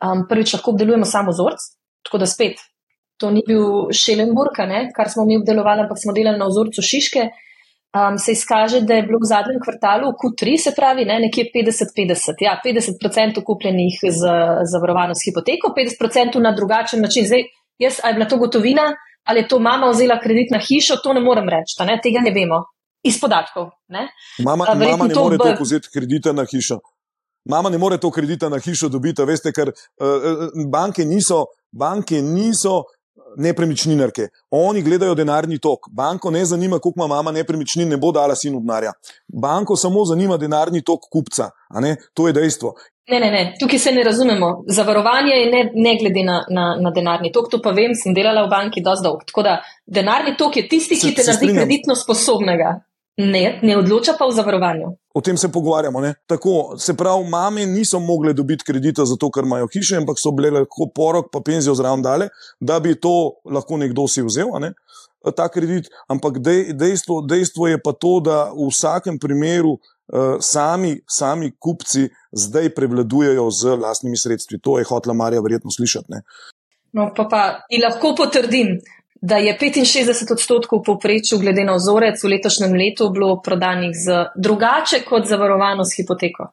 um, 0.03 0.25
prvič 0.27 0.57
lahko 0.57 0.75
obdelujemo 0.75 1.07
samo 1.07 1.31
vzorc, 1.31 1.63
tako 2.03 2.19
da 2.25 2.27
spet. 2.27 2.59
To 3.17 3.31
ni 3.33 3.41
bil 3.47 3.89
Šelenburg, 3.93 4.53
kar 4.95 5.09
smo 5.09 5.25
mi 5.25 5.37
obdelovali, 5.37 5.85
ampak 5.85 5.97
smo 5.97 6.13
delali 6.13 6.37
na 6.37 6.47
vzorcu 6.47 6.81
Šiške 6.81 7.29
um, 7.97 8.17
se 8.17 8.31
izkaže, 8.31 8.81
da 8.81 8.93
je 8.93 9.03
bilo 9.07 9.19
v 9.23 9.29
zadnjem 9.33 9.59
kvartalu 9.65 10.07
Q3, 10.21 10.57
se 10.63 10.71
pravi, 10.75 11.05
ne, 11.05 11.19
nekje 11.25 11.43
50-50. 11.55 12.43
Ja, 12.47 12.53
50% 12.65 13.43
kupljenih 13.47 13.95
z 14.19 14.21
zavarovano 14.71 15.13
s 15.15 15.25
hipoteko, 15.25 15.73
50% 15.77 16.39
na 16.45 16.51
drugačen 16.55 17.01
način. 17.01 17.25
Zdaj, 17.25 17.43
jaz, 17.83 17.99
ali 18.03 18.11
je 18.11 18.17
bila 18.17 18.29
to 18.29 18.37
gotovina, 18.37 18.87
ali 19.23 19.39
je 19.39 19.47
to 19.47 19.59
mama 19.59 19.89
vzela 19.91 20.19
kredit 20.23 20.51
na 20.51 20.59
hišo, 20.59 20.99
to 21.03 21.13
ne 21.13 21.21
morem 21.21 21.49
reči, 21.49 21.79
ne, 21.87 21.99
tega 22.03 22.23
ne 22.23 22.31
vemo. 22.31 22.63
Iz 23.03 23.19
podatkov. 23.21 23.69
Ne. 23.87 24.07
Mama, 24.43 24.65
mama 24.65 25.07
ne 25.07 25.15
more 25.15 25.37
to 25.37 25.63
vzeti 25.63 25.89
kredita 25.93 26.33
na 26.33 26.45
hišo. 26.51 26.79
Mama 27.49 27.69
ne 27.69 27.77
more 27.77 27.97
to 27.97 28.11
kredita 28.11 28.49
na 28.49 28.59
hišo 28.59 28.89
dobiti, 28.89 29.23
veste, 29.23 29.53
ker 29.55 29.69
uh, 29.71 30.49
banke 30.71 31.05
niso, 31.05 31.45
banke 31.71 32.21
niso 32.21 32.81
nepremičninarke. 33.37 34.27
Oni 34.51 34.81
gledajo 34.81 35.15
denarni 35.15 35.59
tok. 35.59 35.89
Banko 35.91 36.31
ne 36.31 36.45
zanima, 36.45 36.79
koliko 36.79 36.99
ima 36.99 37.07
mama 37.15 37.31
nepremičnin, 37.31 37.89
ne 37.89 37.97
bo 37.97 38.11
dala 38.11 38.35
sinu 38.35 38.59
denarja. 38.59 38.91
Banko 39.27 39.75
samo 39.75 40.05
zanima 40.05 40.37
denarni 40.37 40.83
tok 40.83 41.09
kupca. 41.11 41.49
To 42.13 42.27
je 42.27 42.33
dejstvo. 42.33 42.73
Ne, 43.07 43.19
ne, 43.19 43.31
ne, 43.31 43.41
tukaj 43.59 43.79
se 43.79 43.91
ne 43.91 44.03
razumemo. 44.03 44.63
Zavarovanje 44.67 45.35
je 45.35 45.51
ne, 45.51 45.61
ne 45.73 45.95
glede 46.01 46.23
na, 46.27 46.41
na, 46.49 46.65
na 46.79 46.91
denarni 46.91 47.31
tok. 47.31 47.47
To 47.51 47.61
pa 47.63 47.71
vem, 47.71 47.95
sem 47.95 48.13
delala 48.13 48.43
v 48.45 48.51
banki 48.51 48.83
dosti 48.83 49.07
dolgo. 49.07 49.23
Tako 49.29 49.45
da 49.47 49.53
denarni 49.85 50.35
tok 50.37 50.57
je 50.59 50.67
tisti, 50.67 50.97
ki 50.99 51.13
se, 51.13 51.15
te 51.15 51.23
naredi 51.23 51.53
kreditno 51.55 51.95
sposobnega. 51.95 52.73
Ne, 53.17 53.59
ne 53.63 53.77
odloča 53.77 54.13
pa 54.19 54.27
v 54.29 54.33
zavarovanju. 54.37 54.91
O 55.13 55.21
tem 55.25 55.37
se 55.37 55.49
pogovarjamo. 55.51 56.01
Ne? 56.01 56.13
Tako, 56.29 56.75
se 56.77 56.93
pravi, 56.93 57.25
mame 57.29 57.65
niso 57.65 57.99
mogle 57.99 58.33
dobiti 58.33 58.65
kredita 58.65 59.05
zato, 59.05 59.31
ker 59.33 59.43
imajo 59.43 59.67
hiše, 59.73 59.97
ampak 59.97 60.21
so 60.21 60.31
bile 60.37 60.51
lahko 60.53 60.85
porok, 60.95 61.31
pa 61.33 61.41
penzijo 61.41 61.73
zraven 61.75 62.05
dale, 62.05 62.29
da 62.59 62.77
bi 62.79 62.93
to 62.93 63.41
lahko 63.45 63.77
nekdo 63.81 64.05
si 64.07 64.21
vzel, 64.21 64.53
ne? 64.61 64.73
ta 65.35 65.47
kredit. 65.49 65.89
Ampak 66.07 66.37
dej, 66.39 66.73
dejstvo, 66.77 67.21
dejstvo 67.25 67.67
je 67.67 67.81
pa 67.81 67.93
to, 67.93 68.19
da 68.23 68.37
v 68.53 68.69
vsakem 68.69 69.17
primeru 69.19 69.77
uh, 69.77 70.37
sami, 70.39 70.99
sami 71.09 71.51
kupci 71.59 72.07
zdaj 72.31 72.69
prevladujejo 72.75 73.49
z 73.51 73.75
lastnimi 73.81 74.17
sredstvi. 74.17 74.61
To 74.61 74.77
je 74.77 74.85
hotla 74.85 75.13
Marija 75.13 75.41
verjetno 75.41 75.73
slišati. 75.73 76.07
Ne? 76.13 76.21
No, 76.93 77.09
pa 77.15 77.27
pa 77.27 77.41
in 77.69 77.83
lahko 77.83 78.13
potrdim 78.15 78.77
da 79.21 79.37
je 79.37 79.57
65 79.59 80.31
odstotkov 80.31 80.83
povprečju, 80.85 81.39
glede 81.39 81.63
na 81.63 81.75
vzorec, 81.75 82.23
v 82.23 82.27
letošnjem 82.27 82.73
letu 82.73 83.09
bilo 83.09 83.41
prodanih 83.41 83.91
z 83.95 84.25
drugače 84.35 85.01
kot 85.05 85.25
zavarovano 85.27 85.85
s 85.85 85.97
hipoteko 85.97 86.51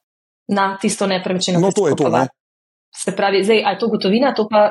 na 0.48 0.78
tisto 0.80 1.06
nepremičnino. 1.06 1.60
No, 1.60 1.72
to 1.72 1.88
je 1.88 1.96
to. 1.96 2.08
Ne? 2.08 2.28
Se 2.96 3.12
pravi, 3.16 3.44
zdaj, 3.44 3.56
je 3.56 3.78
to 3.78 3.88
gotovina, 3.88 4.34
to 4.34 4.48
pa. 4.48 4.70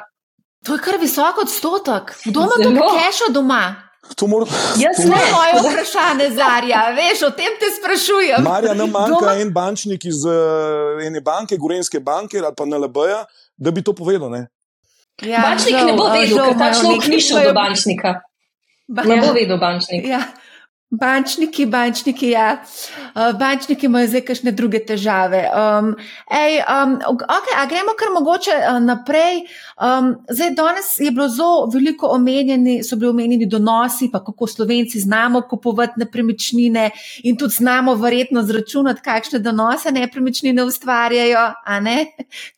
To 0.65 0.73
je 0.73 0.79
kar 0.79 0.95
visok 1.01 1.41
odstotek. 1.43 2.15
Kdo 2.25 2.47
ima 2.59 2.79
to 2.79 2.93
kešo 2.95 3.33
doma? 3.33 3.75
To 4.15 4.27
mora... 4.27 4.45
Jaz 4.79 4.99
ne 4.99 5.15
vem, 5.15 5.31
moje 5.31 5.53
vprašanje, 5.63 6.27
Zarja. 6.35 6.81
Veš, 6.95 7.21
o 7.27 7.31
tem 7.31 7.55
te 7.59 7.69
sprašujem. 7.71 8.43
Marja, 8.43 8.73
nam 8.73 8.91
manjka 8.91 9.19
Doma... 9.19 9.35
en 9.39 9.53
bančnik 9.53 10.05
iz 10.05 10.25
uh, 10.27 10.99
ene 11.03 11.21
banke, 11.21 11.57
Gorenske 11.57 11.99
banke 11.99 12.39
ali 12.39 12.51
pa 12.57 12.65
NLB-ja, 12.65 13.23
da 13.57 13.71
bi 13.71 13.83
to 13.83 13.95
povedal. 13.95 14.31
Ne? 14.31 14.47
Ja, 15.21 15.43
bančnik 15.45 15.77
žal, 15.77 15.85
ne 15.91 15.93
bo 15.93 16.09
vedel, 16.09 16.37
ker 16.41 16.55
ta 16.57 16.71
človek 16.73 17.05
ni 17.13 17.19
šel 17.21 17.45
do 17.45 17.53
bančnika. 17.53 18.13
Ba 18.89 19.05
ne 19.05 19.19
bo 19.21 19.29
vedel 19.35 19.59
bančnik. 19.61 20.07
Ja. 20.09 20.23
Bančniki, 20.93 21.65
bančniki, 21.65 22.27
ja. 22.29 22.63
Uh, 23.15 23.31
bančniki 23.39 23.87
imajo 23.89 24.11
zdaj 24.11 24.21
kakšne 24.27 24.51
druge 24.53 24.77
težave. 24.85 25.39
Um, 25.49 25.87
ej, 26.29 26.59
um, 26.69 26.99
okay, 27.09 27.55
a 27.57 27.63
gremo 27.65 27.95
kar 27.97 28.11
mogoče 28.13 28.53
uh, 28.59 28.77
naprej. 28.77 29.39
Um, 29.81 30.11
zdaj, 30.29 30.51
danes 30.53 30.91
je 31.01 31.09
bilo 31.11 31.25
zelo 31.33 31.65
veliko 31.73 32.11
omenjeni, 32.13 32.83
so 32.85 32.99
bili 33.01 33.09
omenjeni 33.09 33.47
donosi, 33.49 34.11
pa 34.13 34.21
kako 34.23 34.47
slovenci 34.47 34.99
znamo 34.99 35.41
kupovati 35.49 36.03
nepremičnine 36.03 36.91
in 37.23 37.37
tudi 37.41 37.57
znamo 37.57 37.95
verjetno 37.95 38.43
zračunati, 38.45 39.01
kakšne 39.01 39.39
donose 39.39 39.91
nepremičnine 39.91 40.63
ustvarjajo. 40.63 41.47
Ne? 41.81 42.05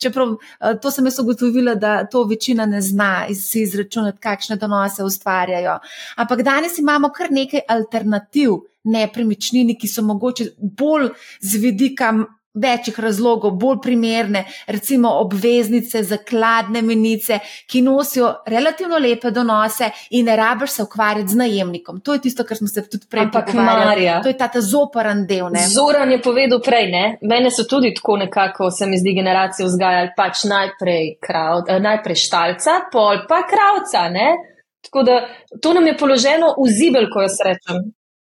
Čeprav 0.02 0.36
uh, 0.36 0.76
to 0.82 0.92
sem 0.92 1.08
jaz 1.08 1.22
ugotovila, 1.24 1.74
da 1.74 2.04
to 2.04 2.26
večina 2.28 2.66
ne 2.66 2.82
zna 2.84 3.24
si 3.32 3.64
izračunati, 3.64 4.20
kakšne 4.20 4.60
donose 4.60 5.04
ustvarjajo. 5.04 5.78
Ampak 6.16 6.42
danes 6.42 6.78
imamo 6.78 7.08
kar 7.16 7.32
nekaj 7.32 7.64
alternativ 7.68 8.25
alternativ 8.26 8.50
nepremičnini, 8.84 9.76
ki 9.78 9.88
so 9.88 10.02
mogoče 10.02 10.44
bolj 10.58 11.10
z 11.40 11.58
vidika 11.58 12.12
večjih 12.56 13.00
razlogov, 13.00 13.50
bolj 13.50 13.76
primerne, 13.82 14.44
recimo 14.66 15.10
obveznice, 15.20 16.02
zakladne 16.02 16.82
menice, 16.82 17.38
ki 17.68 17.82
nosijo 17.82 18.30
relativno 18.46 18.98
lepe 18.98 19.30
donose 19.30 19.90
in 20.10 20.26
ne 20.26 20.36
rabiš 20.36 20.70
se 20.70 20.82
ukvarjati 20.82 21.32
z 21.32 21.36
najemnikom. 21.36 22.00
To 22.00 22.12
je 22.12 22.20
tisto, 22.20 22.44
kar 22.44 22.56
smo 22.56 22.68
se 22.68 22.88
tudi 22.88 23.06
prej 23.10 23.26
pogovarjali. 23.32 24.22
To 24.22 24.28
je 24.28 24.38
ta, 24.38 24.48
ta 24.48 24.60
zoparan 24.60 25.26
del. 25.26 25.50
Ne? 25.52 25.66
Zoran 25.68 26.12
je 26.12 26.22
povedal 26.22 26.62
prej, 26.64 26.90
ne? 26.90 27.18
mene 27.22 27.50
so 27.50 27.66
tudi 27.68 27.92
tako 27.94 28.16
nekako, 28.16 28.70
se 28.70 28.86
mi 28.86 28.98
zdi, 28.98 29.12
generacije 29.18 29.66
vzgajali 29.66 30.14
pač 30.16 30.44
najprej, 30.44 31.18
krav, 31.20 31.66
eh, 31.68 31.80
najprej 31.80 32.16
štalca, 32.16 32.80
pol 32.92 33.26
pa 33.28 33.42
kravca. 33.44 34.08
Ne? 34.08 34.32
Tako 34.80 35.02
da 35.02 35.20
to 35.60 35.74
nam 35.74 35.86
je 35.86 35.96
položeno 35.98 36.54
v 36.56 36.70
zibel, 36.72 37.10
ko 37.12 37.20
jaz 37.26 37.36
rečem 37.44 37.84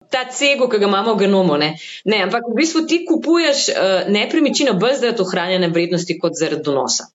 ta 0.09 0.25
cego, 0.31 0.69
ki 0.69 0.79
ga 0.81 0.87
imamo 0.87 1.13
v 1.15 1.25
genomu. 1.25 1.57
Ne? 1.57 1.73
Ne, 2.05 2.23
ampak 2.25 2.49
v 2.49 2.57
bistvu 2.57 2.85
ti 2.89 3.03
kupuješ 3.05 3.67
uh, 3.69 4.09
nepremičnino 4.11 4.77
brez 4.79 5.01
zaradi 5.03 5.23
ohranjanja 5.25 5.69
vrednosti, 5.73 6.17
kot 6.21 6.37
zaradi 6.39 6.65
donosa. 6.65 7.09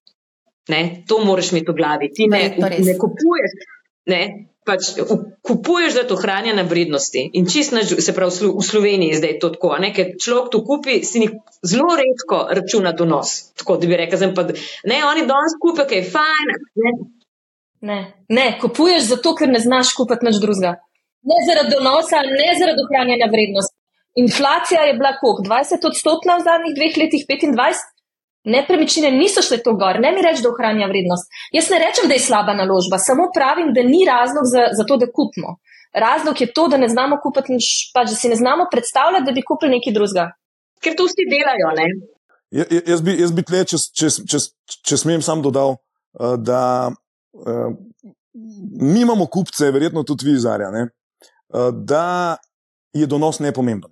Ne? 0.68 1.02
To 1.08 1.20
moraš 1.24 1.52
imeti 1.52 1.72
v 1.72 1.76
glavi. 1.76 2.10
Ti 2.14 2.28
ne, 2.30 2.42
ne, 2.58 2.72
ne 2.78 2.96
kupuješ. 2.98 3.54
Ne? 4.12 4.22
Pač 4.62 4.92
kupuješ 5.42 5.96
za 5.96 6.02
to 6.06 6.14
hranjene 6.14 6.62
vrednosti. 6.70 7.24
In 7.34 7.48
čisto, 7.50 7.82
se 7.82 8.14
pravi, 8.14 8.52
v 8.54 8.62
Sloveniji 8.62 9.18
zdaj 9.18 9.38
to 9.42 9.50
tako, 9.56 9.72
ne? 9.82 9.90
ker 9.94 10.14
človek 10.22 10.52
to 10.54 10.62
kupi, 10.62 11.00
si 11.02 11.24
jih 11.24 11.34
zelo 11.66 11.96
redko 11.98 12.44
računa 12.54 12.92
donos. 12.94 13.50
Tako 13.58 13.80
da 13.82 13.90
bi 13.90 13.98
rekel, 13.98 14.22
pa, 14.36 14.46
ne, 14.86 15.02
oni 15.08 15.26
danes 15.26 15.58
kupijo, 15.58 15.88
kaj 15.90 15.98
je 15.98 16.06
fajn. 16.14 16.54
Ne? 16.84 16.94
Ne. 17.82 17.98
ne, 18.30 18.46
kupuješ 18.62 19.08
zato, 19.10 19.34
ker 19.34 19.50
ne 19.50 19.58
znaš 19.58 19.90
kupiti 19.98 20.28
nič 20.28 20.38
drugega. 20.38 20.76
Ne 21.30 21.38
zaradi 21.46 21.74
donosa, 21.76 22.18
ne 22.40 22.50
zaradi 22.58 22.84
ohranjanja 22.86 23.28
vrednosti. 23.34 23.76
Inflacija 24.24 24.80
je 24.88 24.94
bila 25.00 25.12
koliko? 25.20 25.42
20 25.48 25.86
odstotna 25.90 26.36
v 26.36 26.44
zadnjih 26.48 26.74
dveh 26.78 26.94
letih, 27.02 27.22
25? 27.28 27.82
Nepremičnine 28.54 29.10
niso 29.14 29.42
šle 29.46 29.60
to 29.62 29.72
gor, 29.78 30.00
ne 30.02 30.10
mi 30.12 30.22
reči, 30.26 30.42
da 30.42 30.50
ohranja 30.50 30.88
vrednost. 30.90 31.30
Jaz 31.56 31.70
ne 31.70 31.78
rečem, 31.78 32.08
da 32.10 32.18
je 32.18 32.26
slaba 32.26 32.54
naložba, 32.58 32.98
samo 32.98 33.28
pravim, 33.34 33.70
da 33.76 33.84
ni 33.86 34.02
razlog 34.08 34.48
za, 34.52 34.64
za 34.78 34.84
to, 34.88 34.96
da 34.98 35.06
kupimo. 35.06 35.56
Razlog 35.94 36.40
je 36.40 36.48
to, 36.56 36.66
da 36.68 36.76
ne 36.76 36.88
znamo 36.88 37.20
kupiti, 37.22 37.58
pač, 37.94 38.10
da 38.10 38.16
si 38.16 38.28
ne 38.32 38.36
znamo 38.36 38.66
predstavljati, 38.72 39.24
da 39.28 39.32
bi 39.36 39.44
kupili 39.46 39.76
nekaj 39.76 39.94
drugega. 39.94 40.26
Ker 40.82 40.96
to 40.98 41.06
vsi 41.06 41.28
delajo. 41.30 41.70
Ja, 42.50 42.64
ja, 42.66 42.80
jaz 42.86 43.04
bi, 43.04 43.14
jaz 43.20 43.32
bi 43.32 43.44
tle, 43.46 43.62
če, 43.68 43.78
če, 44.00 44.10
če, 44.28 44.40
če 44.88 44.98
smem 44.98 45.22
sam 45.22 45.44
dodal, 45.44 45.76
eh, 46.18 46.34
da 46.42 46.90
uh, 46.90 47.70
mi 48.80 49.04
imamo 49.06 49.28
kupce, 49.30 49.70
verjetno 49.70 50.02
tudi 50.08 50.26
vi, 50.26 50.34
Zarja. 50.42 50.72
Eh, 50.82 50.90
da 51.72 52.36
je 52.92 53.06
donos 53.06 53.38
nepomemben. 53.38 53.90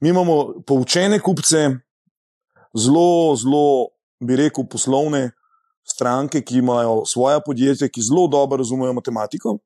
Mi 0.00 0.08
imamo 0.08 0.62
poučene 0.66 1.18
kupce, 1.20 1.68
zelo, 2.74 3.36
zelo, 3.36 3.88
bi 4.20 4.36
rekel, 4.36 4.66
poslovne 4.70 5.30
stranke, 5.82 6.42
ki 6.44 6.60
imajo 6.62 7.02
svoje 7.06 7.40
podjetje, 7.46 7.88
ki 7.88 8.02
zelo 8.02 8.26
dobro 8.28 8.60
razumejo 8.62 8.92
matematiko 8.92 9.58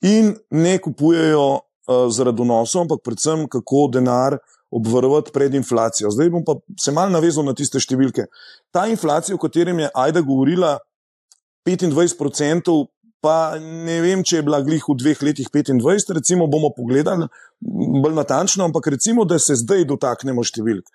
In 0.00 0.34
ne 0.50 0.78
kupujejo 0.78 1.46
uh, 1.54 2.08
zaradi 2.12 2.36
donosov, 2.36 2.84
ampak 2.84 3.02
predvsem 3.04 3.46
kako 3.48 3.88
denar 3.92 4.38
obvarovati 4.70 5.32
pred 5.32 5.54
inflacijo. 5.54 6.10
Zdaj 6.10 6.30
bom 6.30 6.44
pa 6.44 6.58
se 6.80 6.92
mal 6.92 7.10
navezal 7.10 7.46
na 7.46 7.54
tiste 7.56 7.80
številke. 7.80 8.26
Ta 8.74 8.86
inflacija, 8.90 9.36
o 9.36 9.40
katerem 9.40 9.80
je 9.80 9.90
Aida 9.94 10.20
govorila, 10.20 10.76
25%, 11.66 12.74
pa 13.26 13.58
ne 13.58 13.98
vem, 14.04 14.22
če 14.22 14.38
je 14.38 14.44
bila 14.46 14.60
glih 14.62 14.84
v 14.86 14.94
dveh 15.00 15.22
letih 15.26 15.48
25, 15.50 16.12
recimo 16.14 16.46
bomo 16.46 16.70
pogledali 16.76 17.26
bolj 18.04 18.14
natančno, 18.14 18.68
ampak 18.68 18.86
recimo, 18.94 19.24
da 19.26 19.38
se 19.42 19.56
zdaj 19.58 19.82
dotaknemo 19.90 20.44
številk. 20.46 20.86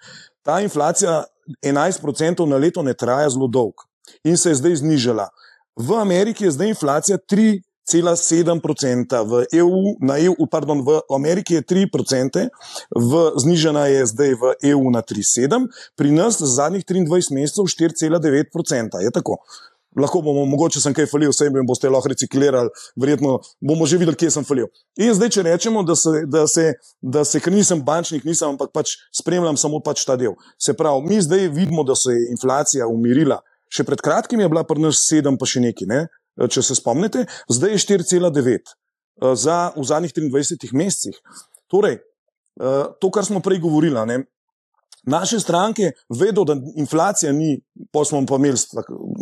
Ta 0.48 0.62
inflacija 0.64 1.26
11% 1.66 2.46
na 2.48 2.60
leto 2.62 2.84
ne 2.88 2.94
traja 2.96 3.30
zelo 3.34 3.48
dolg 3.52 3.84
in 4.24 4.38
se 4.40 4.50
je 4.54 4.62
zdaj 4.62 4.76
znižala. 4.80 5.28
V 5.76 5.98
Ameriki 6.00 6.46
je 6.46 6.54
zdaj 6.56 6.72
inflacija 6.72 7.18
3,7%, 7.32 9.20
v, 9.28 9.44
EU, 9.60 9.82
EU, 10.00 10.48
pardon, 10.52 10.84
v 10.88 11.02
Ameriki 11.16 11.60
je 11.60 11.64
3%, 11.68 12.48
v, 12.96 13.26
znižena 13.44 13.88
je 13.92 14.06
zdaj 14.14 14.32
v 14.40 14.54
EU 14.72 14.88
na 14.94 15.04
3,7%, 15.04 15.68
pri 16.00 16.16
nas 16.16 16.40
za 16.40 16.48
zadnjih 16.64 16.88
23 16.88 17.36
mesecev 17.36 17.68
4,9%. 17.68 19.04
Je 19.04 19.12
tako. 19.12 19.44
Lahko 20.00 20.22
bomo, 20.24 20.46
mogoče 20.48 20.80
sem 20.80 20.94
kaj 20.96 21.10
falil, 21.12 21.34
vse 21.34 21.50
jim 21.50 21.68
boste 21.68 21.90
lahko 21.92 22.12
reciklirali, 22.14 22.72
verjetno 23.00 23.40
bomo 23.60 23.88
že 23.90 24.00
videli, 24.00 24.16
kje 24.16 24.30
sem 24.38 24.46
falil. 24.48 24.70
In 24.96 25.12
zdaj, 25.18 25.34
če 25.36 25.44
rečemo, 25.50 25.84
da 25.84 25.98
se, 26.00 26.24
da 26.32 26.46
se, 26.48 26.68
da 27.02 27.26
se 27.28 27.42
ker 27.44 27.52
nisem 27.52 27.82
bančnik, 27.84 28.24
nisem, 28.28 28.54
ampak 28.54 28.72
pač 28.72 28.96
spremljam 29.16 29.60
samo 29.60 29.82
pač 29.84 30.06
ta 30.08 30.16
del. 30.20 30.38
Se 30.56 30.76
pravi, 30.78 31.04
mi 31.10 31.20
zdaj 31.20 31.50
vidimo, 31.52 31.84
da 31.84 31.98
se 32.00 32.16
je 32.16 32.30
inflacija 32.32 32.88
umirila. 32.88 33.42
Še 33.72 33.84
pred 33.88 34.00
kratkim 34.04 34.40
je 34.40 34.50
bila 34.52 34.64
pri 34.68 34.84
nas 34.84 35.04
7, 35.12 35.36
pa 35.40 35.48
še 35.48 35.64
nekaj, 35.64 35.88
ne? 35.92 36.06
če 36.40 36.64
se 36.64 36.76
spomnite, 36.80 37.26
zdaj 37.52 37.76
je 37.76 37.82
4,9 37.84 38.72
za 39.36 39.58
v 39.76 39.84
zadnjih 39.86 40.14
23 40.16 40.72
mesecih. 40.74 41.18
Torej, 41.72 42.00
to, 43.00 43.12
kar 43.12 43.28
smo 43.28 43.44
prej 43.44 43.60
govorili, 43.64 44.00
Naše 45.04 45.40
stranke 45.40 45.92
vedo, 46.10 46.44
da 46.44 46.56
inflacija 46.76 47.32
ni, 47.34 47.62
pa 47.92 48.06
smo 48.06 48.26
pa 48.26 48.36
imeli 48.36 48.58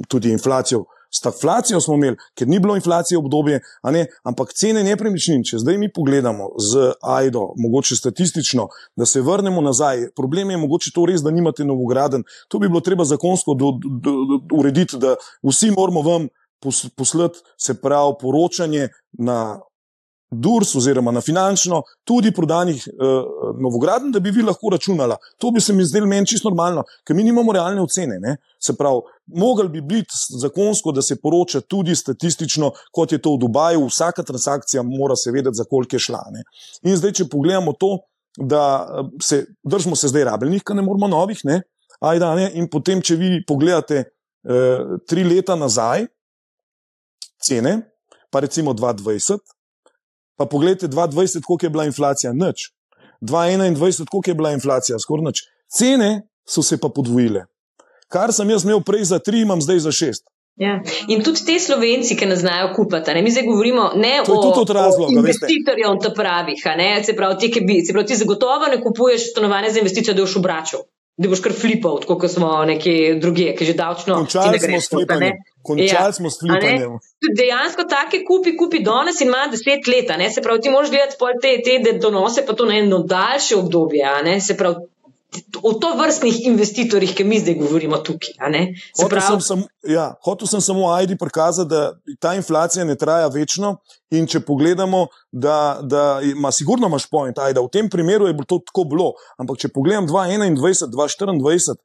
tudi 0.07 0.32
inflacijo. 0.32 0.86
Stagflacijo 1.11 1.82
smo 1.82 1.95
imeli, 1.95 2.17
ker 2.38 2.47
ni 2.47 2.59
bilo 2.59 2.75
inflacije 2.75 3.17
obdobje, 3.17 3.59
ampak 4.23 4.53
cene 4.53 4.84
nepremičnin, 4.84 5.43
če 5.43 5.57
zdaj 5.63 5.77
mi 5.77 5.89
pogledamo 5.93 6.51
z 6.61 6.91
AIDO, 7.01 7.47
mogoče 7.57 7.95
statistično, 7.95 8.67
da 8.95 9.05
se 9.05 9.21
vrnemo 9.21 9.61
nazaj. 9.61 10.09
Problem 10.15 10.51
je 10.51 10.57
mogoče 10.57 10.91
to 10.93 11.05
res, 11.09 11.23
da 11.25 11.32
nimate 11.32 11.65
novograden. 11.65 12.23
To 12.47 12.59
bi 12.59 12.69
bilo 12.69 12.84
treba 12.86 13.07
zakonsko 13.09 13.55
do, 13.57 13.71
do, 13.82 14.13
do, 14.30 14.39
urediti, 14.59 14.99
da 15.01 15.15
vsi 15.43 15.71
moramo 15.71 16.01
vam 16.05 16.27
poslati, 16.95 17.39
se 17.57 17.73
pravi, 17.82 18.13
poročanje 18.21 18.89
na 19.11 19.59
DURS 20.32 20.75
oziroma 20.75 21.11
na 21.11 21.21
finančno, 21.21 21.82
tudi 22.03 22.32
prodanih 22.32 22.84
eh, 22.88 22.93
novograden, 23.61 24.11
da 24.11 24.19
bi 24.19 24.32
vi 24.32 24.43
lahko 24.45 24.69
računala. 24.69 25.17
To 25.38 25.51
bi 25.51 25.61
se 25.61 25.73
mi 25.73 25.86
zdelo 25.86 26.07
meni 26.07 26.27
čisto 26.27 26.49
normalno, 26.49 26.84
ker 27.03 27.15
mi 27.15 27.23
nimamo 27.23 27.53
realne 27.53 27.82
ocene. 27.82 28.19
Ne? 28.19 28.36
Se 28.61 28.75
pravi, 28.77 29.01
mogel 29.25 29.71
bi 29.73 29.82
biti 29.82 30.13
zakonsko, 30.41 30.91
da 30.91 31.01
se 31.01 31.17
poroča 31.21 31.61
tudi 31.61 31.95
statistično, 31.95 32.71
kot 32.91 33.11
je 33.11 33.21
to 33.21 33.34
v 33.34 33.41
Dubaju, 33.41 33.88
vsaka 33.89 34.23
transakcija 34.23 34.84
mora 34.86 35.15
se 35.15 35.32
vedeti, 35.32 35.57
za 35.57 35.65
koliko 35.69 35.95
je 35.95 36.05
šla. 36.05 36.21
Ne? 36.32 36.45
In 36.84 36.97
zdaj, 36.97 37.17
če 37.21 37.30
pogledamo 37.32 37.73
to, 37.73 37.95
da 38.38 38.63
eh, 38.86 39.11
se 39.23 39.45
držimo 39.63 39.95
se 39.95 40.13
zdaj 40.13 40.30
rabljenih, 40.30 40.63
ker 40.63 40.77
ne 40.77 40.86
moramo 40.86 41.09
novih, 41.09 41.41
ne? 41.43 41.61
Ajda, 41.99 42.36
ne? 42.36 42.51
in 42.53 42.69
potem, 42.69 43.01
če 43.01 43.15
vi 43.19 43.30
pogledate 43.47 44.05
uh, 44.47 44.99
tri 45.03 45.25
leta 45.27 45.57
nazaj, 45.59 46.05
cene, 47.43 47.73
pa 48.32 48.39
recimo 48.39 48.71
2020. 48.71 49.41
Pa 50.39 50.45
pogledajte, 50.45 50.87
2020, 50.87 51.43
koliko 51.43 51.65
je 51.65 51.69
bila 51.69 51.85
inflacija, 51.85 52.33
nič. 52.33 52.71
2021, 53.21 54.05
koliko 54.07 54.31
je 54.31 54.35
bila 54.35 54.51
inflacija, 54.55 54.99
skoraj 54.99 55.25
nič. 55.27 55.43
Cene 55.67 56.11
so 56.47 56.63
se 56.63 56.79
pa 56.79 56.89
podvojile. 56.89 57.43
Kar 58.07 58.31
sem 58.33 58.49
jaz 58.49 58.63
imel 58.63 58.79
prej 58.81 59.03
za 59.11 59.19
tri, 59.19 59.43
imam 59.43 59.61
zdaj 59.61 59.83
za 59.85 59.91
šest. 59.91 60.23
Ja. 60.59 60.79
In 61.07 61.21
tudi 61.23 61.43
te 61.47 61.59
slovenci, 61.59 62.15
ki 62.19 62.27
nas 62.27 62.39
znajo 62.39 62.71
kupiti, 62.75 63.21
mi 63.23 63.31
zdaj 63.31 63.45
govorimo 63.47 63.91
ne 63.95 64.15
o, 64.21 64.39
razloga, 64.73 65.07
o 65.07 65.19
investitorjih, 65.19 65.87
on 65.87 65.99
to 66.03 66.13
pravih. 66.15 66.63
Se 67.05 67.15
pravi, 67.15 67.37
ti, 67.39 67.51
ki 67.51 67.61
bi, 67.67 67.81
se 67.85 67.93
pravi, 67.93 68.07
ti 68.07 68.15
zagotovo 68.19 68.67
ne 68.71 68.81
kupuješ 68.83 69.29
stanovanja 69.31 69.71
za 69.75 69.79
investicijo, 69.79 70.15
da 70.15 70.23
boš 70.23 70.35
obračal 70.39 70.87
da 71.20 71.28
boš 71.28 71.41
kar 71.43 71.53
flipal, 71.53 71.99
kot 72.07 72.32
smo 72.32 72.49
neki 72.65 72.93
drugi, 73.20 73.49
ki 73.57 73.65
že 73.67 73.74
davčno. 73.76 74.22
Končali 74.22 74.59
smo 74.59 74.80
s 74.80 74.89
flipanjem. 74.93 75.41
Končali 75.67 76.07
ja. 76.07 76.11
smo 76.15 76.30
s 76.32 76.39
flipanjem. 76.39 76.95
Dejansko 77.38 77.84
take 77.91 78.22
kupi, 78.28 78.55
kupi 78.57 78.80
danes 78.86 79.20
in 79.22 79.28
ima 79.28 79.49
deset 79.51 79.88
let. 79.91 80.13
Se 80.34 80.41
pravi, 80.41 80.61
ti 80.63 80.72
moraš 80.72 80.93
gledati 80.93 81.17
te, 81.41 81.82
te 81.84 81.97
donose, 81.99 82.45
pa 82.47 82.55
to 82.55 82.65
na 82.65 82.78
eno 82.80 83.01
daljše 83.03 83.57
obdobje. 83.59 84.39
Se 84.41 84.57
pravi, 84.57 84.88
o 85.63 85.73
to 85.73 85.91
vrstnih 85.97 86.45
investitorjih, 86.47 87.13
ki 87.15 87.23
mi 87.23 87.39
zdaj 87.39 87.55
govorimo 87.59 87.97
tukaj. 87.97 88.34
Hotel, 88.97 89.09
prav... 89.09 89.27
sem 89.27 89.41
sam, 89.41 89.63
ja, 89.88 90.13
hotel 90.25 90.47
sem 90.47 90.61
samo 90.61 90.89
Aidi 90.93 91.17
prikazati, 91.17 91.69
da 91.69 91.93
ta 92.19 92.34
inflacija 92.36 92.86
ne 92.86 92.95
traja 92.97 93.27
večno. 93.34 93.75
In 94.09 94.25
če 94.27 94.41
pogledamo, 94.41 95.05
da, 95.32 95.80
da 95.82 96.21
ima 96.25 96.51
sigurno 96.51 96.88
imaš 96.88 97.05
point, 97.09 97.38
Aida, 97.38 97.61
v 97.61 97.69
tem 97.69 97.89
primeru 97.89 98.27
je 98.27 98.34
bilo 98.34 98.49
to 98.49 98.59
tako 98.65 98.88
bilo. 98.89 99.11
Ampak 99.38 99.61
če 99.61 99.69
pogledam 99.73 100.07
2021, 100.07 100.89
2024. 100.89 101.77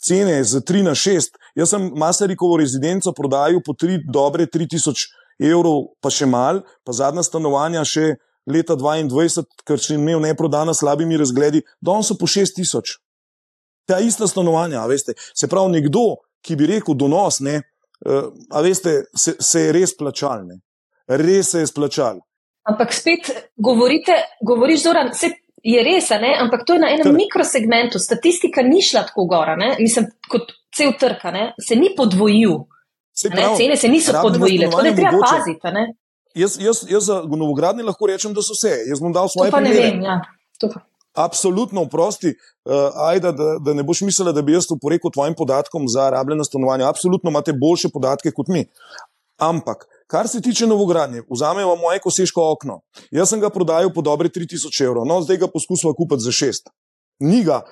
Cene 0.00 0.38
z 0.44 0.62
3 0.64 0.80
na 0.80 0.94
6. 0.96 1.34
Jaz 1.60 1.74
sem 1.74 1.90
Maserikovo 2.00 2.56
rezidenco 2.56 3.12
prodajal 3.12 3.60
po 3.60 3.74
3, 3.76 3.98
dobre 4.08 4.46
3000 4.48 5.10
evrov, 5.40 5.92
pa 6.00 6.08
še 6.08 6.28
mal, 6.28 6.62
pa 6.84 6.94
zadnja 6.96 7.24
stanovanja 7.24 7.84
še 7.84 8.14
leta 8.46 8.76
2022, 8.76 9.44
ker 9.66 9.82
sem 9.82 10.00
imel 10.00 10.22
neprodana 10.24 10.74
slabimi 10.74 11.18
razgledi, 11.20 11.62
danes 11.80 12.10
so 12.10 12.16
po 12.18 12.28
6000. 12.30 12.96
Ta 13.88 13.98
ista 14.00 14.28
stanovanja, 14.28 14.84
veste, 14.86 15.16
se 15.34 15.48
pravi, 15.48 15.80
nekdo, 15.80 16.22
ki 16.44 16.56
bi 16.56 16.68
rekel 16.70 16.96
donos, 16.96 17.40
ne, 17.44 17.60
uh, 18.06 18.30
a 18.50 18.62
veste, 18.64 19.02
se, 19.16 19.36
se 19.40 19.66
je 19.66 19.76
res 19.76 19.96
plačal, 19.96 20.46
ne. 20.46 20.60
res 21.08 21.52
se 21.52 21.64
je 21.64 21.70
splačal. 21.70 22.20
Ampak 22.70 22.92
spet 22.94 23.30
govorite, 23.56 24.14
govoriš, 24.46 24.82
Zoran, 24.84 25.14
se 25.16 25.32
je 25.62 25.82
res, 25.84 26.10
ne? 26.10 26.34
ampak 26.40 26.64
to 26.66 26.76
je 26.76 26.82
na 26.82 26.90
enem 26.94 27.10
Tr. 27.10 27.16
mikrosegmentu. 27.16 27.98
Statistika 27.98 28.62
ni 28.62 28.82
šla 28.84 29.04
tako 29.08 29.26
gora, 29.28 29.56
ne? 29.56 29.74
mislim, 29.80 30.06
kot 30.30 30.52
cel 30.76 30.92
trg, 31.00 31.24
se 31.60 31.76
ni 31.76 31.92
podvojil. 31.96 32.60
Se 33.20 33.28
pravi, 33.28 33.56
cene 33.58 33.76
se 33.76 33.88
niso 33.88 34.14
podvojile, 34.22 34.70
tako 34.70 34.84
da 34.86 34.94
treba 34.96 35.18
paziti. 35.20 35.72
Jaz, 36.34 36.58
jaz, 36.60 36.84
jaz 36.88 37.04
za 37.04 37.22
novogradnje 37.26 37.82
lahko 37.82 38.06
rečem, 38.06 38.34
da 38.34 38.42
so 38.42 38.54
vse. 38.54 38.72
Jaz 38.86 39.00
bom 39.00 39.12
dal 39.12 39.28
svoje 39.28 39.50
primere. 39.50 39.90
Ja. 40.02 40.20
Absolutno, 41.18 41.88
prosti, 41.90 42.28
uh, 42.28 42.72
eh, 42.72 42.90
ajda, 43.10 43.32
da, 43.32 43.56
da 43.58 43.74
ne 43.74 43.82
boš 43.82 44.04
mislila, 44.06 44.32
da 44.32 44.42
bi 44.42 44.54
jaz 44.54 44.68
to 44.70 44.76
porekel 44.80 45.10
tvojim 45.10 45.34
podatkom 45.34 45.88
za 45.88 46.10
rabljeno 46.10 46.44
stanovanje. 46.44 46.84
Absolutno 46.84 47.30
imate 47.30 47.52
boljše 47.52 47.88
podatke 47.88 48.30
kot 48.30 48.48
mi. 48.48 48.64
Ampak, 49.40 49.86
kar 50.06 50.28
se 50.28 50.40
tiče 50.40 50.66
novogradnje, 50.66 51.22
vzamemo 51.30 51.76
moje 51.76 51.98
koseško 51.98 52.52
okno. 52.52 52.80
Jaz 53.10 53.30
sem 53.30 53.40
ga 53.40 53.50
prodajal 53.50 53.90
po 53.92 54.02
dobri 54.02 54.28
3000 54.28 54.84
evrov, 54.84 55.06
no 55.06 55.20
zdaj 55.22 55.36
ga 55.36 55.48
poskusimo 55.48 55.94
kupiti 55.94 56.22
za 56.22 56.30
6. 56.30 56.70
Ni 57.20 57.42
ga. 57.44 57.62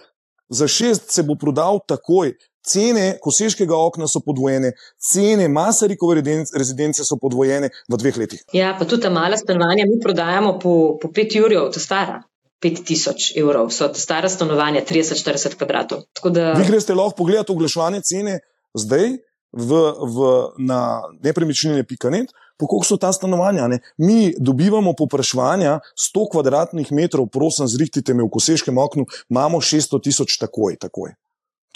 Za 0.49 0.65
6 0.65 1.13
se 1.13 1.23
bo 1.23 1.37
prodal 1.37 1.81
takoj, 1.87 2.35
Cene 2.69 3.19
koseškega 3.23 3.77
okna 3.77 4.09
so 4.11 4.21
podvojene, 4.21 4.73
cene 5.01 5.49
Masarikove 5.49 6.19
rezidence 6.59 7.05
so 7.05 7.17
podvojene 7.21 7.71
v 7.89 8.01
dveh 8.03 8.19
letih. 8.21 8.43
Ja, 8.53 8.75
pa 8.79 8.85
tudi 8.85 9.07
ta 9.07 9.13
mala 9.15 9.39
stanovanja 9.41 9.87
mi 9.89 10.01
prodajamo 10.03 10.59
po, 10.59 10.75
po 11.01 11.09
5 11.09 11.39
jurjev, 11.39 11.71
to 11.73 11.81
stara. 11.81 12.21
5000 12.63 13.39
evrov 13.39 13.71
so 13.71 13.87
ta 13.87 14.01
stara 14.03 14.29
stanovanja, 14.29 14.83
30-40 14.83 15.57
kvadratov. 15.57 16.03
Da... 16.25 16.53
Vi 16.59 16.67
greste 16.67 16.95
lahko 16.95 17.23
pogledati 17.23 17.55
oglaševanje 17.55 18.03
cene 18.03 18.41
zdaj 18.75 19.15
v, 19.53 19.79
v, 20.17 20.33
na 20.59 20.81
nepremičnine.net, 21.23 22.35
po 22.59 22.67
koliko 22.67 22.87
so 22.87 22.97
ta 22.97 23.13
stanovanja. 23.13 23.69
Ne? 23.69 23.79
Mi 23.97 24.35
dobivamo 24.39 24.93
popraševanja 24.99 25.79
100 25.95 26.27
kvadratnih 26.33 26.93
metrov, 26.93 27.27
prosim, 27.27 27.69
zrihtite 27.69 28.15
me 28.15 28.27
v 28.27 28.31
koseškem 28.35 28.79
oknu, 28.79 29.07
imamo 29.31 29.61
600 29.61 30.03
tisoč 30.03 30.39
takoj. 30.39 30.77
takoj. 30.77 31.15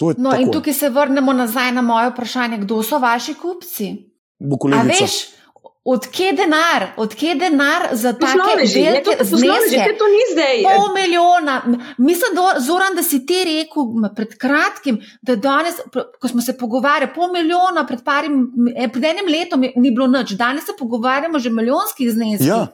No, 0.01 0.31
tako. 0.31 0.41
in 0.41 0.51
tukaj 0.51 0.73
se 0.73 0.89
vrnemo 0.89 1.33
nazaj 1.33 1.71
na 1.71 1.81
moje 1.81 2.09
vprašanje, 2.09 2.57
kdo 2.65 2.83
so 2.83 2.99
vaši 2.99 3.33
kupci? 3.33 3.93
Veš, 4.99 5.29
odkje 5.85 6.25
je 6.25 6.33
denar, 6.33 6.87
odkje 6.97 7.29
je 7.29 7.35
denar 7.35 7.87
za 7.91 8.13
take 8.13 8.55
velike 8.57 9.11
zneske? 9.21 9.95
To 9.99 10.07
ni 10.15 10.23
zdaj. 10.33 10.63
Pol 10.63 10.93
milijona. 10.95 11.61
Mislim, 11.97 12.35
da, 12.35 12.59
Zoran, 12.59 12.95
da 12.95 13.03
si 13.03 13.25
ti 13.25 13.43
rekel 13.43 13.83
pred 14.15 14.37
kratkim, 14.37 15.01
da 15.21 15.35
danes, 15.35 15.75
ko 16.21 16.27
smo 16.27 16.41
se 16.41 16.57
pogovarjali, 16.57 17.11
pol 17.15 17.31
milijona 17.31 17.85
pred, 17.87 18.03
parim, 18.03 18.51
eh, 18.75 18.87
pred 18.87 19.03
enim 19.03 19.27
letom 19.27 19.65
ni 19.75 19.91
bilo 19.91 20.07
nič, 20.07 20.31
danes 20.31 20.65
se 20.65 20.71
pogovarjamo 20.79 21.39
že 21.39 21.49
milijonskih 21.49 22.11
zneskih. 22.11 22.47
Ja. 22.47 22.67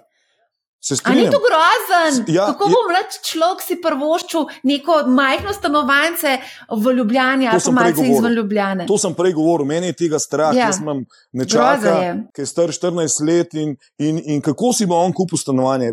A 1.04 1.12
ni 1.14 1.26
to 1.28 1.40
grozen? 1.44 2.24
Ja, 2.36 2.46
Kako 2.46 2.70
bo 2.72 2.80
mlad 2.88 3.12
človek 3.28 3.60
si 3.60 3.76
prvoščil 3.84 4.46
neko 4.64 5.02
majhno 5.12 5.52
stanovanje 5.52 6.38
v 6.72 6.94
Ljubljani 6.96 7.50
ali 7.52 7.60
pa 7.66 7.74
malce 7.76 8.06
izven 8.08 8.38
Ljubljane? 8.38 8.86
To 8.88 8.96
sem 8.98 9.12
prej 9.14 9.36
govoril, 9.36 9.68
meni 9.68 9.92
je 9.92 9.98
tega 10.00 10.22
strah. 10.24 10.56
Ja. 10.56 10.70
Jaz 10.70 10.80
imam 10.80 11.04
nečaka, 11.36 11.98
ki 12.32 12.46
je 12.46 12.48
star 12.48 12.72
14 12.72 13.20
let 13.28 13.58
in, 13.60 13.76
in, 14.00 14.24
in 14.24 14.42
kako 14.46 14.72
si 14.72 14.88
bo 14.88 15.02
on 15.04 15.12
kupil 15.14 15.42
stanovanje. 15.42 15.92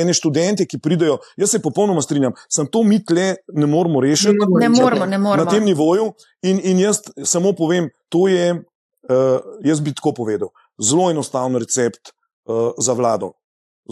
Ene 0.00 0.16
študente, 0.16 0.64
ki 0.64 0.80
pridejo, 0.80 1.18
jaz 1.36 1.52
se 1.52 1.60
popolnoma 1.60 2.00
strinjam, 2.00 2.32
sem 2.48 2.64
to 2.64 2.80
mi 2.82 3.02
tle 3.04 3.34
ne 3.52 3.68
moramo 3.68 4.00
rešiti. 4.00 4.32
Ne 4.56 4.72
moramo, 4.72 5.06
ne 5.06 5.20
moramo. 5.20 5.44
Na 5.44 5.50
tem 5.50 5.68
nivoju 5.68 6.14
in, 6.48 6.64
in 6.64 6.80
jaz 6.80 7.04
samo 7.28 7.52
povem, 7.52 7.92
to 8.08 8.24
je, 8.32 8.54
uh, 8.56 9.54
jaz 9.68 9.84
bi 9.84 9.92
tako 9.92 10.16
povedal, 10.24 10.54
zelo 10.80 11.12
enostaven 11.12 11.60
recept 11.60 12.14
uh, 12.48 12.72
za 12.80 12.96
vlado 12.96 13.34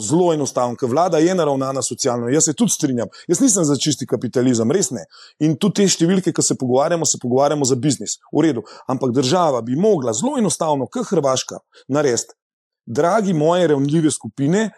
zelo 0.01 0.32
enostaven, 0.32 0.76
ker 0.76 0.88
vlada 0.88 1.18
je 1.18 1.34
naravnana 1.34 1.82
socialno. 1.82 2.28
Jaz 2.32 2.45
se 2.49 2.55
tudi 2.57 2.72
strinjam, 2.72 3.09
jaz 3.28 3.40
nisem 3.40 3.64
za 3.64 3.76
čisti 3.76 4.07
kapitalizem, 4.07 4.70
res 4.72 4.90
ne. 4.90 5.05
In 5.45 5.57
tudi 5.61 5.82
te 5.82 5.88
številke, 5.88 6.32
ki 6.32 6.45
se 6.45 6.57
pogovarjamo, 6.59 7.09
se 7.09 7.20
pogovarjamo 7.22 7.68
za 7.68 7.76
biznis, 7.76 8.18
v 8.32 8.47
redu. 8.47 8.64
Ampak 8.88 9.12
država 9.16 9.61
bi 9.62 9.76
mogla 9.76 10.14
zelo 10.16 10.38
enostavno, 10.40 10.88
kot 10.88 11.11
Hrvaška, 11.11 11.61
narediti, 11.93 12.32
dragi 12.86 13.34
moje 13.36 13.68
revnljive 13.72 14.11
skupine, 14.11 14.70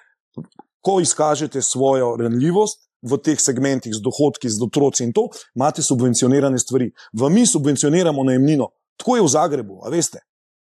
ko 0.84 0.98
izkažete 1.00 1.62
svojo 1.62 2.16
revnljivost. 2.20 2.82
V 3.04 3.18
teh 3.20 3.36
segmentih, 3.36 3.92
z 3.92 4.00
dohodki, 4.00 4.48
z 4.48 4.62
otroci 4.64 5.02
in 5.04 5.10
to, 5.12 5.26
imate 5.52 5.82
subvencionirane 5.84 6.56
stvari. 6.56 6.86
V 7.12 7.28
mi 7.28 7.42
subvencioniramo 7.44 8.22
najemnino. 8.24 8.70
Tako 8.96 9.18
je 9.18 9.24
v 9.26 9.28
Zagrebu, 9.28 9.74
a 9.84 9.92
veste. 9.92 10.22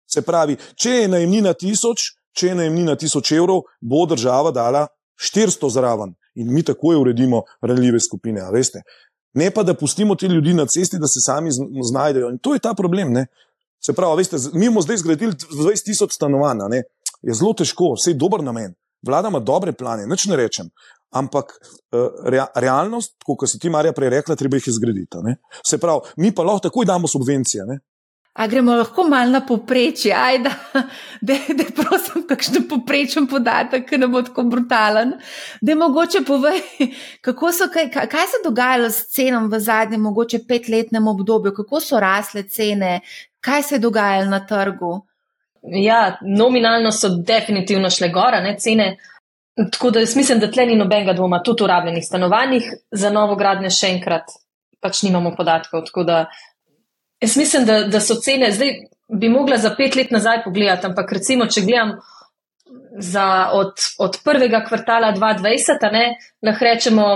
Se 0.09 0.23
pravi, 0.25 0.57
če 0.73 0.95
je 1.03 1.11
najemnina 1.13 1.53
tisoč, 1.53 2.07
če 2.37 2.53
je 2.53 2.55
najemnina 2.55 2.97
1000 2.97 3.37
evrov, 3.37 3.63
bo 3.81 4.07
država 4.07 4.51
dala 4.51 4.87
400 5.21 5.71
zraven 5.71 6.15
in 6.35 6.53
mi 6.55 6.63
takoj 6.63 6.97
uredimo 6.97 7.43
ranljive 7.63 8.01
skupine. 8.01 8.43
Ne 9.35 9.51
pa, 9.51 9.63
da 9.63 9.75
pustimo 9.75 10.15
te 10.15 10.29
ljudi 10.29 10.55
na 10.55 10.67
cesti, 10.67 10.99
da 10.99 11.07
se 11.07 11.21
sami 11.21 11.51
znajdejo. 11.83 12.31
In 12.31 12.39
to 12.39 12.55
je 12.55 12.63
ta 12.63 12.75
problem. 12.75 13.13
Ne? 13.13 13.27
Se 13.85 13.93
pravi, 13.93 14.17
veste, 14.17 14.37
mi 14.53 14.67
smo 14.67 14.83
zdaj 14.83 14.97
zgradili 14.97 15.33
20 15.33 15.85
tisoč 15.85 16.15
stanovanj, 16.15 16.83
je 17.23 17.35
zelo 17.35 17.53
težko, 17.53 17.95
vse 17.99 18.11
je 18.11 18.19
dober 18.19 18.43
namen. 18.45 18.75
Vlada 19.07 19.29
ima 19.29 19.41
dobre 19.41 19.73
plane, 19.73 20.07
nič 20.07 20.27
ne 20.29 20.37
rečem. 20.37 20.69
Ampak 21.17 21.53
uh, 21.57 22.27
realnost, 22.55 23.17
kot 23.25 23.49
si 23.49 23.59
ti, 23.59 23.71
Marja, 23.71 23.93
prej 23.97 24.13
rekla, 24.17 24.37
treba 24.37 24.61
jih 24.61 24.69
izgraditi. 24.69 25.23
Se 25.67 25.79
pravi, 25.79 26.13
mi 26.17 26.35
pa 26.35 26.45
lahko 26.47 26.69
takoj 26.69 26.87
damo 26.87 27.09
subvencije. 27.09 27.65
Ne? 27.67 27.81
A 28.33 28.47
gremo 28.47 28.77
lahko 28.77 29.03
malo 29.09 29.31
na 29.31 29.41
poprečje, 29.47 30.13
ajde, 30.15 30.51
da 31.27 31.33
je 31.33 31.67
prosim, 31.75 32.23
kakšen 32.29 32.69
poprečen 32.71 33.27
podatek, 33.27 33.89
ki 33.89 33.99
ne 33.99 34.07
bo 34.09 34.23
tako 34.23 34.45
brutalen. 34.47 35.17
Da 35.61 35.75
mogoče 35.75 36.23
povedati, 36.27 36.93
kaj, 37.23 37.91
kaj 37.93 38.27
se 38.31 38.39
je 38.39 38.45
dogajalo 38.45 38.91
s 38.91 39.09
cenom 39.11 39.51
v 39.51 39.59
zadnjem, 39.61 40.01
mogoče 40.01 40.45
petletnem 40.49 41.09
obdobju, 41.09 41.53
kako 41.57 41.81
so 41.81 42.01
rasle 42.01 42.47
cene, 42.49 43.01
kaj 43.41 43.63
se 43.63 43.75
je 43.75 43.79
dogajalo 43.79 44.31
na 44.31 44.45
trgu. 44.47 44.93
Ja, 45.63 46.19
nominalno 46.23 46.93
so 46.93 47.09
definitivno 47.09 47.91
šle 47.91 48.09
gora, 48.09 48.41
ne 48.41 48.55
cene. 48.59 48.97
Tako 49.73 49.91
da 49.91 50.01
jaz 50.01 50.15
mislim, 50.17 50.39
da 50.39 50.49
tle 50.51 50.67
ni 50.67 50.77
nobenega 50.79 51.13
dvoma, 51.13 51.43
tudi 51.45 51.67
v 51.67 51.69
rabljenih 51.69 52.07
stanovanjih, 52.07 52.71
za 52.91 53.11
novo 53.11 53.35
gradnje 53.37 53.75
še 53.75 53.91
enkrat 53.97 54.31
pač 54.81 55.03
nimamo 55.05 55.35
podatkov. 55.37 55.85
Jaz 57.21 57.37
mislim, 57.37 57.65
da, 57.67 57.83
da 57.85 58.01
so 58.01 58.15
cene, 58.15 58.53
zdaj 58.53 58.75
bi 59.21 59.29
mogla 59.29 59.57
za 59.57 59.75
pet 59.77 59.97
let 59.97 60.11
nazaj 60.11 60.45
pogledati, 60.45 60.87
ampak 60.87 61.13
recimo, 61.13 61.47
če 61.47 61.61
gledam 61.61 61.97
za 62.99 63.51
od, 63.53 63.73
od 63.99 64.19
prvega 64.25 64.65
kvartala 64.69 65.13
2020, 65.17 65.93
ne, 65.93 66.05
lahko 66.47 66.65
rečemo 66.65 67.07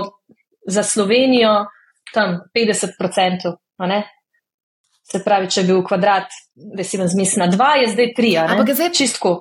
za 0.67 0.83
Slovenijo 0.83 1.65
tam 2.13 2.39
50%. 2.55 3.53
Se 5.05 5.21
pravi, 5.23 5.49
če 5.49 5.61
bi 5.61 5.73
bil 5.73 5.83
kvadrat, 5.85 6.31
da 6.55 6.83
si 6.83 6.97
vam 6.97 7.07
zmisla 7.07 7.47
dva, 7.47 7.75
je 7.81 7.91
zdaj 7.93 8.13
tri. 8.17 8.31
Ampak 8.41 8.73
zdaj 8.73 8.93
čistko. 8.97 9.35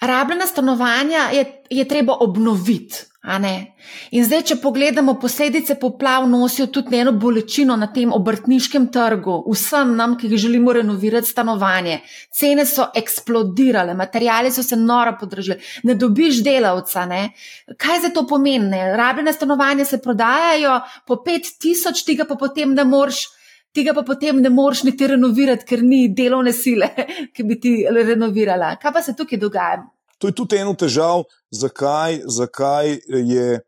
Rabljena 0.00 0.46
stanovanja 0.46 1.30
je, 1.32 1.44
je 1.70 1.84
treba 1.88 2.18
obnoviti. 2.20 3.06
In 3.26 4.22
zdaj, 4.22 4.42
če 4.46 4.56
pogledamo, 4.62 5.16
posledice 5.18 5.74
poplav 5.80 6.28
nosijo 6.30 6.68
tudi 6.70 7.00
eno 7.00 7.10
bolečino 7.12 7.74
na 7.76 7.88
tem 7.92 8.12
obrtniškem 8.14 8.86
trgu, 8.94 9.40
vsem 9.50 9.96
nam, 9.98 10.14
ki 10.18 10.30
želimo 10.36 10.72
renovirati 10.76 11.26
stanovanje. 11.26 11.98
Cene 12.30 12.66
so 12.66 12.86
eksplodirale, 12.94 13.96
materijali 13.98 14.52
so 14.54 14.62
se 14.62 14.76
noro 14.76 15.16
podražili, 15.20 15.58
ne 15.82 15.94
dobiš 15.94 16.42
delavca. 16.46 17.06
Ne? 17.06 17.32
Kaj 17.76 18.04
za 18.06 18.12
to 18.14 18.26
pomeni? 18.30 18.84
Rabljene 18.96 19.32
stanovanja 19.32 19.84
se 19.84 19.98
prodajajo 20.02 20.80
po 21.06 21.18
5000, 21.26 22.06
tega 22.06 22.28
pa 22.28 22.38
potem 22.38 22.74
ne 22.74 22.84
moreš. 22.84 23.26
Tega 23.74 23.92
pa 23.92 24.06
potem 24.06 24.38
ne 24.40 24.48
moreš 24.48 24.86
niti 24.86 25.06
renovirati, 25.10 25.66
ker 25.68 25.82
ni 25.84 26.06
delovne 26.08 26.52
sile, 26.56 26.88
ki 27.34 27.44
bi 27.44 27.58
ti 27.60 27.74
renovirala. 27.90 28.76
Kaj 28.80 28.92
pa 28.92 29.02
se 29.02 29.16
tukaj 29.18 29.42
dogaja? 29.42 29.82
To 30.18 30.28
je 30.28 30.34
tudi 30.36 30.56
eno 30.56 30.74
težav, 30.74 31.24
zakaj, 31.50 32.22
zakaj 32.26 32.98
je 33.08 33.60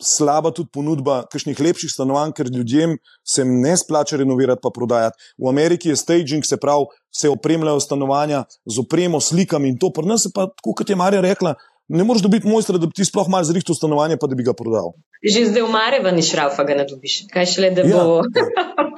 slaba 0.00 0.50
tudi 0.54 0.70
ponudba 0.72 1.22
kakšnih 1.28 1.58
lepših 1.60 1.92
stanovanj, 1.92 2.32
ker 2.36 2.48
ljudem 2.52 2.96
se 3.24 3.44
ne 3.44 3.76
splača 3.76 4.16
renovirati, 4.20 4.62
pa 4.62 4.72
prodajati. 4.74 5.18
V 5.38 5.48
Ameriki 5.48 5.92
je 5.92 5.96
staging, 5.96 6.46
se 6.46 6.56
pravi, 6.56 6.88
se 7.12 7.28
opremljajo 7.28 7.80
stanovanja 7.80 8.44
z 8.64 8.80
opremo, 8.80 9.20
slikami 9.20 9.68
in 9.68 9.78
to. 9.78 9.92
Pri 9.92 10.08
nas 10.08 10.28
pa, 10.34 10.48
kot 10.64 10.88
je 10.88 10.96
Marija 10.96 11.20
rekla, 11.20 11.54
ne 11.88 12.04
moreš 12.04 12.22
dobiti 12.22 12.48
mojstra, 12.48 12.78
da 12.78 12.86
bi 12.86 12.96
ti 12.96 13.04
sploh 13.04 13.28
malo 13.28 13.44
zrihtel 13.44 13.74
stanovanje, 13.74 14.16
pa 14.20 14.26
da 14.26 14.36
bi 14.36 14.44
ga 14.44 14.52
prodal. 14.56 14.92
Že 15.24 15.48
zdaj 15.52 15.62
v 15.64 15.70
Marevu 15.72 16.12
ni 16.16 16.22
šrafa, 16.22 16.64
ga 16.64 16.76
ne 16.78 16.88
dobiš. 16.88 17.22
Kaj 17.32 17.46
šele, 17.52 17.70
da 17.76 17.84
ja. 17.84 18.04
bo 18.04 18.22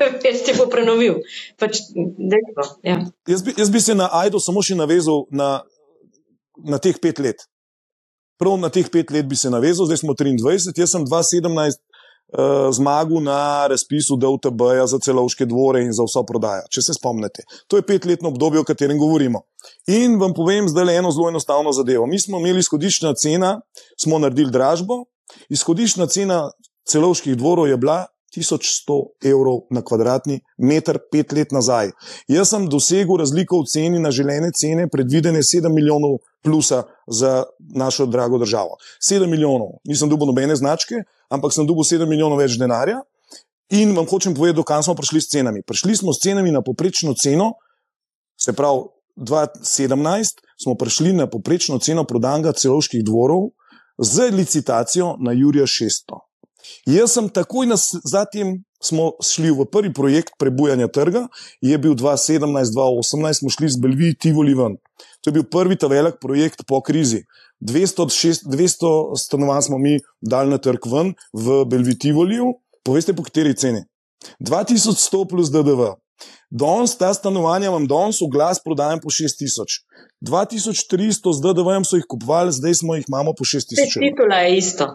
več 0.01 0.43
ti 0.47 0.55
bo 0.59 0.67
prenovil. 0.71 1.21
Pač, 1.61 1.85
ja. 2.87 2.99
jaz, 3.29 3.45
bi, 3.47 3.55
jaz 3.59 3.71
bi 3.71 3.83
se 3.83 3.95
na 3.95 4.11
Aido 4.23 4.43
samo 4.43 4.63
še 4.63 4.79
navezal 4.79 5.27
na 5.31 5.61
na 6.65 6.79
teh 6.79 6.99
pet 7.03 7.19
let. 7.19 7.47
Prav 8.41 8.57
na 8.59 8.71
teh 8.73 8.89
pet 8.89 9.11
let 9.11 9.29
bi 9.29 9.37
se 9.37 9.51
navezal, 9.51 9.87
zdaj 9.87 10.01
smo 10.01 10.15
23, 10.17 10.73
jaz 10.77 10.91
sem 10.95 11.05
2017 11.05 11.81
uh, 12.33 12.39
eh, 12.39 12.73
zmagal 12.73 13.21
na 13.23 13.67
razpisu 13.69 14.17
DLTB-ja 14.17 14.87
za 14.87 14.99
celovške 14.99 15.47
dvore 15.47 15.83
in 15.85 15.93
za 15.93 16.07
vso 16.07 16.23
prodajo, 16.27 16.65
če 16.73 16.83
se 16.83 16.97
spomnite. 16.97 17.45
To 17.69 17.77
je 17.77 17.87
petletno 17.87 18.31
obdobje, 18.33 18.61
o 18.61 18.65
katerem 18.65 18.99
govorimo. 18.99 19.43
In 19.87 20.17
vam 20.21 20.35
povem 20.35 20.69
zdaj 20.69 20.85
le 20.85 20.97
eno 21.03 21.11
zelo 21.13 21.29
enostavno 21.29 21.73
zadevo. 21.73 22.07
Mi 22.07 22.21
smo 22.21 22.41
imeli 22.41 22.65
izhodiščna 22.65 23.15
cena, 23.15 23.59
smo 24.01 24.19
naredili 24.19 24.53
dražbo, 24.55 25.05
izhodiščna 25.51 26.07
cena 26.07 26.47
celovških 26.89 27.37
dvorov 27.37 27.69
je 27.69 27.77
bila 27.77 28.07
1100 28.37 29.31
evrov 29.31 29.67
na 29.71 29.83
kvadratni 29.83 30.41
meter 30.59 30.99
pet 31.13 31.33
let 31.33 31.53
nazaj. 31.53 31.91
Jaz 32.29 32.53
sem 32.55 32.69
dosegel 32.71 33.19
razliko 33.19 33.61
v 33.61 33.71
ceni 33.73 33.99
na 33.99 34.11
želene 34.11 34.53
cene, 34.55 34.89
predvidene 34.89 35.43
7 35.43 35.75
milijonov 35.75 36.21
plusa 36.43 36.83
za 37.07 37.45
našo 37.59 38.07
drago 38.07 38.39
državo. 38.39 38.77
7 39.11 39.27
milijonov, 39.27 39.81
nisem 39.85 40.09
dobil 40.09 40.27
nobene 40.27 40.57
značke, 40.57 41.03
ampak 41.29 41.53
sem 41.53 41.67
dobil 41.67 41.85
7 41.85 42.09
milijonov 42.09 42.39
več 42.39 42.59
denarja. 42.59 43.01
In 43.71 43.95
vam 43.97 44.07
hočem 44.07 44.35
povedati, 44.35 44.57
dokaj 44.57 44.83
smo 44.83 44.97
prišli 44.99 45.21
s 45.21 45.31
cenami. 45.31 45.63
Prišli 45.63 45.97
smo 45.97 46.13
s 46.13 46.23
cenami 46.23 46.51
na 46.51 46.63
poprečno 46.63 47.15
ceno, 47.15 47.53
se 48.41 48.53
pravi 48.53 48.89
2017 49.17 50.41
smo 50.63 50.75
prišli 50.75 51.13
na 51.13 51.27
poprečno 51.27 51.79
ceno 51.79 52.05
prodanga 52.05 52.53
celovških 52.53 53.05
dvorov 53.05 53.51
z 53.99 54.31
licitacijo 54.31 55.17
na 55.21 55.33
Jurija 55.33 55.67
600. 55.67 56.19
Jaz 56.87 57.13
sem 57.13 57.29
takoj 57.29 57.67
zatem 58.05 58.65
smo 58.83 59.13
šli 59.21 59.51
v 59.51 59.67
prvi 59.73 59.93
projekt 59.93 60.35
prebujanja 60.39 60.89
trga, 60.89 61.27
je 61.61 61.79
bil 61.79 61.95
2017-2018, 61.95 63.39
smo 63.39 63.51
šli 63.51 63.69
z 63.69 63.81
Belviji 63.81 64.15
Tivoli 64.15 64.55
ven. 64.55 64.77
To 65.21 65.31
je 65.31 65.37
bil 65.37 65.45
prvi 65.45 65.77
ta 65.77 65.87
velik 65.87 66.17
projekt 66.21 66.65
po 66.67 66.81
krizi. 66.81 67.25
200, 67.61 68.09
6, 68.09 68.47
200 68.49 69.19
stanovanj 69.21 69.63
smo 69.69 69.79
mi 69.79 69.99
dali 70.21 70.51
na 70.51 70.59
trg 70.59 70.87
ven 70.89 71.15
v 71.33 71.65
Belviji 71.69 71.99
Tivoliju, 72.07 72.55
poveste 72.85 73.13
po 73.13 73.23
kateri 73.23 73.53
ceni. 73.57 73.85
2100 74.41 75.29
plus 75.29 75.53
DDV. 75.53 75.93
Danes 76.51 76.97
ta 76.97 77.13
stanovanja 77.15 77.69
imam 77.69 77.87
danes 77.87 78.21
v 78.21 78.29
glas 78.33 78.61
prodajam 78.65 79.01
po 79.01 79.13
6000. 79.13 79.85
2300 80.21 81.33
z 81.37 81.39
DDV-jem 81.45 81.85
so 81.85 81.97
jih 81.97 82.09
kupovali, 82.09 82.53
zdaj 82.53 82.75
smo 82.75 82.97
jih 82.97 83.05
imamo 83.09 83.33
po 83.37 83.45
6000. 83.45 84.01
Titula 84.01 84.43
je 84.45 84.57
isto. 84.57 84.89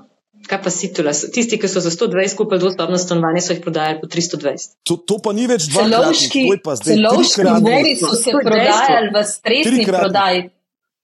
Kaj 0.46 0.60
pa 0.62 0.70
si 0.70 0.92
tula? 0.94 1.14
Tisti, 1.14 1.58
ki 1.58 1.68
so 1.68 1.82
za 1.82 1.90
120 1.90 2.38
kupili 2.38 2.60
dvostopno 2.62 2.98
stanovanje, 3.02 3.42
so 3.42 3.56
jih 3.56 3.62
prodajali 3.64 3.98
po 4.02 4.08
320. 4.08 4.76
To, 4.86 4.98
to 5.02 5.18
pa 5.24 5.34
ni 5.34 5.48
več 5.50 5.70
dva 5.72 5.86
celovški, 5.88 6.44
celovški 6.86 7.46
dvori 7.50 7.96
so 7.98 8.12
se 8.14 8.34
prodajali 8.36 9.10
v 9.16 9.24
stresni 9.30 9.86
prodaji. 9.90 10.44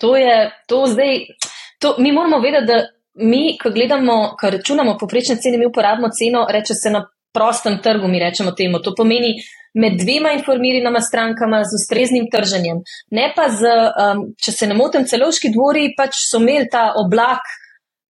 To 0.01 0.13
je, 0.17 0.35
to 0.69 0.83
zdaj, 0.89 1.23
to, 1.81 1.95
mi 1.97 2.11
moramo 2.13 2.41
vedeti, 2.41 2.67
da 2.69 2.77
mi, 3.25 3.57
ko 3.61 3.71
gledamo, 3.73 4.35
ko 4.39 4.49
računamo 4.49 4.97
poprečne 4.99 5.37
cene, 5.41 5.57
mi 5.57 5.69
uporabimo 5.69 6.09
ceno, 6.13 6.45
reče 6.49 6.77
se 6.77 6.93
na 6.93 7.05
prostem 7.33 7.79
trgu, 7.81 8.07
mi 8.07 8.19
rečemo 8.19 8.51
temu. 8.51 8.79
To 8.83 8.93
pomeni 8.97 9.35
med 9.73 9.97
dvema 9.97 10.31
informiranima 10.35 11.01
strankama 11.01 11.63
z 11.63 11.77
ustreznim 11.79 12.27
trženjem. 12.31 12.81
Ne 13.11 13.31
pa 13.35 13.47
z, 13.49 13.71
um, 13.71 14.23
če 14.37 14.51
se 14.51 14.67
ne 14.67 14.75
motim, 14.75 15.07
celovški 15.07 15.53
dvori 15.55 15.93
pač 15.97 16.25
so 16.27 16.41
imeli 16.43 16.67
ta 16.71 16.91
oblak 16.99 17.45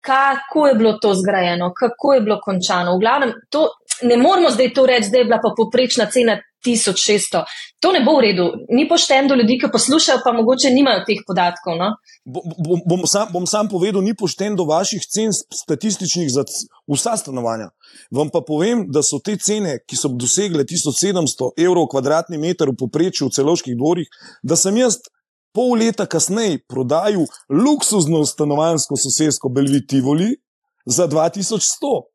kako 0.00 0.66
je 0.66 0.74
bilo 0.74 0.92
to 0.92 1.14
zgrajeno, 1.14 1.72
kako 1.76 2.14
je 2.14 2.20
bilo 2.20 2.40
končano. 2.44 2.96
V 2.96 3.00
glavnem, 3.00 3.32
to, 3.50 3.68
ne 4.02 4.16
moramo 4.16 4.50
zdaj 4.50 4.72
to 4.74 4.86
reči, 4.86 5.10
da 5.12 5.18
je 5.18 5.24
bila 5.24 5.40
pa 5.42 5.52
poprečna 5.56 6.06
cena 6.06 6.38
1600. 6.66 7.44
To 7.80 7.92
ne 7.92 8.02
bo 8.04 8.18
v 8.18 8.20
redu. 8.20 8.44
Ni 8.68 8.88
pošteno 8.88 9.28
do 9.28 9.34
ljudi, 9.34 9.58
ki 9.60 9.70
poslušajo, 9.72 10.20
pa 10.24 10.32
mogoče 10.32 10.70
nimajo 10.70 11.04
teh 11.06 11.22
podatkov. 11.26 11.78
No? 11.80 11.94
Bom, 12.24 12.82
bom, 12.86 13.06
sam, 13.06 13.28
bom 13.32 13.46
sam 13.46 13.68
povedal, 13.68 14.04
ni 14.04 14.14
pošteno 14.14 14.56
do 14.56 14.68
vaših 14.68 15.04
cen 15.08 15.32
statističnih 15.32 16.28
za 16.30 16.44
vsa 16.88 17.16
stanovanja. 17.16 17.70
Vam 18.10 18.28
pa 18.32 18.42
povem, 18.46 18.84
da 18.92 19.02
so 19.02 19.20
te 19.24 19.36
cene, 19.40 19.78
ki 19.88 19.96
so 19.96 20.12
dosegle 20.12 20.64
1700 20.68 21.54
evrov 21.64 21.88
kvadratni 21.92 22.38
meter 22.38 22.68
v 22.68 22.76
poprečju 22.84 23.28
v 23.30 23.36
celoških 23.38 23.76
dvorih, 23.76 24.12
da 24.42 24.56
sem 24.56 24.76
jaz 24.76 25.00
pol 25.52 25.78
leta 25.78 26.06
kasneje 26.06 26.60
prodajal 26.68 27.26
luksuzno 27.48 28.24
stanovansko 28.26 28.96
sosedsko 28.96 29.48
Belvitivoli 29.48 30.36
za 30.86 31.08
2100. 31.08 32.10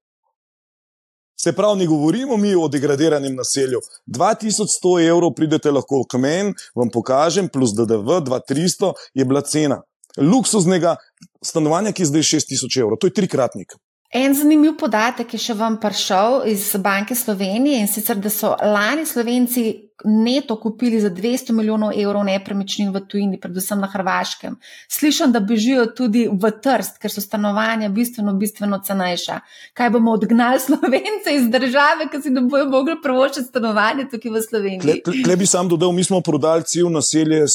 Se 1.42 1.52
pravi, 1.54 1.80
ne 1.80 1.86
govorimo 1.86 2.38
mi 2.38 2.56
o 2.56 2.68
degradiranem 2.68 3.36
naselju. 3.36 3.82
2100 4.08 5.08
evrov 5.10 5.34
pridete 5.36 5.72
lahko 5.72 6.06
k 6.10 6.18
meni, 6.18 6.54
vam 6.76 6.90
pokažem, 6.90 7.50
plus 7.50 7.76
DDV, 7.76 8.22
2300 8.24 8.94
je 9.14 9.26
bila 9.26 9.42
cena 9.42 9.82
luksuznega 10.18 10.96
stanovanja, 11.44 11.92
ki 11.92 12.02
je 12.02 12.06
zdaj 12.06 12.22
6000 12.22 12.80
evrov. 12.80 12.98
To 13.02 13.08
je 13.08 13.14
trikratnik. 13.14 13.76
En 14.16 14.36
zanimiv 14.36 14.78
podatek 14.80 15.34
je 15.34 15.40
še 15.44 15.54
vam 15.60 15.76
prišel 15.82 16.46
iz 16.48 16.70
Banke 16.80 17.16
Slovenije 17.16 17.82
in 17.84 17.90
sicer, 17.92 18.16
da 18.16 18.30
so 18.32 18.54
lani 18.62 19.06
Slovenci 19.06 19.85
neto 20.04 20.60
kupili 20.60 21.00
za 21.02 21.10
200 21.10 21.52
milijonov 21.52 21.92
evrov 21.96 22.24
nepremičnin 22.24 22.92
v 22.94 23.02
tujini, 23.08 23.40
predvsem 23.40 23.80
na 23.80 23.88
Hrvaškem. 23.88 24.58
Slišim, 24.92 25.32
da 25.32 25.40
bežijo 25.40 25.86
tudi 25.86 26.28
v 26.32 26.52
Trst, 26.62 27.00
ker 27.02 27.12
so 27.12 27.22
stanovanja 27.22 27.90
bistveno, 27.90 28.34
bistveno 28.34 28.82
cenejša. 28.84 29.40
Kaj 29.74 29.90
bomo 29.90 30.12
odgnali 30.12 30.60
Slovence 30.68 31.36
iz 31.36 31.48
države, 31.52 32.10
ki 32.12 32.22
si 32.22 32.30
ne 32.30 32.42
bojo 32.42 32.66
mogli 32.70 32.98
prvočiti 33.04 33.48
stanovanje 33.48 34.10
tukaj 34.12 34.32
v 34.32 34.44
Sloveniji? 34.50 35.02
Tle 35.24 35.36
bi 35.36 35.46
sam 35.46 35.70
dodal, 35.70 35.92
mi 35.92 36.04
smo 36.04 36.22
prodali 36.22 36.64
cel 36.64 36.92
naselje. 36.92 37.46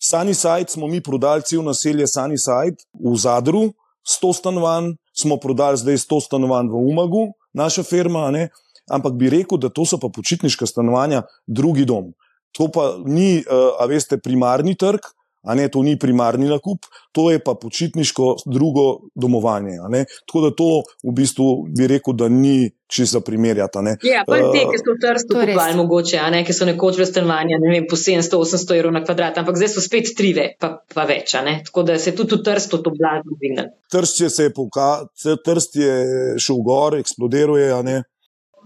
Sunnyside 0.00 0.68
smo 0.68 0.86
mi 0.86 1.00
prodali 1.00 1.42
cel 1.42 1.62
naselje 1.62 2.06
Sunnyside 2.06 2.80
v 2.96 3.16
Zadru, 3.16 3.72
100 4.08 4.32
stanovanj, 4.36 4.94
smo 5.12 5.36
prodali 5.36 5.76
zdaj 5.76 5.96
100 5.96 6.24
stanovanj 6.24 6.72
v 6.72 6.80
Umagu, 6.88 7.26
naša 7.52 7.82
firma, 7.82 8.30
ne? 8.30 8.48
Ampak 8.90 9.16
bi 9.18 9.30
rekel, 9.30 9.58
da 9.58 9.70
to 9.70 9.86
so 9.86 9.98
pa 10.02 10.10
počitniška 10.12 10.66
stanovanja, 10.66 11.22
drugi 11.46 11.86
dom. 11.88 12.12
To 12.58 12.66
pa 12.74 12.96
ni, 13.06 13.38
uh, 13.46 13.78
a 13.78 13.86
veste, 13.86 14.18
primarni 14.18 14.74
trg, 14.78 15.06
a 15.42 15.54
ne 15.54 15.68
to 15.68 15.82
ni 15.82 15.98
primarni 15.98 16.48
nakup, 16.48 16.84
to 17.12 17.30
je 17.30 17.38
pa 17.38 17.54
počitniško 17.54 18.34
drugo 18.46 19.00
domovanje. 19.14 19.78
Tako 20.26 20.40
da 20.40 20.50
to 20.56 20.68
v 21.04 21.14
bistvu 21.16 21.46
bi 21.76 21.86
rekel, 21.86 22.14
da 22.14 22.28
ni 22.28 22.70
čisto 22.90 23.18
za 23.18 23.20
primerjati. 23.24 23.78
Ja, 24.02 24.24
pa 24.26 24.36
te, 24.36 24.66
ki 24.68 24.80
so 24.82 24.92
v 24.92 25.00
trstu 25.00 25.38
kupovali, 25.38 25.76
mogoče, 25.78 26.18
a 26.20 26.28
ne, 26.34 26.42
ki 26.44 26.54
so 26.54 26.68
nekoč 26.68 26.98
v 27.00 27.06
stanovanju, 27.08 27.60
ne 27.62 27.72
vem, 27.72 27.88
po 27.88 27.96
700-800 27.96 28.76
evrov 28.76 28.94
na 28.94 29.04
kvadrat, 29.06 29.40
ampak 29.40 29.56
zdaj 29.56 29.72
so 29.72 29.84
spet 29.84 30.12
trive, 30.18 30.50
pa, 30.60 30.74
pa 30.94 31.06
več, 31.08 31.34
a 31.38 31.44
ne. 31.46 31.60
Tako 31.66 31.86
da 31.88 31.98
se 31.98 32.12
je 32.12 32.18
tudi 32.20 32.36
v 32.36 32.44
trstu 32.50 32.82
to 32.84 32.92
blazno 32.92 33.38
dvignilo. 33.38 33.70
Trst 33.90 34.24
je 34.26 34.30
se 34.30 34.48
je 34.48 34.54
pokazal, 34.54 35.08
trst 35.46 35.80
je 35.80 35.94
šel 36.42 36.64
gor, 36.66 36.98
eksplodiruje, 37.00 37.70
a 37.72 37.82
ne 37.86 38.00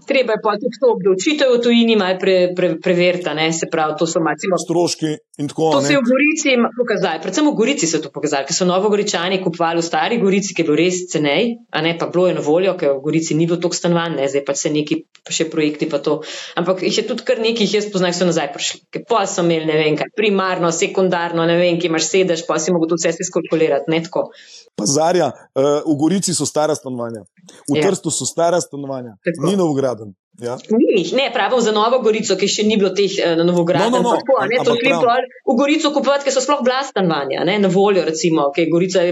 treba 0.07 0.37
je 0.37 0.41
pa 0.43 0.55
tudi 0.61 0.79
to 0.81 0.91
obdavčitev 0.95 1.53
v 1.55 1.61
tujini 1.63 1.95
malo 1.99 2.19
pre, 2.19 2.35
pre, 2.55 2.75
preveriti, 2.81 3.29
se 3.59 3.67
pravi, 3.71 3.97
to 3.99 4.07
so 4.07 4.19
malo 4.19 4.59
stroški 4.65 5.11
in 5.41 5.47
tako 5.51 5.69
naprej. 5.69 5.81
To 5.81 5.87
se 5.87 5.93
je 5.93 5.99
v 5.99 6.05
Gorici 6.09 6.51
pokazalo, 6.79 7.21
predvsem 7.23 7.47
v 7.49 7.55
Gorici 7.59 7.87
so 7.87 7.99
to 7.99 8.09
pokazali, 8.13 8.47
ker 8.47 8.55
so 8.55 8.67
novogoričani 8.69 9.41
kupovali 9.43 9.81
v 9.81 9.85
stari 9.85 10.19
Gorici, 10.21 10.55
ki 10.55 10.63
je 10.63 10.67
bil 10.69 10.77
res 10.79 11.01
cenej, 11.11 11.57
a 11.71 11.81
ne 11.81 11.95
pa 11.97 12.07
bilo 12.07 12.27
je 12.29 12.37
na 12.37 12.43
voljo, 12.45 12.75
ker 12.79 12.95
v 12.95 13.03
Gorici 13.03 13.35
ni 13.35 13.47
bilo 13.49 13.59
toliko 13.59 13.77
stanovanj, 13.77 14.15
ne 14.19 14.29
zdaj 14.31 14.45
pa 14.47 14.55
se 14.55 14.71
neki 14.71 15.01
še 15.29 15.49
projekti 15.51 15.89
pa 15.91 15.99
to. 15.99 16.21
Ampak 16.55 16.83
jih 16.85 17.01
je 17.01 17.05
tudi 17.07 17.25
kar 17.27 17.41
nekaj, 17.43 17.67
jaz 17.67 17.89
poznam, 17.91 18.13
so 18.15 18.27
nazaj 18.29 18.51
prišli, 18.55 18.81
ker 18.93 19.05
pa 19.09 19.25
so 19.29 19.43
imeli 19.43 19.67
ne 19.69 19.79
vem 19.81 19.97
kaj, 19.99 20.13
primarno, 20.15 20.71
sekundarno, 20.71 21.47
ne 21.49 21.57
vem, 21.59 21.79
ki 21.81 21.91
imaš 21.91 22.11
sedež, 22.11 22.45
pa 22.47 22.59
si 22.61 22.75
mogo 22.75 22.89
tudi 22.91 23.07
vse 23.07 23.27
skalkulirati, 23.27 23.91
ne 23.91 24.03
tako. 24.05 24.29
Pazarja, 24.75 25.31
uh, 25.55 25.85
v 25.87 25.95
Gorici 25.99 26.35
so 26.35 26.47
stara 26.47 26.75
stanovanja, 26.75 27.23
v 27.69 27.79
ja. 27.79 27.87
Trstu 27.87 28.11
so 28.11 28.27
stara 28.27 28.59
stanovanja, 28.63 29.15
tako. 29.23 29.47
ni 29.47 29.55
Novograd. 29.55 29.94
Ja. 30.41 30.57
Ni, 30.69 31.05
ne, 31.15 31.29
pravim 31.33 31.61
za 31.61 31.71
Novo 31.71 32.01
Gorico, 32.03 32.35
ki 32.35 32.47
še 32.51 32.65
ni 32.67 32.75
bilo 32.79 32.91
teh 32.95 33.13
uh, 33.21 33.37
na 33.39 33.45
Novogradu. 33.47 33.91
No, 33.93 34.01
no, 34.03 34.11
no. 34.11 34.19
Tako, 34.19 34.41
ne, 34.51 34.59
to 34.67 34.75
je 34.75 34.83
bilo 34.83 35.15
v 35.47 35.55
Gorico 35.55 35.93
kupovati, 35.95 36.27
ker 36.27 36.35
so 36.35 36.43
sploh 36.43 36.63
bila 36.65 36.81
stanovanja, 36.83 37.45
ne, 37.47 37.57
na 37.63 37.71
voljo, 37.71 38.03
recimo, 38.07 38.49
ki 38.55 38.65
je 38.65 38.71
Gorica. 38.73 39.07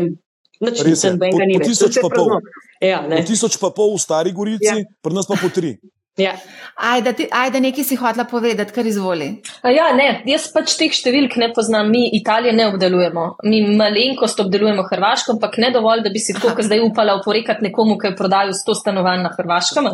Način, 0.63 1.17
po, 1.19 1.27
po 1.27 1.65
tisoč 1.65 1.97
pa 1.99 2.09
pol. 2.13 2.37
Ja, 2.79 3.01
po 3.07 3.23
tisoč 3.27 3.57
pa 3.59 3.71
pol 3.75 3.95
v 3.95 4.03
Stari 4.03 4.31
Gorici, 4.35 4.69
ja. 4.69 4.99
pri 5.03 5.15
nas 5.15 5.27
pa 5.27 5.39
po 5.39 5.51
tri. 5.51 5.77
Ja. 6.17 6.35
Ajde, 6.75 7.13
ti, 7.17 7.25
ajde, 7.31 7.59
nekaj 7.59 7.83
si 7.83 7.95
hotela 7.97 8.25
povedati, 8.29 8.73
kar 8.73 8.85
izvoli. 8.85 9.27
Ja, 9.65 9.87
ne, 9.97 10.21
jaz 10.29 10.45
pač 10.53 10.75
teh 10.77 10.93
številk 10.93 11.39
ne 11.41 11.49
poznam, 11.55 11.89
mi 11.89 12.03
Italije 12.13 12.53
ne 12.53 12.67
obdelujemo. 12.69 13.23
Mi 13.49 13.63
malenkost 13.79 14.43
obdelujemo 14.43 14.85
Hrvaško, 14.91 15.37
ampak 15.37 15.57
ne 15.63 15.71
dovolj, 15.73 16.03
da 16.05 16.13
bi 16.13 16.21
si 16.21 16.35
to 16.37 16.53
zdaj 16.53 16.83
upala 16.85 17.17
oporekati 17.17 17.65
nekomu, 17.65 17.97
ki 17.97 18.11
je 18.11 18.17
prodajal 18.19 18.53
100 18.53 18.77
stanovanj 18.83 19.25
na 19.25 19.33
Hrvaškem, 19.33 19.89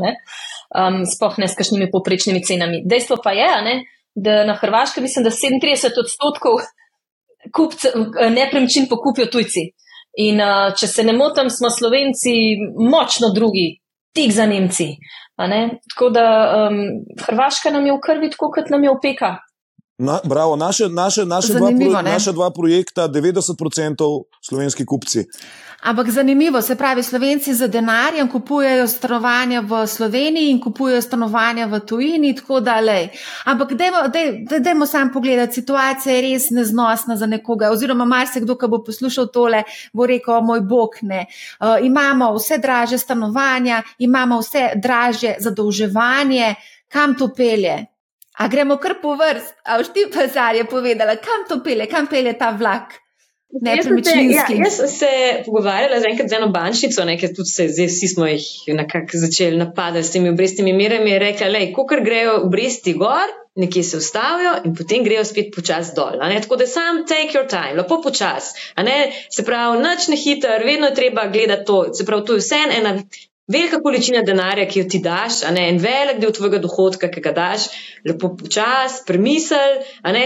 um, 0.76 1.03
spoh 1.05 1.38
ne 1.38 1.47
s 1.47 1.57
kakšnimi 1.57 1.89
poprečnimi 1.91 2.43
cenami. 2.43 2.84
Dejstvo 2.86 3.20
pa 3.24 3.32
je, 3.32 3.49
ne, 3.65 3.76
da 4.15 4.43
na 4.45 4.55
Hrvaškem 4.59 5.03
mislim, 5.03 5.24
da 5.24 5.32
37 5.32 5.99
odstotkov 6.03 6.61
nepremičnin 8.30 8.89
pokupijo 8.89 9.30
tujci. 9.32 9.70
In 10.20 10.41
uh, 10.41 10.74
če 10.76 10.88
se 10.88 11.03
ne 11.03 11.13
motim, 11.13 11.49
smo 11.49 11.70
Slovenci 11.70 12.57
močno 12.91 13.30
drugi, 13.36 13.80
tik 14.15 14.32
za 14.36 14.45
Nemci. 14.45 14.95
Tako 15.39 16.09
da 16.09 16.26
um, 16.67 16.80
Hrvaška 17.26 17.72
nam 17.72 17.86
je 17.86 17.93
v 17.93 18.01
krvi, 18.03 18.30
tako 18.34 18.49
kot 18.51 18.70
nam 18.70 18.84
je 18.84 18.91
opeka. 18.91 19.38
Na, 20.00 20.20
bravo, 20.24 20.56
naše, 20.56 20.89
naše, 20.89 21.26
naše, 21.26 21.54
dva, 21.54 22.02
naše 22.02 22.32
dva 22.32 22.52
projekta, 22.52 23.08
90% 23.08 24.24
slovenski 24.41 24.86
kupci. 24.86 25.26
Ampak 25.84 26.10
zanimivo, 26.10 26.62
se 26.62 26.76
pravi, 26.76 27.04
Slovenci 27.04 27.54
za 27.54 27.68
denarjem 27.68 28.28
kupujejo 28.28 28.88
stanovanja 28.88 29.60
v 29.62 29.88
Sloveniji 29.88 30.50
in 30.52 30.62
kupujejo 30.62 31.02
stanovanja 31.02 31.66
v 31.66 31.80
tujini, 31.80 32.36
tako 32.36 32.60
da 32.60 32.80
le. 32.80 33.10
Ampak 33.45 33.70
dajmo 34.60 34.86
sam 34.86 35.12
pogledati, 35.14 35.54
situacija 35.54 36.16
je 36.16 36.22
res 36.22 36.50
neznosna 36.50 37.16
za 37.16 37.26
nekoga. 37.26 37.72
Oziroma, 37.72 38.06
marsikdo, 38.06 38.56
ki 38.56 38.68
bo 38.68 38.84
poslušal 38.84 39.28
tole, 39.28 39.64
bo 39.93 40.06
rekel: 40.06 40.41
Moj 40.41 40.62
bog, 40.62 41.00
ne. 41.02 41.26
Uh, 41.60 41.76
imamo 41.84 42.34
vse 42.36 42.58
draže 42.58 42.97
stanovanja, 42.97 43.84
imamo 43.97 44.39
vse 44.39 44.70
draže 44.76 45.36
zadolževanje, 45.39 46.56
kam 46.88 47.16
to 47.16 47.34
pelje? 47.36 47.86
A 48.39 48.47
gremo 48.47 48.77
kar 48.79 48.97
po 49.01 49.17
vrst, 49.19 49.55
a 49.67 49.79
už 49.83 49.91
ti 49.93 50.07
pa 50.13 50.27
zarje 50.27 50.63
povedala, 50.63 51.19
kam 51.19 51.43
to 51.49 51.59
pelje, 51.63 51.89
kam 51.91 52.07
pelje 52.07 52.37
ta 52.39 52.51
vlak? 52.55 52.95
nepremičninski. 53.49 54.53
Ja, 54.53 54.63
jaz 54.63 54.75
sem 54.77 54.87
se 54.87 55.07
pogovarjala 55.45 55.99
z 55.99 56.05
enkrat 56.11 56.29
z 56.29 56.37
eno 56.37 56.47
bančnico, 56.53 57.05
ker 57.21 57.33
tudi 57.35 57.49
se, 57.49 57.67
zdaj 57.73 57.87
vsi 57.89 58.07
smo 58.07 58.27
jih 58.29 58.45
nekako 58.77 59.21
začeli 59.25 59.57
napadati 59.57 60.07
s 60.07 60.13
temi 60.13 60.29
obrestnimi 60.29 60.73
merami. 60.73 61.11
Je 61.11 61.19
rekla, 61.19 61.49
da 61.55 61.65
ko 61.75 61.87
grejo 61.89 62.35
obresti 62.43 62.93
gor, 62.93 63.33
nekje 63.55 63.83
se 63.83 63.97
ustavijo 63.97 64.53
in 64.65 64.75
potem 64.75 65.03
grejo 65.03 65.25
spet 65.25 65.49
počasi 65.55 65.95
dol. 65.95 66.21
Tako 66.41 66.55
da 66.55 66.67
sam 66.67 67.03
take 67.07 67.33
your 67.33 67.49
time, 67.49 67.81
lepo 67.81 68.01
počasi. 68.01 68.73
Se 69.29 69.45
pravi, 69.45 69.81
noč 69.81 70.07
ne 70.07 70.15
hiter, 70.15 70.63
vedno 70.65 70.87
je 70.87 70.95
treba 70.95 71.27
gledati 71.27 71.65
to. 71.65 71.93
Se 71.93 72.05
pravi, 72.05 72.25
to 72.25 72.37
je 72.37 72.45
vse 72.45 72.63
ena 72.77 72.99
velika 73.50 73.82
količina 73.82 74.22
denarja, 74.26 74.68
ki 74.70 74.84
jo 74.84 74.88
ti 74.89 75.02
daš, 75.04 75.41
ne, 75.56 75.66
en 75.72 75.80
velik 75.82 76.20
del 76.22 76.34
tvojega 76.36 76.62
dohodka, 76.64 77.10
ki 77.12 77.24
ga 77.26 77.34
daš, 77.36 77.70
lepo 78.08 78.32
počas, 78.39 79.00
premisel, 79.08 79.82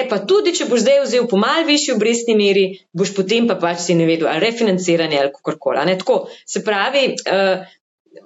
pa 0.10 0.20
tudi, 0.28 0.56
če 0.58 0.68
boš 0.72 0.84
zdaj 0.84 1.04
vzel 1.06 1.30
po 1.32 1.40
mal 1.42 1.64
višji 1.68 1.96
obrestni 1.96 2.36
meri, 2.40 2.66
boš 2.94 3.16
potem 3.16 3.48
pa 3.48 3.56
pač 3.62 3.86
si 3.86 3.96
ne 4.00 4.10
vedel, 4.10 4.28
ali 4.32 4.44
refinanciranje 4.44 5.22
ali 5.22 5.32
kako 5.38 5.58
koli. 5.60 5.98
Se 6.46 6.64
pravi, 6.64 7.14
uh, 7.24 7.64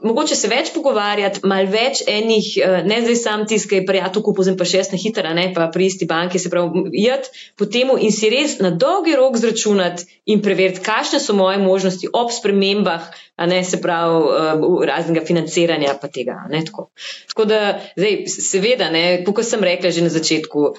mogoče 0.03 0.35
se 0.35 0.49
več 0.51 0.71
pogovarjati, 0.75 1.41
malo 1.47 1.69
več 1.71 2.01
enih, 2.07 2.47
eh, 2.57 2.75
ne 2.87 2.99
zdaj 3.03 3.17
sam 3.19 3.45
tisk, 3.49 3.69
ki 3.71 3.79
je 3.79 3.85
prijatelj 3.87 4.23
kupil, 4.25 4.47
zdaj 4.47 4.57
pa 4.59 4.67
še 4.67 4.81
jaz 4.81 4.91
na 4.91 4.99
hitro, 5.01 5.31
ne 5.37 5.47
pa 5.55 5.67
pri 5.73 5.87
isti 5.87 6.07
banki, 6.09 6.41
se 6.41 6.51
pravi, 6.53 6.83
jad 7.01 7.29
po 7.57 7.67
temu 7.71 7.97
in 7.97 8.11
si 8.11 8.29
res 8.33 8.57
na 8.63 8.71
dolgi 8.71 9.15
rok 9.17 9.39
zračunati 9.39 10.07
in 10.33 10.43
preveriti, 10.43 10.83
kakšne 10.85 11.21
so 11.23 11.35
moje 11.37 11.61
možnosti 11.63 12.11
ob 12.13 12.33
spremembah, 12.35 13.07
a 13.37 13.47
ne 13.49 13.63
se 13.63 13.79
pravi, 13.81 14.19
uh, 14.27 14.85
raznega 14.89 15.23
financiranja 15.25 15.95
pa 16.01 16.09
tega. 16.11 16.39
Ne, 16.51 16.63
tako. 16.65 16.89
tako 17.31 17.47
da, 17.49 17.59
zdaj, 17.97 18.23
seveda, 18.33 18.91
kot 19.25 19.45
sem 19.45 19.63
rekla 19.63 19.91
že 19.93 20.05
na 20.05 20.13
začetku. 20.13 20.69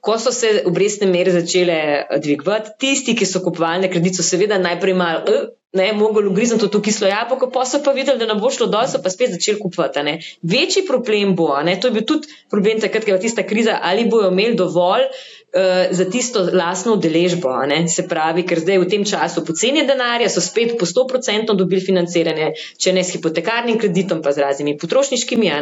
Ko 0.00 0.16
so 0.16 0.32
se 0.32 0.62
obrestne 0.64 1.10
mere 1.10 1.32
začele 1.34 1.76
dvigovati, 2.22 2.76
tisti, 2.80 3.12
ki 3.18 3.26
so 3.28 3.42
kupovali 3.44 3.90
kredit, 3.92 4.16
so 4.16 4.24
seveda 4.24 4.56
najprej 4.58 4.96
malo, 4.96 5.40
ne, 5.72 5.92
mogli 5.92 6.26
ugrizniti 6.26 6.68
to 6.70 6.82
kislo 6.82 7.08
jabolko, 7.08 7.50
pa 7.50 7.64
so 7.64 7.78
pa 7.84 7.92
videli, 7.92 8.18
da 8.18 8.26
ne 8.26 8.34
bo 8.40 8.50
šlo 8.50 8.66
dol, 8.66 8.88
so 8.90 8.98
pa 9.02 9.10
spet 9.10 9.30
začeli 9.36 9.60
kupovati. 9.60 10.16
Večji 10.42 10.86
problem 10.86 11.36
bo, 11.36 11.52
ne, 11.62 11.76
to 11.80 11.88
je 11.88 11.94
bil 11.94 12.06
tudi 12.06 12.28
problem 12.50 12.80
takrat, 12.80 13.04
ko 13.04 13.14
je 13.14 13.20
tista 13.26 13.46
kriza, 13.46 13.78
ali 13.82 14.08
bojo 14.10 14.32
imeli 14.32 14.56
dovolj 14.58 15.04
uh, 15.06 15.92
za 15.94 16.08
tisto 16.10 16.42
lastno 16.52 16.96
udeležbo. 16.98 17.52
Se 17.88 18.06
pravi, 18.08 18.42
ker 18.46 18.58
zdaj 18.58 18.80
v 18.82 18.88
tem 18.90 19.04
času 19.06 19.44
poceni 19.46 19.84
denarja, 19.86 20.28
so 20.28 20.42
spet 20.42 20.74
po 20.78 20.88
100% 20.90 21.54
dobili 21.54 21.82
financiranje, 21.84 22.50
če 22.78 22.94
ne 22.96 23.04
s 23.06 23.14
hipotekarnim 23.14 23.78
kreditom, 23.78 24.24
pa 24.26 24.32
z 24.34 24.42
raznimi 24.42 24.74
potrošniškimi. 24.78 25.52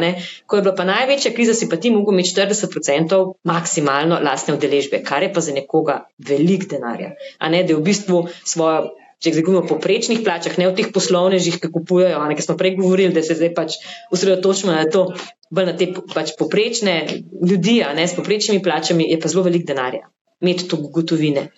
Ko 0.46 0.56
je 0.56 0.64
bila 0.64 0.74
pa 0.76 0.86
največja 0.88 1.34
kriza, 1.36 1.52
si 1.54 1.68
pa 1.68 1.76
ti 1.76 1.92
mogel 1.92 2.16
imeti 2.16 2.32
40% 2.32 3.20
maksimalno 3.44 4.22
lastne 4.24 4.56
udeležbe, 4.56 5.02
kar 5.04 5.26
je 5.26 5.32
pa 5.34 5.44
za 5.44 5.52
nekoga 5.52 6.06
velik 6.16 6.64
denarja. 6.70 7.12
A 7.38 7.52
ne, 7.52 7.62
da 7.62 7.74
je 7.74 7.76
v 7.76 7.84
bistvu 7.84 8.24
svojo 8.44 8.88
če 9.18 9.32
govorimo 9.34 9.64
o 9.64 9.68
poprečnih 9.68 10.20
plačah, 10.24 10.54
ne 10.60 10.68
o 10.68 10.74
teh 10.76 10.90
poslovnežih, 10.94 11.58
ki 11.58 11.70
kupujejo, 11.74 12.20
ki 12.38 12.44
smo 12.44 12.56
prej 12.60 12.76
govorili, 12.78 13.14
da 13.14 13.22
se 13.26 13.34
zdaj 13.38 13.52
pač 13.56 13.78
usredotočimo 14.14 14.74
na 14.74 14.86
to, 14.92 15.08
bolj 15.50 15.70
na 15.72 15.74
te 15.78 15.90
pač 16.14 16.36
poprečne 16.38 16.98
ljudi, 17.42 17.80
ne 17.98 18.06
s 18.06 18.14
poprečnimi 18.18 18.62
plačami, 18.62 19.08
je 19.10 19.18
pa 19.20 19.30
zelo 19.32 19.46
velik 19.48 19.66
denarja. 19.66 20.06
Imeti 20.38 20.68
to 20.70 20.78
gotovine, 20.94 21.48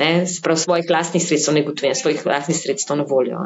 ne 0.00 0.26
sprav 0.26 0.56
svojih 0.56 0.88
lastnih 0.88 1.24
sredstev, 1.24 1.58
ne 1.58 1.64
gotovine, 1.66 1.94
svojih 1.94 2.24
lastnih 2.24 2.56
sredstev 2.56 2.96
na 2.96 3.04
voljo. 3.08 3.42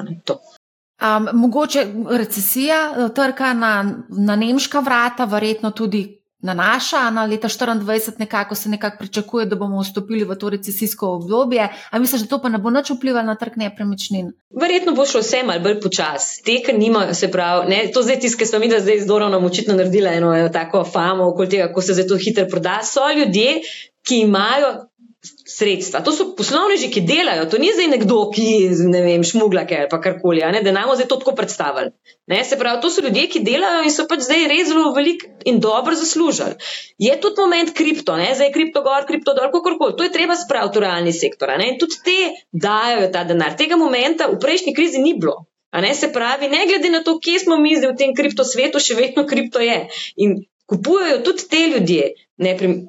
Um, 1.03 1.27
mogoče 1.35 1.83
recesija 2.14 3.11
trka 3.14 3.53
na, 3.59 3.72
na 4.09 4.37
nemška 4.39 4.81
vrata, 4.87 5.27
verjetno 5.27 5.75
tudi 5.75 6.07
nanaša 6.45 7.11
na 7.11 7.25
leta 7.25 7.49
2024, 7.49 8.19
nekako 8.19 8.55
se 8.55 8.69
nekako 8.69 8.97
pričakuje, 8.99 9.47
da 9.47 9.57
bomo 9.57 9.81
vstopili 9.81 10.25
v 10.25 10.37
to 10.39 10.51
recesijsko 10.51 11.09
obdobje. 11.09 11.69
Ali 11.91 12.01
misliš, 12.01 12.23
da 12.23 12.29
to 12.29 12.39
pa 12.43 12.49
ne 12.49 12.59
bo 12.59 12.71
nič 12.71 12.91
vplivalo 12.91 13.27
na 13.27 13.35
trg 13.35 13.57
nepremičnin? 13.57 14.33
Verjetno 14.61 14.93
bo 14.93 15.07
šlo 15.07 15.21
vse 15.25 15.43
malce 15.43 15.65
bolj 15.65 15.81
počasi. 15.81 16.43
Te, 16.45 16.59
ki 16.67 16.77
nimajo, 16.77 17.15
se 17.15 17.31
pravi, 17.33 17.69
ne, 17.71 17.81
to 17.95 18.03
zdaj 18.03 18.21
tiskaj 18.21 18.47
smo 18.47 18.61
mi, 18.61 18.69
da 18.69 18.81
zdaj 18.81 19.01
z 19.01 19.09
Doronom 19.09 19.45
očitno 19.45 19.75
naredila 19.75 20.13
eno, 20.13 20.35
eno 20.37 20.49
tako 20.53 20.85
famo 20.85 21.29
okoli 21.33 21.49
tega, 21.49 21.69
kako 21.69 21.83
se 21.83 21.97
zdaj 21.97 22.07
to 22.13 22.21
hitro 22.21 22.47
proda. 22.51 22.81
So 22.85 23.09
ljudje, 23.17 23.61
ki 24.05 24.21
imajo 24.21 24.75
sredstva. 25.55 26.01
To 26.05 26.13
so 26.13 26.27
poslovneži, 26.37 26.89
ki 26.91 27.03
delajo, 27.07 27.47
to 27.51 27.61
ni 27.63 27.71
zdaj 27.75 27.89
nekdo, 27.93 28.19
ki 28.35 28.47
ne 28.91 29.03
vem, 29.05 29.23
šmugla 29.27 29.65
ali 29.65 30.03
karkoli, 30.03 30.43
da 30.67 30.73
nam 30.75 30.91
zdaj 30.95 31.09
to 31.11 31.19
tako 31.23 31.35
predstavljali. 31.39 31.93
Ne, 32.27 32.41
se 32.45 32.59
pravi, 32.59 32.81
to 32.83 32.91
so 32.91 33.05
ljudje, 33.05 33.27
ki 33.31 33.45
delajo 33.47 33.85
in 33.87 33.95
so 33.95 34.07
pač 34.11 34.27
zdaj 34.27 34.47
res 34.51 34.69
zelo 34.73 34.93
velik 34.97 35.27
in 35.45 35.61
dobro 35.61 35.95
zaslužili. 35.95 36.59
Je 36.99 37.15
tudi 37.21 37.41
moment 37.41 37.75
kripto, 37.77 38.17
ne, 38.17 38.31
zdaj 38.35 38.51
je 38.51 38.57
kripto 38.57 38.83
gor, 38.83 39.07
kripto 39.07 39.35
dol, 39.39 39.51
kakorkoli. 39.55 39.97
To 39.99 40.07
je 40.07 40.13
treba 40.15 40.37
spraviti 40.37 40.81
v 40.81 40.87
realni 40.87 41.13
sektor. 41.13 41.53
In 41.61 41.79
tudi 41.79 42.01
te 42.05 42.19
dajo 42.51 43.11
ta 43.13 43.25
denar. 43.29 43.59
Tega 43.59 43.79
momenta 43.81 44.31
v 44.33 44.41
prejšnji 44.43 44.75
krizi 44.75 45.03
ni 45.05 45.15
bilo. 45.19 45.45
Ne, 45.75 45.95
se 45.95 46.13
pravi, 46.13 46.49
ne 46.49 46.67
glede 46.71 46.91
na 46.91 47.03
to, 47.03 47.19
kje 47.19 47.41
smo 47.47 47.57
mi 47.59 47.75
zdaj 47.75 47.93
v 47.93 47.99
tem 47.99 48.13
kripto 48.15 48.45
svetu, 48.47 48.79
še 48.79 48.95
vedno 48.95 49.25
kripto 49.27 49.59
je. 49.59 49.89
In 50.23 50.37
kupujejo 50.67 51.23
tudi 51.25 51.49
te 51.51 51.62
ljudje 51.73 52.12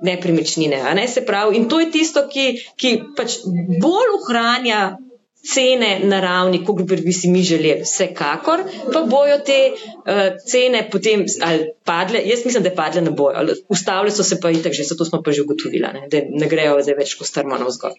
nepremičnine. 0.01 0.83
Ne? 0.95 1.07
Se 1.07 1.25
pravi, 1.25 1.57
in 1.57 1.69
to 1.69 1.79
je 1.79 1.91
tisto, 1.91 2.27
ki, 2.31 2.45
ki 2.75 2.93
pač 3.17 3.39
bolj 3.81 4.15
ohranja 4.19 4.97
cene 5.45 5.99
na 6.03 6.19
ravni, 6.19 6.63
kot 6.65 6.81
bi 6.81 7.13
si 7.13 7.29
mi 7.29 7.43
želeli. 7.43 7.83
Vsekakor 7.85 8.63
pa 8.93 9.03
bojo 9.09 9.37
te 9.45 9.59
uh, 9.75 10.39
cene 10.47 10.87
potem 10.91 11.25
padle. 11.85 12.21
Jaz 12.25 12.45
mislim, 12.45 12.63
da 12.63 12.73
padle 12.75 13.01
na 13.01 13.11
bojo. 13.11 13.45
Ustavile 13.69 14.11
so 14.11 14.23
se 14.23 14.39
pa 14.41 14.49
in 14.49 14.63
tako 14.63 14.73
že, 14.73 14.83
zato 14.83 15.05
smo 15.05 15.21
pa 15.21 15.31
že 15.31 15.41
ugotovili, 15.41 15.85
ne? 15.93 16.07
da 16.11 16.23
ne 16.29 16.49
grejo 16.49 16.81
zdaj 16.81 16.97
več 16.97 17.15
kot 17.19 17.27
strmo 17.27 17.57
na 17.57 17.69
vzgor. 17.69 17.93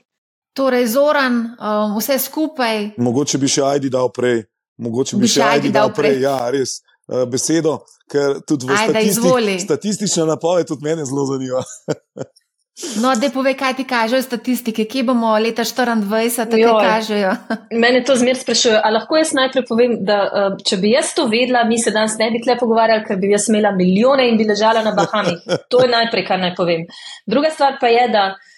Torej, 0.56 0.86
Zoran, 0.88 1.34
um, 1.60 1.98
vse 1.98 2.18
skupaj. 2.18 2.96
Mogoče 2.96 3.38
bi 3.38 3.48
še 3.48 3.62
Aidi 3.62 3.90
dal 3.92 4.08
prej. 4.08 4.46
Mogoče 4.80 5.16
bi, 5.16 5.26
bi 5.26 5.28
še 5.28 5.42
Aidi 5.44 5.70
dal 5.72 5.92
prej. 5.92 6.16
prej. 6.16 6.22
Ja, 6.24 6.38
res. 6.50 6.80
Uh, 7.06 7.22
besedo, 7.30 7.78
ker 8.10 8.40
tudi 8.42 8.66
v 8.66 8.74
statistik, 8.74 9.60
statistična 9.62 10.24
napoved 10.26 10.66
tudi 10.66 10.82
mene 10.88 11.04
zelo 11.06 11.26
zanima. 11.28 11.62
No, 13.00 13.14
da 13.16 13.30
povej, 13.32 13.54
kaj 13.56 13.72
ti 13.78 13.84
kažejo 13.88 14.20
statistike, 14.22 14.84
kje 14.84 15.06
bomo 15.08 15.30
leta 15.40 15.64
2024, 15.64 16.58
kaj 16.60 16.88
kažejo. 16.90 17.30
Mene 17.82 18.02
to 18.04 18.16
zmer 18.20 18.36
sprašuje. 18.36 18.80
A 18.84 18.90
lahko 18.92 19.16
jaz 19.16 19.32
najprej 19.32 19.64
povem, 19.64 19.94
da 20.04 20.18
uh, 20.26 20.58
če 20.60 20.76
bi 20.82 20.90
jaz 20.92 21.14
to 21.16 21.24
vedela, 21.30 21.62
mi 21.64 21.78
se 21.80 21.94
danes 21.94 22.18
ne 22.20 22.28
bi 22.34 22.42
tle 22.44 22.58
pogovarjali, 22.60 23.06
ker 23.08 23.16
bi 23.22 23.30
jaz 23.32 23.48
imela 23.48 23.72
milijone 23.72 24.28
in 24.28 24.36
bi 24.36 24.44
ležala 24.44 24.82
na 24.84 24.92
Bahamih. 24.98 25.40
To 25.72 25.80
je 25.86 25.88
najprej, 25.88 26.26
kar 26.28 26.42
naj 26.42 26.52
povem. 26.58 26.84
Druga 27.24 27.54
stvar 27.54 27.80
pa 27.80 27.88
je, 27.88 28.04
da 28.12 28.26
uh, 28.34 28.52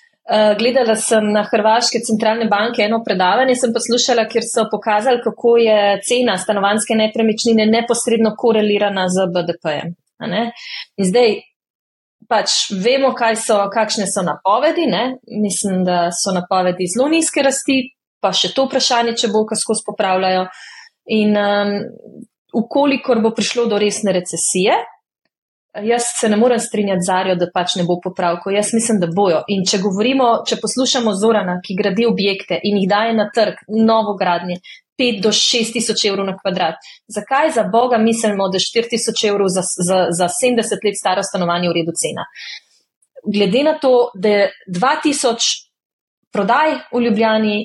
gledala 0.59 0.97
sem 1.01 1.31
na 1.33 1.43
Hrvaške 1.49 2.03
centralne 2.05 2.49
banke 2.51 2.83
eno 2.85 3.01
predavanje, 3.05 3.55
sem 3.57 3.72
poslušala, 3.72 4.26
kjer 4.29 4.45
so 4.45 4.66
pokazali, 4.70 5.22
kako 5.24 5.57
je 5.62 5.79
cena 6.05 6.37
stanovanske 6.39 6.97
nepremičnine 6.99 7.66
neposredno 7.66 8.35
korelirana 8.37 9.07
z 9.09 9.29
BDP-jem. 9.35 9.95
In 10.99 11.09
zdaj 11.09 11.39
pač 12.29 12.68
vemo, 12.85 13.14
so, 13.41 13.59
kakšne 13.72 14.07
so 14.07 14.22
napovedi. 14.22 14.87
Ne? 14.87 15.18
Mislim, 15.41 15.85
da 15.85 16.09
so 16.12 16.35
napovedi 16.37 16.89
zelo 16.93 17.09
nizke 17.09 17.43
rasti, 17.43 17.81
pa 18.20 18.33
še 18.35 18.53
to 18.55 18.66
vprašanje, 18.68 19.16
če 19.16 19.33
bo 19.33 19.47
kaj 19.49 19.62
skozi 19.62 19.87
popravljajo. 19.87 20.45
In 21.16 21.37
um, 21.41 21.74
ukolikor 22.59 23.22
bo 23.24 23.33
prišlo 23.33 23.64
do 23.70 23.79
resne 23.81 24.12
recesije, 24.12 24.76
Jaz 25.83 26.03
se 26.20 26.29
ne 26.29 26.37
morem 26.37 26.59
strinjati 26.59 27.05
z 27.07 27.12
Arijo, 27.12 27.37
da 27.37 27.47
pač 27.55 27.76
ne 27.76 27.85
bo 27.85 27.99
popravkov. 28.03 28.53
Jaz 28.53 28.72
mislim, 28.74 29.01
da 29.01 29.09
bojo. 29.14 29.43
In 29.53 29.64
če 29.68 29.81
govorimo, 29.83 30.29
če 30.49 30.59
poslušamo 30.62 31.14
Zorana, 31.14 31.59
ki 31.64 31.76
gradi 31.79 32.07
objekte 32.09 32.59
in 32.62 32.81
jih 32.83 32.89
daje 32.91 33.14
na 33.16 33.29
trg, 33.35 33.62
novo 33.68 34.16
gradnje, 34.18 34.61
5 34.99 35.20
do 35.22 35.31
6 35.35 35.76
tisoč 35.76 36.05
evrov 36.11 36.26
na 36.26 36.35
kvadrat, 36.39 36.83
zakaj 37.07 37.53
za 37.55 37.64
Boga 37.72 37.99
mislimo, 38.03 38.49
da 38.51 38.59
4 38.59 38.91
tisoč 38.91 39.24
evrov 39.31 39.51
za, 39.55 39.62
za, 39.62 39.99
za 40.11 40.29
70 40.41 40.85
let 40.85 40.99
staro 40.99 41.22
stanovanje 41.22 41.70
v 41.70 41.76
redu 41.81 41.95
cena? 41.95 42.26
Glede 43.22 43.62
na 43.64 43.79
to, 43.79 44.11
da 44.14 44.29
je 44.29 44.51
2000 44.74 45.68
prodaj 46.35 46.74
v 46.93 47.03
Ljubljani, 47.07 47.59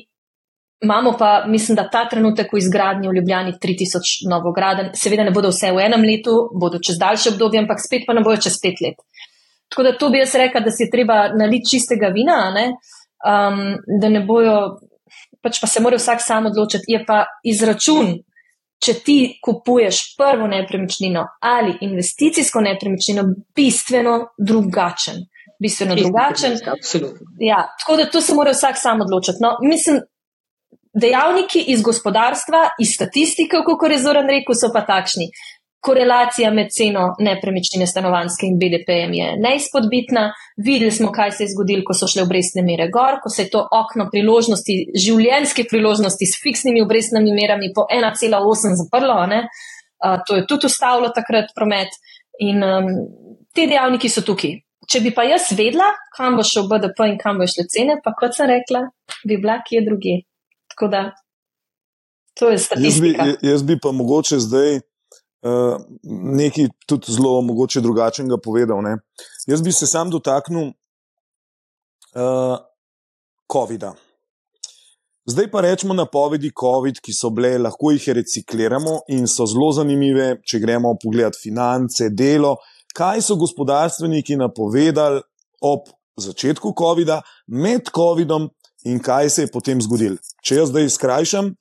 Imamo 0.83 1.13
pa, 1.19 1.45
mislim, 1.47 1.75
da 1.75 1.89
ta 1.89 2.03
trenutek 2.09 2.53
v 2.53 2.59
izgradnji 2.59 3.07
v 3.07 3.15
Ljubljani 3.15 3.53
3000 3.63 4.27
novograden. 4.29 4.89
Seveda 4.99 5.23
ne 5.23 5.31
bodo 5.31 5.51
vse 5.53 5.71
v 5.71 5.79
enem 5.85 6.03
letu, 6.03 6.33
bodo 6.59 6.81
čez 6.83 6.97
daljše 6.99 7.31
obdobje, 7.33 7.61
ampak 7.63 7.79
spet 7.79 8.03
pa 8.07 8.13
ne 8.13 8.23
bojo 8.25 8.41
čez 8.43 8.59
pet 8.61 8.81
let. 8.83 8.99
Tako 9.71 9.83
da 9.83 9.95
to 9.97 10.09
bi 10.09 10.19
jaz 10.19 10.35
rekla, 10.35 10.61
da 10.61 10.71
si 10.71 10.89
treba 10.91 11.29
naliti 11.31 11.71
čistega 11.71 12.11
vina, 12.13 12.37
um, 12.59 13.63
da 14.01 14.09
ne 14.09 14.25
bojo, 14.27 14.57
pač 15.41 15.61
pa 15.61 15.67
se 15.67 15.81
mora 15.81 15.97
vsak 15.97 16.21
sam 16.21 16.51
odločiti. 16.51 16.91
Je 16.91 16.99
pa 17.07 17.23
izračun, 17.47 18.17
če 18.83 18.93
ti 19.05 19.17
kupuješ 19.41 20.03
prvo 20.19 20.47
nepremičnino 20.51 21.23
ali 21.39 21.77
investicijsko 21.81 22.61
nepremičnino, 22.61 23.23
bistveno 23.55 24.17
drugačen. 24.37 25.23
Bistveno 25.63 25.95
drugačen. 25.95 26.57
Ja, 27.39 27.69
tako 27.79 27.95
da 27.97 28.09
to 28.11 28.21
se 28.21 28.35
mora 28.35 28.51
vsak 28.51 28.75
sam 28.77 29.01
odločiti. 29.01 29.39
No, 29.41 29.55
mislim, 29.63 30.01
dejavniki 30.93 31.63
iz 31.67 31.81
gospodarstva, 31.81 32.69
iz 32.79 32.93
statistike, 32.95 33.57
kako 33.65 33.85
je 33.91 33.99
Zoran 33.99 34.29
rekel, 34.29 34.55
so 34.55 34.69
pa 34.73 34.85
takšni. 34.85 35.29
Korelacija 35.83 36.47
med 36.55 36.69
ceno 36.71 37.09
nepremičnine 37.19 37.87
stanovanske 37.87 38.47
in 38.47 38.55
BDP-jem 38.59 39.13
je 39.17 39.25
neizpodbitna. 39.43 40.29
Videli 40.65 40.91
smo, 40.91 41.11
kaj 41.11 41.31
se 41.31 41.43
je 41.43 41.51
zgodilo, 41.51 41.83
ko 41.87 41.95
so 41.97 42.07
šle 42.07 42.23
obrestne 42.23 42.63
mere 42.63 42.87
gor, 42.93 43.19
ko 43.23 43.29
se 43.29 43.43
je 43.43 43.49
to 43.51 43.65
okno 43.79 44.07
priložnosti, 44.13 44.77
življenjske 45.05 45.67
priložnosti 45.67 46.29
s 46.29 46.39
fiksnimi 46.43 46.85
obrestnimi 46.85 47.35
merami 47.35 47.73
po 47.75 47.83
1,8 47.91 48.79
zaprlo. 48.79 49.19
Uh, 49.27 50.21
to 50.27 50.39
je 50.39 50.47
tudi 50.47 50.71
ustavilo 50.71 51.11
takrat 51.15 51.51
promet 51.55 51.91
in 52.39 52.63
um, 52.63 52.87
te 53.55 53.67
dejavniki 53.67 54.09
so 54.09 54.23
tukaj. 54.23 54.55
Če 54.87 54.99
bi 55.03 55.11
pa 55.15 55.23
jaz 55.27 55.51
vedela, 55.55 55.91
kam 56.15 56.35
bo 56.39 56.43
šel 56.47 56.67
BDP 56.71 57.11
in 57.11 57.19
kam 57.19 57.39
bo 57.39 57.47
šle 57.47 57.67
cene, 57.71 57.99
pa 58.03 58.15
kot 58.19 58.35
sem 58.35 58.47
rekla, 58.47 58.85
bi 59.27 59.35
bila 59.35 59.59
kje 59.67 59.83
druge. 59.83 60.21
Tako 60.73 60.87
da 60.91 61.03
to 62.39 62.49
je 62.49 62.57
statistika. 62.57 63.25
Jaz 63.25 63.37
bi, 63.41 63.47
jaz 63.47 63.63
bi 63.63 63.79
pa 63.79 63.91
mogoče 63.91 64.39
zdaj 64.39 64.75
uh, 64.75 65.77
nekaj 66.09 66.67
tudi 66.85 67.11
zelo 67.13 67.41
mogoče 67.41 67.81
drugačnega 67.81 68.37
povedal. 68.43 68.81
Ne? 68.81 68.97
Jaz 69.47 69.61
bi 69.61 69.71
se 69.71 69.87
sam 69.87 70.09
dotaknil 70.09 70.71
uh, 72.15 72.57
COVID-a. 73.51 73.93
Zdaj 75.25 75.51
pa 75.51 75.61
rečemo 75.61 75.93
napovedi 75.93 76.51
COVID, 76.59 76.99
ki 76.99 77.13
so 77.15 77.29
bile, 77.31 77.55
lahko 77.57 77.93
jih 77.93 78.09
recikliramo 78.17 78.97
in 79.15 79.27
so 79.27 79.45
zelo 79.47 79.69
zanimive, 79.71 80.41
če 80.43 80.59
gremo 80.59 80.97
pogledat 80.99 81.37
finance, 81.39 82.09
delo, 82.11 82.57
kaj 82.97 83.21
so 83.23 83.37
gospodarstveniki 83.39 84.35
napovedali 84.41 85.21
ob 85.63 85.87
začetku 86.19 86.73
COVID-a, 86.75 87.21
med 87.47 87.87
COVID-om 87.95 88.49
in 88.85 88.99
kaj 88.99 89.29
se 89.29 89.45
je 89.45 89.51
potem 89.51 89.81
zgodilo. 89.81 90.17
Če 90.43 90.61
jaz 90.61 90.71
zdaj 90.71 90.89
skrajšam, 90.89 91.53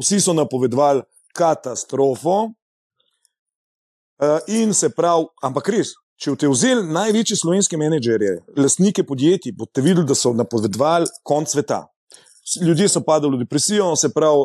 vsi 0.00 0.20
so 0.20 0.32
napovedovali 0.36 1.04
katastrofo, 1.36 2.38
uh, 4.22 4.38
in 4.46 4.74
se 4.74 4.88
pravi, 4.88 5.28
ampak 5.42 5.68
res, 5.74 5.92
če 6.16 6.32
boste 6.32 6.52
vzeli 6.52 6.86
največje 6.92 7.40
slovenske 7.42 7.78
menedžerje, 7.80 8.38
lastnike 8.56 9.04
podjetij, 9.04 9.54
boste 9.56 9.84
videli, 9.84 10.06
da 10.08 10.16
so 10.16 10.32
napovedovali 10.32 11.10
konc 11.22 11.52
sveta. 11.52 11.86
ljudje 12.62 12.88
so 12.88 13.00
padali 13.02 13.36
v 13.36 13.38
depresijo, 13.42 13.96
se 13.96 14.08
pravi, 14.14 14.44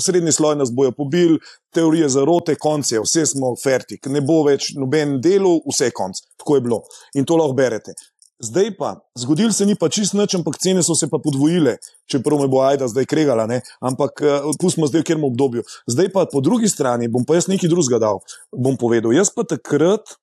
srednji 0.00 0.32
sloj 0.32 0.56
nas 0.56 0.72
bojo 0.72 0.92
pobil, 0.92 1.38
teorije 1.74 2.08
zarote, 2.08 2.54
konce, 2.54 3.00
vse 3.00 3.26
smo 3.26 3.54
fertik, 3.62 4.06
ne 4.06 4.20
bo 4.20 4.42
več 4.46 4.72
noben 4.74 5.20
delo, 5.20 5.60
vse 5.68 5.90
konc. 5.90 6.16
Tako 6.40 6.56
je 6.56 6.60
bilo 6.60 6.82
in 7.14 7.24
to 7.24 7.36
lahko 7.36 7.54
berete. 7.54 7.92
Zdaj 8.36 8.74
pa, 8.76 9.00
zgodil 9.16 9.48
se 9.52 9.64
ni 9.64 9.74
pa 9.80 9.88
čist 9.88 10.12
nič, 10.12 10.34
ampak 10.36 10.58
cene 10.60 10.82
so 10.84 10.92
se 10.92 11.08
pa 11.08 11.16
podvojile, 11.16 11.78
čeprav 12.04 12.42
me 12.42 12.48
bo 12.52 12.60
ajda 12.60 12.84
zdaj 12.92 13.08
kregala, 13.08 13.46
ne? 13.48 13.62
ampak 13.80 14.20
uh, 14.20 14.50
pustimo 14.60 14.84
zdaj 14.90 15.00
v 15.00 15.08
kjer 15.08 15.22
obdobju. 15.24 15.64
Zdaj 15.88 16.12
pa 16.12 16.26
po 16.28 16.44
drugi 16.44 16.68
strani 16.68 17.08
bom 17.08 17.24
pa 17.24 17.40
jaz 17.40 17.48
nekaj 17.48 17.72
drugega 17.72 18.02
dal, 18.02 18.20
bom 18.52 18.76
povedal. 18.76 19.16
Jaz 19.16 19.32
pa 19.32 19.40
takrat 19.48 20.18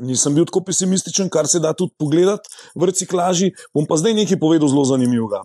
nisem 0.00 0.34
bil 0.34 0.48
tako 0.48 0.64
pesimističen, 0.64 1.28
kar 1.28 1.44
se 1.44 1.60
da 1.60 1.74
tudi 1.76 1.92
pogledati 1.98 2.48
v 2.74 2.88
reciklaži, 2.88 3.52
bom 3.76 3.84
pa 3.84 4.00
zdaj 4.00 4.16
nekaj 4.24 4.40
povedal 4.40 4.72
zelo 4.72 4.84
zanimivega. 4.88 5.44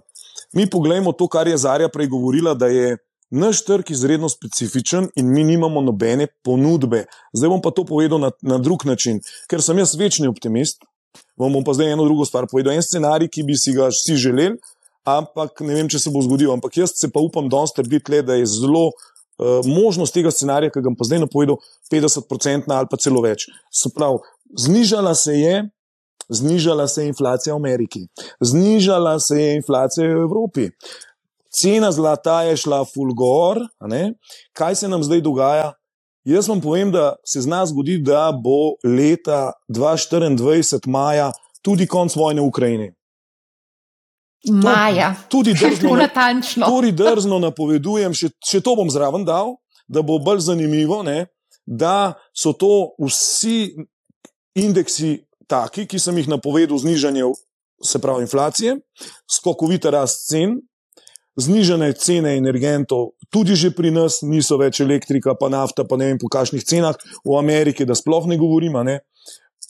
Mi 0.55 0.63
pogledamo 0.69 1.11
to, 1.11 1.27
kar 1.27 1.47
je 1.47 1.59
Zarja 1.59 1.91
prej 1.91 2.07
govorila, 2.07 2.55
da 2.55 2.71
je 2.71 2.97
naš 3.29 3.61
trg 3.65 3.91
izredno 3.91 4.29
specifičen 4.29 5.09
in 5.15 5.27
mi 5.33 5.43
nimamo 5.43 5.81
nobene 5.81 6.27
ponudbe. 6.43 7.05
Zdaj 7.33 7.49
bom 7.49 7.61
pa 7.61 7.71
to 7.71 7.85
povedal 7.85 8.19
na, 8.19 8.31
na 8.41 8.57
drug 8.57 8.85
način, 8.85 9.19
ker 9.49 9.61
sem 9.61 9.77
jaz 9.77 9.95
večni 9.95 10.27
optimist. 10.27 10.81
Vam 11.39 11.53
bom 11.55 11.63
pa 11.63 11.73
zdaj 11.73 11.93
eno 11.93 12.05
drugo 12.05 12.25
stvar 12.25 12.47
povedal. 12.51 12.73
En 12.75 12.83
scenarij, 12.83 13.29
ki 13.31 13.45
bi 13.47 13.55
si 13.57 13.73
ga 13.75 13.87
vsi 13.93 14.17
želeli, 14.19 14.57
ampak 15.07 15.63
ne 15.65 15.77
vem, 15.77 15.89
če 15.89 16.01
se 16.03 16.11
bo 16.13 16.21
zgodil. 16.25 16.51
Ampak 16.53 16.77
jaz 16.81 16.93
se 16.99 17.09
pa 17.11 17.23
upam 17.23 17.49
danes 17.49 17.73
trditi, 17.75 18.21
da 18.25 18.35
je 18.35 18.45
zelo 18.49 18.89
uh, 18.91 19.65
možnost 19.65 20.13
tega 20.13 20.31
scenarija, 20.33 20.73
ki 20.73 20.83
ga 20.83 20.91
bom 20.91 20.99
pa 20.99 21.07
zdaj 21.07 21.23
napovedal, 21.25 21.59
50% 21.91 22.69
ali 22.75 22.91
pa 22.91 22.99
celo 22.99 23.23
več. 23.25 23.47
Se 23.71 23.91
pravi, 23.95 24.21
znižala 24.67 25.15
se 25.15 25.37
je. 25.39 25.59
Znižala 26.29 26.83
se 26.85 27.01
je 27.01 27.09
inflacija 27.09 27.55
v 27.55 27.57
Ameriki, 27.57 28.03
znižala 28.37 29.15
se 29.19 29.39
je 29.39 29.55
inflacija 29.57 30.05
v 30.05 30.19
Evropi, 30.27 30.67
cena 31.49 31.89
zlata 31.91 32.43
je 32.45 32.59
šla 32.61 32.83
fulgor. 32.85 33.63
Kaj 34.53 34.75
se 34.75 34.87
nam 34.87 35.01
zdaj 35.03 35.23
dogaja? 35.25 35.71
Jaz 36.29 36.49
vam 36.49 36.61
povem, 36.61 36.91
da 36.91 37.15
se 37.25 37.41
zna 37.41 37.63
zgoditi, 37.65 38.03
da 38.05 38.29
bo 38.43 38.75
leta 38.85 39.51
2024, 39.69 40.85
maja, 40.87 41.31
tudi 41.65 41.87
konc 41.89 42.15
vojne 42.15 42.41
v 42.41 42.45
Ukrajini. 42.45 42.89
Maja. 44.51 45.15
Tudi 45.29 45.53
drzno. 45.59 45.97
Tudi 46.67 46.91
drzno 46.91 47.39
napovedujem, 47.41 48.13
še, 48.13 48.29
še 48.45 48.61
to 48.61 48.75
bom 48.77 48.91
zraven 48.93 49.25
dal, 49.25 49.57
da 49.89 50.05
bo 50.05 50.19
bolj 50.21 50.45
zanimivo, 50.51 51.01
ne, 51.03 51.25
da 51.65 52.13
so 52.33 52.53
to 52.53 52.93
vsi 53.01 53.73
indeksi 54.59 55.17
taki, 55.49 55.87
ki 55.89 55.97
sem 55.99 56.17
jih 56.21 56.29
napovedal, 56.29 56.77
znižanje, 56.77 57.25
se 57.81 58.01
pravi, 58.03 58.27
inflacije, 58.27 58.77
skokovita 59.31 59.89
rast 59.97 60.27
cen, 60.29 60.59
znižene 61.39 61.93
cene 61.97 62.35
energentov, 62.37 63.13
tudi 63.29 63.55
že 63.55 63.71
pri 63.75 63.91
nas 63.91 64.21
niso 64.21 64.57
več 64.59 64.81
elektrika, 64.83 65.35
pa 65.39 65.49
nafta, 65.49 65.85
pa 65.87 65.97
ne 65.97 66.11
vem 66.11 66.19
po 66.21 66.29
kakšnih 66.31 66.63
cenah, 66.65 66.97
v 67.25 67.37
Ameriki, 67.39 67.85
da 67.85 67.95
sploh 67.95 68.27
ne 68.27 68.37
govorimo. 68.37 68.83
Ne? 68.83 68.99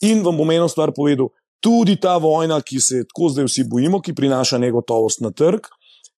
In 0.06 0.24
vam 0.24 0.36
bom 0.36 0.50
eno 0.50 0.68
stvar 0.68 0.94
povedal. 0.96 1.30
Tudi 1.60 1.98
ta 2.00 2.16
vojna, 2.16 2.62
ki 2.64 2.80
se 2.80 3.02
tako 3.04 3.28
zdaj 3.34 3.48
vsi 3.50 3.66
bojimo, 3.68 4.00
ki 4.00 4.16
prinaša 4.16 4.58
negotovost 4.58 5.20
na 5.20 5.28
trg. 5.30 5.68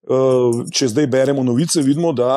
Eh, 0.02 0.62
če 0.74 0.88
zdaj 0.90 1.06
beremo 1.06 1.42
novice, 1.46 1.82
vidimo, 1.82 2.12
da 2.14 2.30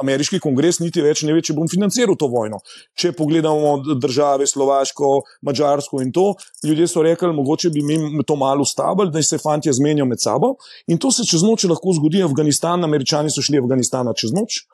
ameriški 0.00 0.40
kongres 0.42 0.80
niti 0.80 1.02
več 1.04 1.22
ne 1.26 1.34
ve, 1.36 1.42
če 1.44 1.54
bom 1.56 1.68
financiral 1.70 2.16
to 2.18 2.28
vojno. 2.32 2.60
Če 2.98 3.12
pogledamo 3.16 3.96
države, 4.00 4.46
Slovaško, 4.50 5.12
Mačarsko 5.46 6.00
in 6.04 6.12
to, 6.16 6.32
ljudje 6.66 6.88
so 6.90 7.04
rekli, 7.06 7.32
mogoče 7.36 7.70
bi 7.74 7.84
mi 7.84 8.24
to 8.26 8.36
malo 8.40 8.66
ustavili, 8.66 9.12
da 9.14 9.22
se 9.22 9.38
fanti 9.38 9.72
zmenijo 9.72 10.06
med 10.08 10.22
sabo. 10.22 10.54
In 10.88 10.98
to 10.98 11.12
se 11.14 11.26
čez 11.28 11.44
noč 11.46 11.68
lahko 11.70 11.94
zgodi. 11.96 12.24
Afganistan, 12.24 12.84
američani 12.84 13.30
so 13.32 13.42
šli 13.44 13.60
v 13.60 13.68
Afganistan 13.68 14.10
čez 14.16 14.34
noč, 14.36 14.64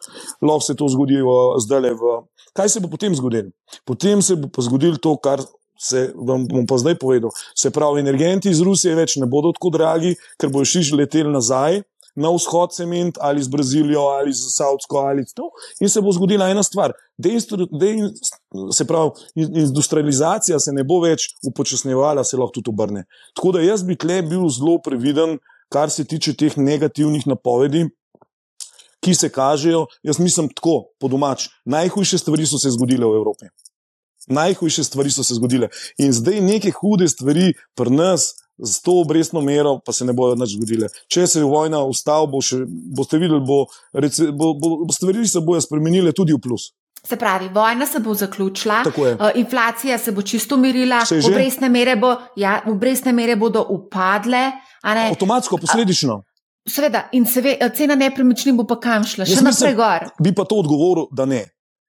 lahko 0.42 0.64
se 0.64 0.74
to 0.78 0.88
zgodi 0.90 1.20
zdaj 1.62 1.80
le 1.84 1.92
v. 1.98 2.16
Kaj 2.56 2.72
se 2.72 2.80
bo 2.80 2.88
potem 2.88 3.14
zgodilo? 3.14 3.52
Potem 3.84 4.22
se 4.22 4.36
bo 4.36 4.50
zgodilo 4.62 4.98
to, 5.02 5.16
kar. 5.16 5.44
Se 5.76 6.06
vam 6.16 6.46
bom 6.48 6.64
pa 6.64 6.78
zdaj 6.80 6.94
povedal. 6.96 7.28
Se 7.52 7.68
pravi, 7.68 8.00
energenti 8.00 8.48
iz 8.48 8.62
Rusije 8.64 8.94
več 8.96 9.18
ne 9.20 9.26
bodo 9.28 9.50
tako 9.52 9.68
dragi, 9.74 10.14
ker 10.40 10.48
bojo 10.48 10.64
šli 10.64 11.02
leteli 11.02 11.28
nazaj, 11.28 11.82
na 12.16 12.30
vzhod 12.32 12.72
cement 12.72 13.18
ali 13.20 13.42
z 13.42 13.48
Brazilijo 13.48 14.00
ali 14.00 14.32
z 14.32 14.50
Saudsko 14.54 14.98
ali 14.98 15.24
to. 15.34 15.50
In 15.80 15.88
se 15.88 16.00
bo 16.00 16.12
zgodila 16.12 16.48
ena 16.48 16.62
stvar. 16.62 16.94
Deinstru, 17.18 17.68
dein, 17.80 18.10
se 18.72 18.84
pravi, 18.84 19.10
industrializacija 19.36 20.58
se 20.60 20.72
ne 20.72 20.84
bo 20.84 21.00
več 21.04 21.28
upočasnjevala, 21.46 22.24
se 22.24 22.36
lahko 22.36 22.60
tudi 22.60 22.72
obrne. 22.72 23.04
Tako 23.36 23.56
da 23.56 23.64
jaz 23.64 23.84
bi 23.84 23.96
tle 23.96 24.22
bil 24.22 24.48
zelo 24.52 24.78
previden, 24.84 25.38
kar 25.72 25.90
se 25.90 26.04
tiče 26.04 26.34
teh 26.36 26.56
negativnih 26.56 27.26
napovedi. 27.26 27.86
Ki 29.04 29.14
se 29.14 29.28
kažejo, 29.30 29.84
jaz 30.02 30.18
mislim, 30.18 30.48
tako 30.56 30.88
po 30.98 31.08
domač. 31.08 31.50
Najhujše 31.64 32.18
stvari 32.18 32.46
so 32.48 32.58
se 32.58 32.72
zgodile 32.74 33.06
v 33.06 33.20
Evropi. 33.20 33.50
Najhujše 34.26 34.84
stvari 34.84 35.12
so 35.12 35.22
se 35.22 35.36
zgodile. 35.36 35.68
In 36.02 36.12
zdaj 36.12 36.40
neke 36.40 36.72
hude 36.74 37.08
stvari 37.08 37.52
pri 37.76 37.92
nas, 37.92 38.32
z 38.58 38.82
to 38.82 39.00
obrestno 39.00 39.40
mero 39.40 39.78
pa 39.84 39.92
se 39.92 40.04
ne 40.04 40.12
bodo 40.16 40.36
več 40.40 40.54
zgodile. 40.56 40.88
Če 41.12 41.26
se 41.26 41.40
je 41.40 41.48
vojna 41.48 41.82
ustavila, 41.84 42.30
bo 42.30 42.40
boste 42.96 43.20
videli, 43.20 43.42
bo, 43.44 43.64
rece, 43.92 44.30
bo, 44.32 44.54
bo, 44.54 44.76
bo 44.86 44.92
stvari 44.92 45.26
se 45.28 45.40
bodo 45.44 45.60
spremenile 45.60 46.12
tudi 46.16 46.34
v 46.36 46.40
plus. 46.42 46.70
Se 47.06 47.16
pravi, 47.16 47.48
vojna 47.54 47.86
se 47.86 48.00
bo 48.02 48.14
zaključila, 48.18 48.80
uh, 48.88 49.26
inflacija 49.38 49.98
se 49.98 50.12
bo 50.12 50.22
čisto 50.26 50.56
umirila, 50.56 51.04
obrestne 51.28 51.68
mere, 51.70 51.94
bo, 51.96 52.16
ja, 52.36 52.62
obrestne 52.66 53.12
mere 53.12 53.36
bodo 53.36 53.62
upadle. 53.70 54.50
Avtomatsko, 54.82 55.60
posledično. 55.62 56.22
Seveda, 56.66 57.04
in 57.14 57.28
seveda, 57.30 57.68
cena 57.70 57.94
nepremičnin 57.94 58.56
bo 58.58 58.64
pa 58.66 58.80
kam 58.82 59.04
šla, 59.06 59.28
še 59.28 59.44
naprej 59.46 59.76
gor. 59.78 60.08
Bi 60.18 60.32
pa 60.34 60.48
to 60.48 60.58
odgovoril, 60.64 61.06
da 61.14 61.28
ne. 61.30 61.44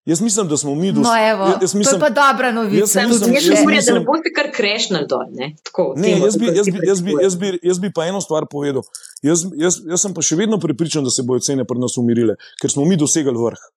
Jaz 0.07 0.21
mislim, 0.21 0.47
da 0.47 0.57
smo 0.57 0.75
mi 0.75 0.91
dosti. 0.91 1.09
No, 1.09 1.29
evo, 1.29 1.45
jaz 1.61 1.73
mislim, 1.75 1.99
to 1.99 2.05
je 2.05 2.13
pa 2.13 2.21
dobra 2.21 2.51
novica. 2.51 2.99
Jaz 2.99 3.09
mislim, 3.09 3.33
jaz 3.33 3.49
mislim, 3.49 3.69
jaz 3.75 3.85
da 3.85 3.93
ne 3.93 3.99
boste 3.99 4.31
kar 4.35 4.51
krešnali 4.55 5.07
dol. 5.09 5.25
Ne? 5.31 5.55
Tako, 5.63 5.93
ne, 5.97 6.11
jaz, 6.11 6.37
bi, 6.37 6.45
jaz, 6.45 6.67
bi, 6.67 6.79
jaz, 6.87 7.01
bi, 7.01 7.11
jaz, 7.21 7.35
bi, 7.35 7.59
jaz 7.63 7.79
bi 7.79 7.91
pa 7.95 8.05
eno 8.07 8.21
stvar 8.21 8.47
povedal. 8.51 8.87
Jaz, 9.21 9.43
jaz, 9.55 9.81
jaz 9.83 10.05
sem 10.05 10.13
pa 10.15 10.23
še 10.23 10.39
vedno 10.39 10.61
pripričan, 10.63 11.03
da 11.03 11.11
se 11.11 11.27
bodo 11.27 11.43
cene 11.43 11.67
pri 11.67 11.83
nas 11.83 11.97
umirile, 11.99 12.37
ker 12.61 12.71
smo 12.71 12.85
mi 12.87 12.95
dosegli 12.95 13.35
vrh. 13.35 13.67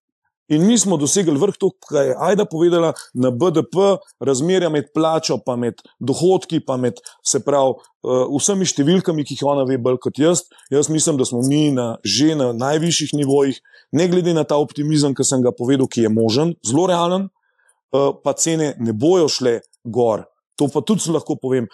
In 0.50 0.66
mi 0.66 0.78
smo 0.78 0.96
dosegli 0.98 1.38
vrh 1.38 1.58
to, 1.58 1.70
kar 1.88 2.06
je 2.08 2.14
Aida 2.18 2.44
povedala 2.44 2.92
na 3.14 3.30
BDP, 3.30 3.98
razmerja 4.20 4.70
med 4.70 4.88
plačo, 4.94 5.38
pa 5.46 5.54
med 5.56 5.82
dohodki, 5.98 6.58
pa 6.66 6.76
med 6.76 6.98
se 7.26 7.38
pravi 7.42 7.74
uh, 7.78 8.24
vsemi 8.34 8.66
številkami, 8.66 9.26
ki 9.26 9.38
jih 9.38 9.46
ona 9.46 9.62
ve 9.66 9.78
bolj 9.78 10.00
kot 10.02 10.18
jaz. 10.18 10.48
Jaz 10.74 10.90
mislim, 10.90 11.18
da 11.18 11.26
smo 11.26 11.42
mi 11.46 11.68
na, 11.74 11.92
že 12.02 12.34
na 12.38 12.50
najvišjih 12.54 13.14
nivojih, 13.22 13.62
ne 13.93 14.09
glede 14.09 14.34
na 14.34 14.45
ta 14.45 14.59
optimizem, 14.61 15.14
ki 15.14 15.26
sem 15.26 15.43
ga 15.43 15.53
povedal, 15.57 15.88
ki 15.91 16.07
je 16.07 16.12
možen, 16.12 16.55
zelo 16.66 16.86
realen, 16.91 17.28
uh, 17.95 18.11
pa 18.24 18.34
cene 18.38 18.74
ne 18.78 18.93
bojo 18.93 19.28
šle 19.28 19.61
gor. 19.84 20.26
To 20.61 20.68
pa 20.68 20.82
tudi 20.84 21.09
lahko 21.11 21.38
povem. 21.41 21.66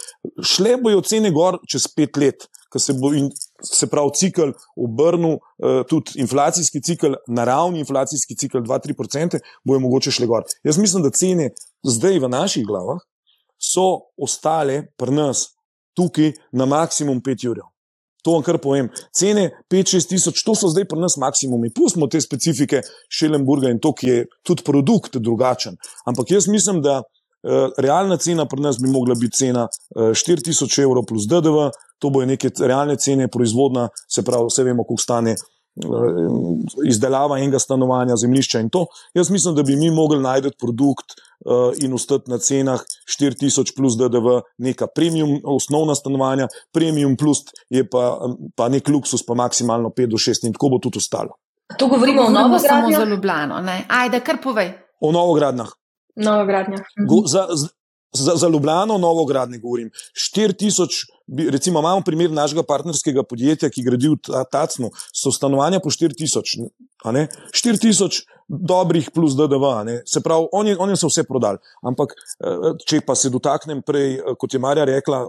Šle 0.43 0.77
bojo 0.79 1.03
cene 1.03 1.33
gor 1.35 1.59
čez 1.69 1.89
pet 1.91 2.17
let, 2.21 2.47
ko 2.71 2.81
se 2.83 2.95
bo 2.95 3.11
in, 3.17 3.29
se 3.63 3.89
pravi 3.91 4.15
cikl 4.15 4.55
obrnil, 4.79 5.41
uh, 5.41 5.83
tudi 5.91 6.21
inflacijski 6.23 6.83
cikl, 6.83 7.19
naravni 7.27 7.83
inflacijski 7.83 8.37
cikl 8.39 8.63
2-3%, 8.63 9.43
bojo 9.67 9.83
mogoče 9.85 10.15
šle 10.15 10.31
gor. 10.31 10.47
Jaz 10.65 10.79
mislim, 10.79 11.05
da 11.05 11.11
cene 11.11 11.51
zdaj 11.87 12.21
v 12.23 12.33
naših 12.33 12.67
glavah 12.67 13.03
so 13.59 14.13
ostale 14.21 14.87
pri 14.97 15.15
nas 15.17 15.49
tukaj 15.97 16.35
na 16.53 16.67
maksimum 16.69 17.21
5 17.25 17.49
ur. 17.51 17.65
To 18.27 18.35
vam 18.35 18.43
kar 18.43 18.59
povem. 18.59 18.89
Cene 19.15 19.53
5-6 19.71 20.11
tisoč, 20.11 20.43
to 20.43 20.57
so 20.59 20.69
zdaj 20.73 20.89
pri 20.91 20.99
nas 20.99 21.15
maksimumi. 21.23 21.71
Pustimo 21.75 22.11
te 22.11 22.19
specifike 22.21 22.83
Šelenburga 23.07 23.71
in 23.71 23.79
to, 23.79 23.95
ki 23.95 24.11
je 24.11 24.25
tudi 24.43 24.67
produkt 24.67 25.21
drugačen. 25.23 25.79
Ampak 26.11 26.35
jaz 26.35 26.51
mislim, 26.51 26.83
da 26.83 27.05
Eh, 27.47 27.71
realna 27.79 28.17
cena 28.17 28.47
pri 28.47 28.61
nas 28.61 28.79
bi 28.83 28.89
mogla 28.91 29.15
biti 29.15 29.37
cena 29.37 29.69
4000 29.95 30.79
eh, 30.79 30.83
evrov 30.83 31.05
plus 31.07 31.29
DDV, 31.31 31.69
to 31.99 32.11
bojo 32.11 32.27
neke 32.27 32.51
realne 32.59 32.97
cene 32.97 33.29
proizvodna, 33.29 33.89
se 34.15 34.25
pravi, 34.27 34.49
vse 34.51 34.65
vemo, 34.67 34.85
koliko 34.85 35.03
stane 35.03 35.31
eh, 35.31 35.45
izdelava 36.89 37.39
enega 37.39 37.59
stanovanja, 37.59 38.17
zemljišča 38.17 38.61
in 38.61 38.71
to. 38.71 38.87
Jaz 39.15 39.31
mislim, 39.31 39.55
da 39.55 39.63
bi 39.63 39.77
mi 39.77 39.91
mogli 39.91 40.21
najti 40.23 40.51
produkt 40.59 41.17
in 41.79 41.95
ustati 41.95 42.31
na 42.31 42.39
cenah 42.39 42.81
4000 43.21 43.77
plus 43.77 43.97
DDV, 43.97 44.41
neka 44.59 44.87
premium, 44.95 45.41
osnovna 45.45 45.95
stanovanja, 45.95 46.49
premium 46.73 47.17
plus 47.17 47.45
je 47.71 47.85
pa, 47.91 48.19
pa 48.57 48.69
nek 48.69 48.89
luksus, 48.89 49.27
pa 49.27 49.35
maksimalno 49.35 49.89
5 49.89 50.07
do 50.07 50.17
6 50.17 50.47
in 50.47 50.53
tako 50.53 50.69
bo 50.69 50.79
tudi 50.79 50.99
ostalo. 50.99 51.37
To 51.79 51.89
govorimo 51.89 52.23
o 52.23 52.31
novogradnjah. 52.31 52.71
Samo 52.71 52.93
za 52.93 53.05
Ljubljano, 53.05 53.61
ne? 53.61 53.85
Ajde, 53.89 54.21
kar 54.21 54.37
povej. 54.43 54.73
O 55.01 55.13
novogradnjah. 55.13 55.69
Novogradnja. 56.17 56.77
Mhm. 56.77 57.27
Za, 57.27 57.47
za, 58.25 58.37
za 58.37 58.49
Ljubljano, 58.49 58.99
novogradnje 58.99 59.59
govorim. 59.59 59.91
4000, 60.35 61.51
recimo, 61.51 61.81
imamo 61.81 62.01
primer 62.01 62.31
našega 62.31 62.63
partnerskega 62.63 63.23
podjetja, 63.23 63.71
ki 63.71 63.83
gradi 63.83 64.09
v 64.09 64.45
Tacnu, 64.53 64.91
so 65.13 65.33
stanovanja 65.33 65.81
po 65.81 65.91
4000. 65.91 66.69
4000 67.05 68.23
dobrih 68.49 69.11
plus 69.15 69.35
DDV, 69.37 69.67
se 70.07 70.21
pravi, 70.21 70.49
oni, 70.53 70.77
oni 70.79 70.97
so 70.97 71.11
vse 71.11 71.25
prodali. 71.27 71.59
Ampak, 71.83 72.15
eh, 72.15 72.73
če 72.87 73.01
pa 73.07 73.15
se 73.15 73.31
dotaknem 73.31 73.83
prej, 73.83 74.15
eh, 74.15 74.35
kot 74.39 74.55
je 74.55 74.61
Marja 74.63 74.85
rekla, 74.85 75.25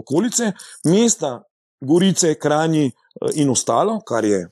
okolice, 0.00 0.52
mesta, 0.84 1.42
Gorice, 1.80 2.34
Kranji 2.40 2.92
in 3.34 3.50
ostalo, 3.50 4.00
kar 4.06 4.24
je 4.24 4.46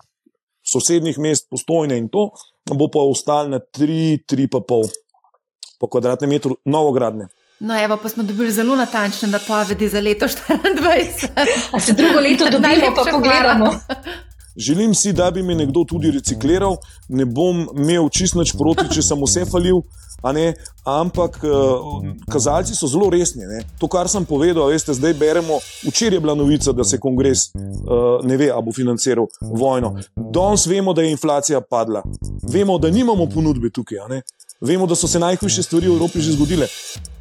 sosednjih 0.62 1.18
mest, 1.18 1.48
postojne 1.50 1.96
in 1.98 2.08
to, 2.08 2.30
bo 2.70 2.88
pa 2.92 3.02
ostalo 3.02 3.48
na 3.48 3.58
3-3,5 3.58 4.92
po 5.80 5.88
kvadratnem 5.90 6.30
metru 6.30 6.56
novogradne. 6.64 7.26
No, 7.64 7.84
evo, 7.84 7.96
pa 8.02 8.08
smo 8.08 8.22
dobili 8.22 8.52
zelo 8.52 8.76
natančne 8.76 9.28
napovedi 9.28 9.88
za 9.88 10.00
leto 10.00 10.26
2024. 10.26 11.28
A 11.72 11.80
se 11.80 11.92
drugo 11.92 12.20
leto 12.20 12.44
dobimo, 12.50 12.94
pa 12.96 13.10
pogledamo. 13.10 13.70
Želim 14.56 14.94
si, 14.94 15.12
da 15.12 15.30
bi 15.30 15.42
me 15.42 15.54
nekdo 15.54 15.84
tudi 15.88 16.10
recikliral, 16.10 16.76
ne 17.08 17.24
bom 17.24 17.68
imel 17.76 18.08
čist 18.08 18.34
nič 18.34 18.52
proti, 18.58 18.88
če 18.94 19.02
sem 19.02 19.22
vse 19.22 19.44
falil, 19.44 19.78
ampak 20.84 21.38
uh, 21.44 22.02
kazalci 22.32 22.74
so 22.74 22.90
zelo 22.90 23.10
resni. 23.10 23.46
Ne? 23.46 23.62
To, 23.78 23.86
kar 23.86 24.10
sem 24.10 24.26
povedal, 24.26 24.66
veste, 24.74 24.94
zdaj 24.94 25.14
beremo. 25.14 25.60
Včeraj 25.86 26.16
je 26.16 26.20
bila 26.20 26.34
novica, 26.34 26.72
da 26.72 26.84
se 26.84 26.98
kongres 26.98 27.46
uh, 27.54 28.26
ne 28.26 28.36
ve, 28.36 28.50
ali 28.50 28.66
bo 28.66 28.74
financiral 28.74 29.30
vojno. 29.40 29.94
Danes 30.16 30.66
vemo, 30.66 30.92
da 30.92 31.06
je 31.06 31.14
inflacija 31.14 31.60
padla, 31.60 32.02
vemo, 32.42 32.78
da 32.78 32.90
nimamo 32.90 33.30
ponudbe 33.30 33.70
tukaj, 33.70 34.20
vemo, 34.60 34.86
da 34.86 34.98
so 34.98 35.06
se 35.06 35.22
najhujše 35.22 35.62
stvari 35.62 35.88
v 35.88 35.94
Evropi 35.94 36.20
že 36.20 36.34
zgodile. 36.34 36.68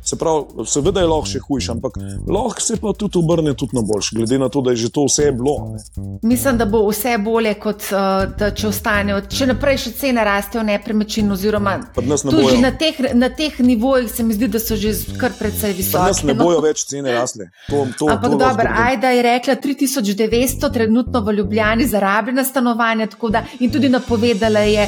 Se 0.03 0.15
pravi, 0.15 0.65
seveda 0.65 1.01
je 1.01 1.07
lahko 1.07 1.29
še 1.29 1.39
hujš, 1.45 1.69
ampak 1.75 1.97
lahko 2.27 2.61
se 2.61 2.77
pa 2.81 2.93
tudi 2.97 3.19
obrne 3.21 3.53
tudi 3.53 3.77
na 3.77 3.83
boljš, 3.85 4.11
glede 4.17 4.39
na 4.41 4.49
to, 4.49 4.61
da 4.65 4.73
je 4.73 4.81
že 4.85 4.89
to 4.89 5.05
vse 5.05 5.31
bilo. 5.31 5.53
Ne. 5.71 6.19
Mislim, 6.23 6.57
da 6.57 6.65
bo 6.65 6.81
vse 6.87 7.17
bolje, 7.21 7.53
kot 7.61 7.85
uh, 7.93 8.25
da 8.37 8.49
če 8.57 8.67
ostanejo. 8.71 9.19
Če 9.29 9.47
naprej 9.51 9.77
še 9.85 9.91
cene 9.99 10.25
rastejo 10.25 10.63
nepremičnin, 10.65 11.29
oziroma 11.31 11.77
tudi 11.95 12.57
na 12.63 12.71
teh, 12.77 12.97
na 13.13 13.29
teh 13.29 13.59
nivojih, 13.61 14.09
se 14.09 14.25
mi 14.25 14.33
zdi, 14.37 14.49
da 14.51 14.61
so 14.61 14.77
že 14.79 14.93
kar 15.21 15.35
precej 15.37 15.75
visoke. 15.77 16.07
Nas 16.09 16.23
ne 16.25 16.35
bojo 16.37 16.63
več 16.65 16.85
cene 16.89 17.13
rasle. 17.13 17.51
To, 17.69 17.85
to, 17.99 18.09
ampak 18.09 18.37
dobro, 18.41 18.73
Ajda 18.85 19.13
je 19.13 19.21
rekla 19.27 19.55
3900 19.61 20.71
trenutno 20.73 21.21
v 21.21 21.37
Ljubljani 21.37 21.85
zarabljena 21.87 22.43
stanovanja, 22.47 23.07
da, 23.29 23.43
in 23.59 23.71
tudi 23.71 23.89
napovedala 23.89 24.65
je 24.65 24.87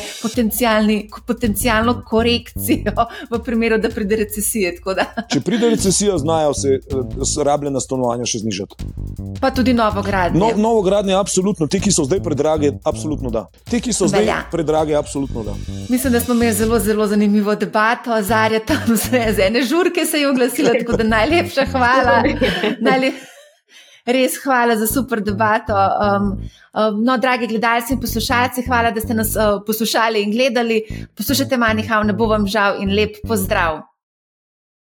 potencijalno 1.28 2.02
korekcijo 2.08 3.08
v 3.30 3.44
primeru, 3.44 3.78
da 3.78 3.94
pride 3.94 4.24
recesija. 4.24 4.74
Če 5.32 5.42
pride 5.42 5.70
recesija, 5.70 6.18
znajo 6.18 6.54
se 6.54 6.78
uh, 6.80 7.44
rabljena 7.46 7.80
stanovanja 7.84 8.28
še 8.30 8.44
znižati. 8.44 8.88
Pa 9.42 9.52
tudi 9.52 9.74
novogradnje. 9.74 10.40
No, 10.40 10.52
novogradnje, 10.58 11.16
absolutno. 11.18 11.68
Te, 11.68 11.82
ki 11.84 11.92
so 11.92 12.06
zdaj 12.08 12.22
predrage, 12.24 12.74
absolutno 12.86 13.32
da. 13.34 13.46
Te, 13.70 13.82
ki 13.84 13.94
so 13.96 14.08
zdaj 14.12 14.26
Velja. 14.26 14.40
predrage, 14.52 14.96
absolutno 14.96 15.44
da. 15.44 15.58
Mislim, 15.90 16.14
da 16.14 16.20
smo 16.24 16.38
imeli 16.38 16.54
zelo, 16.54 16.80
zelo 16.80 17.08
zanimivo 17.08 17.56
debato. 17.56 18.22
Zarja 18.22 18.60
tam 18.66 18.96
z 18.98 19.48
ene 19.48 19.64
žurke 19.68 20.06
se 20.06 20.24
je 20.24 20.30
oglasila, 20.30 20.74
tako 20.80 20.98
da 20.98 21.10
najlepša 21.18 21.70
hvala. 21.72 22.24
Najlep... 22.82 23.22
Res 24.04 24.34
hvala 24.44 24.76
za 24.76 24.88
super 24.88 25.22
debato. 25.24 25.72
Um, 25.76 26.26
um, 26.76 26.98
no, 27.08 27.16
dragi 27.18 27.48
gledalci 27.48 27.94
in 27.96 28.02
poslušalci, 28.04 28.66
hvala, 28.68 28.92
da 28.92 29.00
ste 29.00 29.16
nas 29.16 29.32
uh, 29.36 29.62
poslušali 29.68 30.26
in 30.26 30.32
gledali. 30.32 30.82
Poslušajte, 31.16 31.58
manjhav, 31.58 32.04
ne 32.04 32.14
bo 32.14 32.28
vam 32.28 32.48
žal 32.48 32.82
in 32.84 32.92
lep 32.92 33.22
pozdrav. 33.28 33.80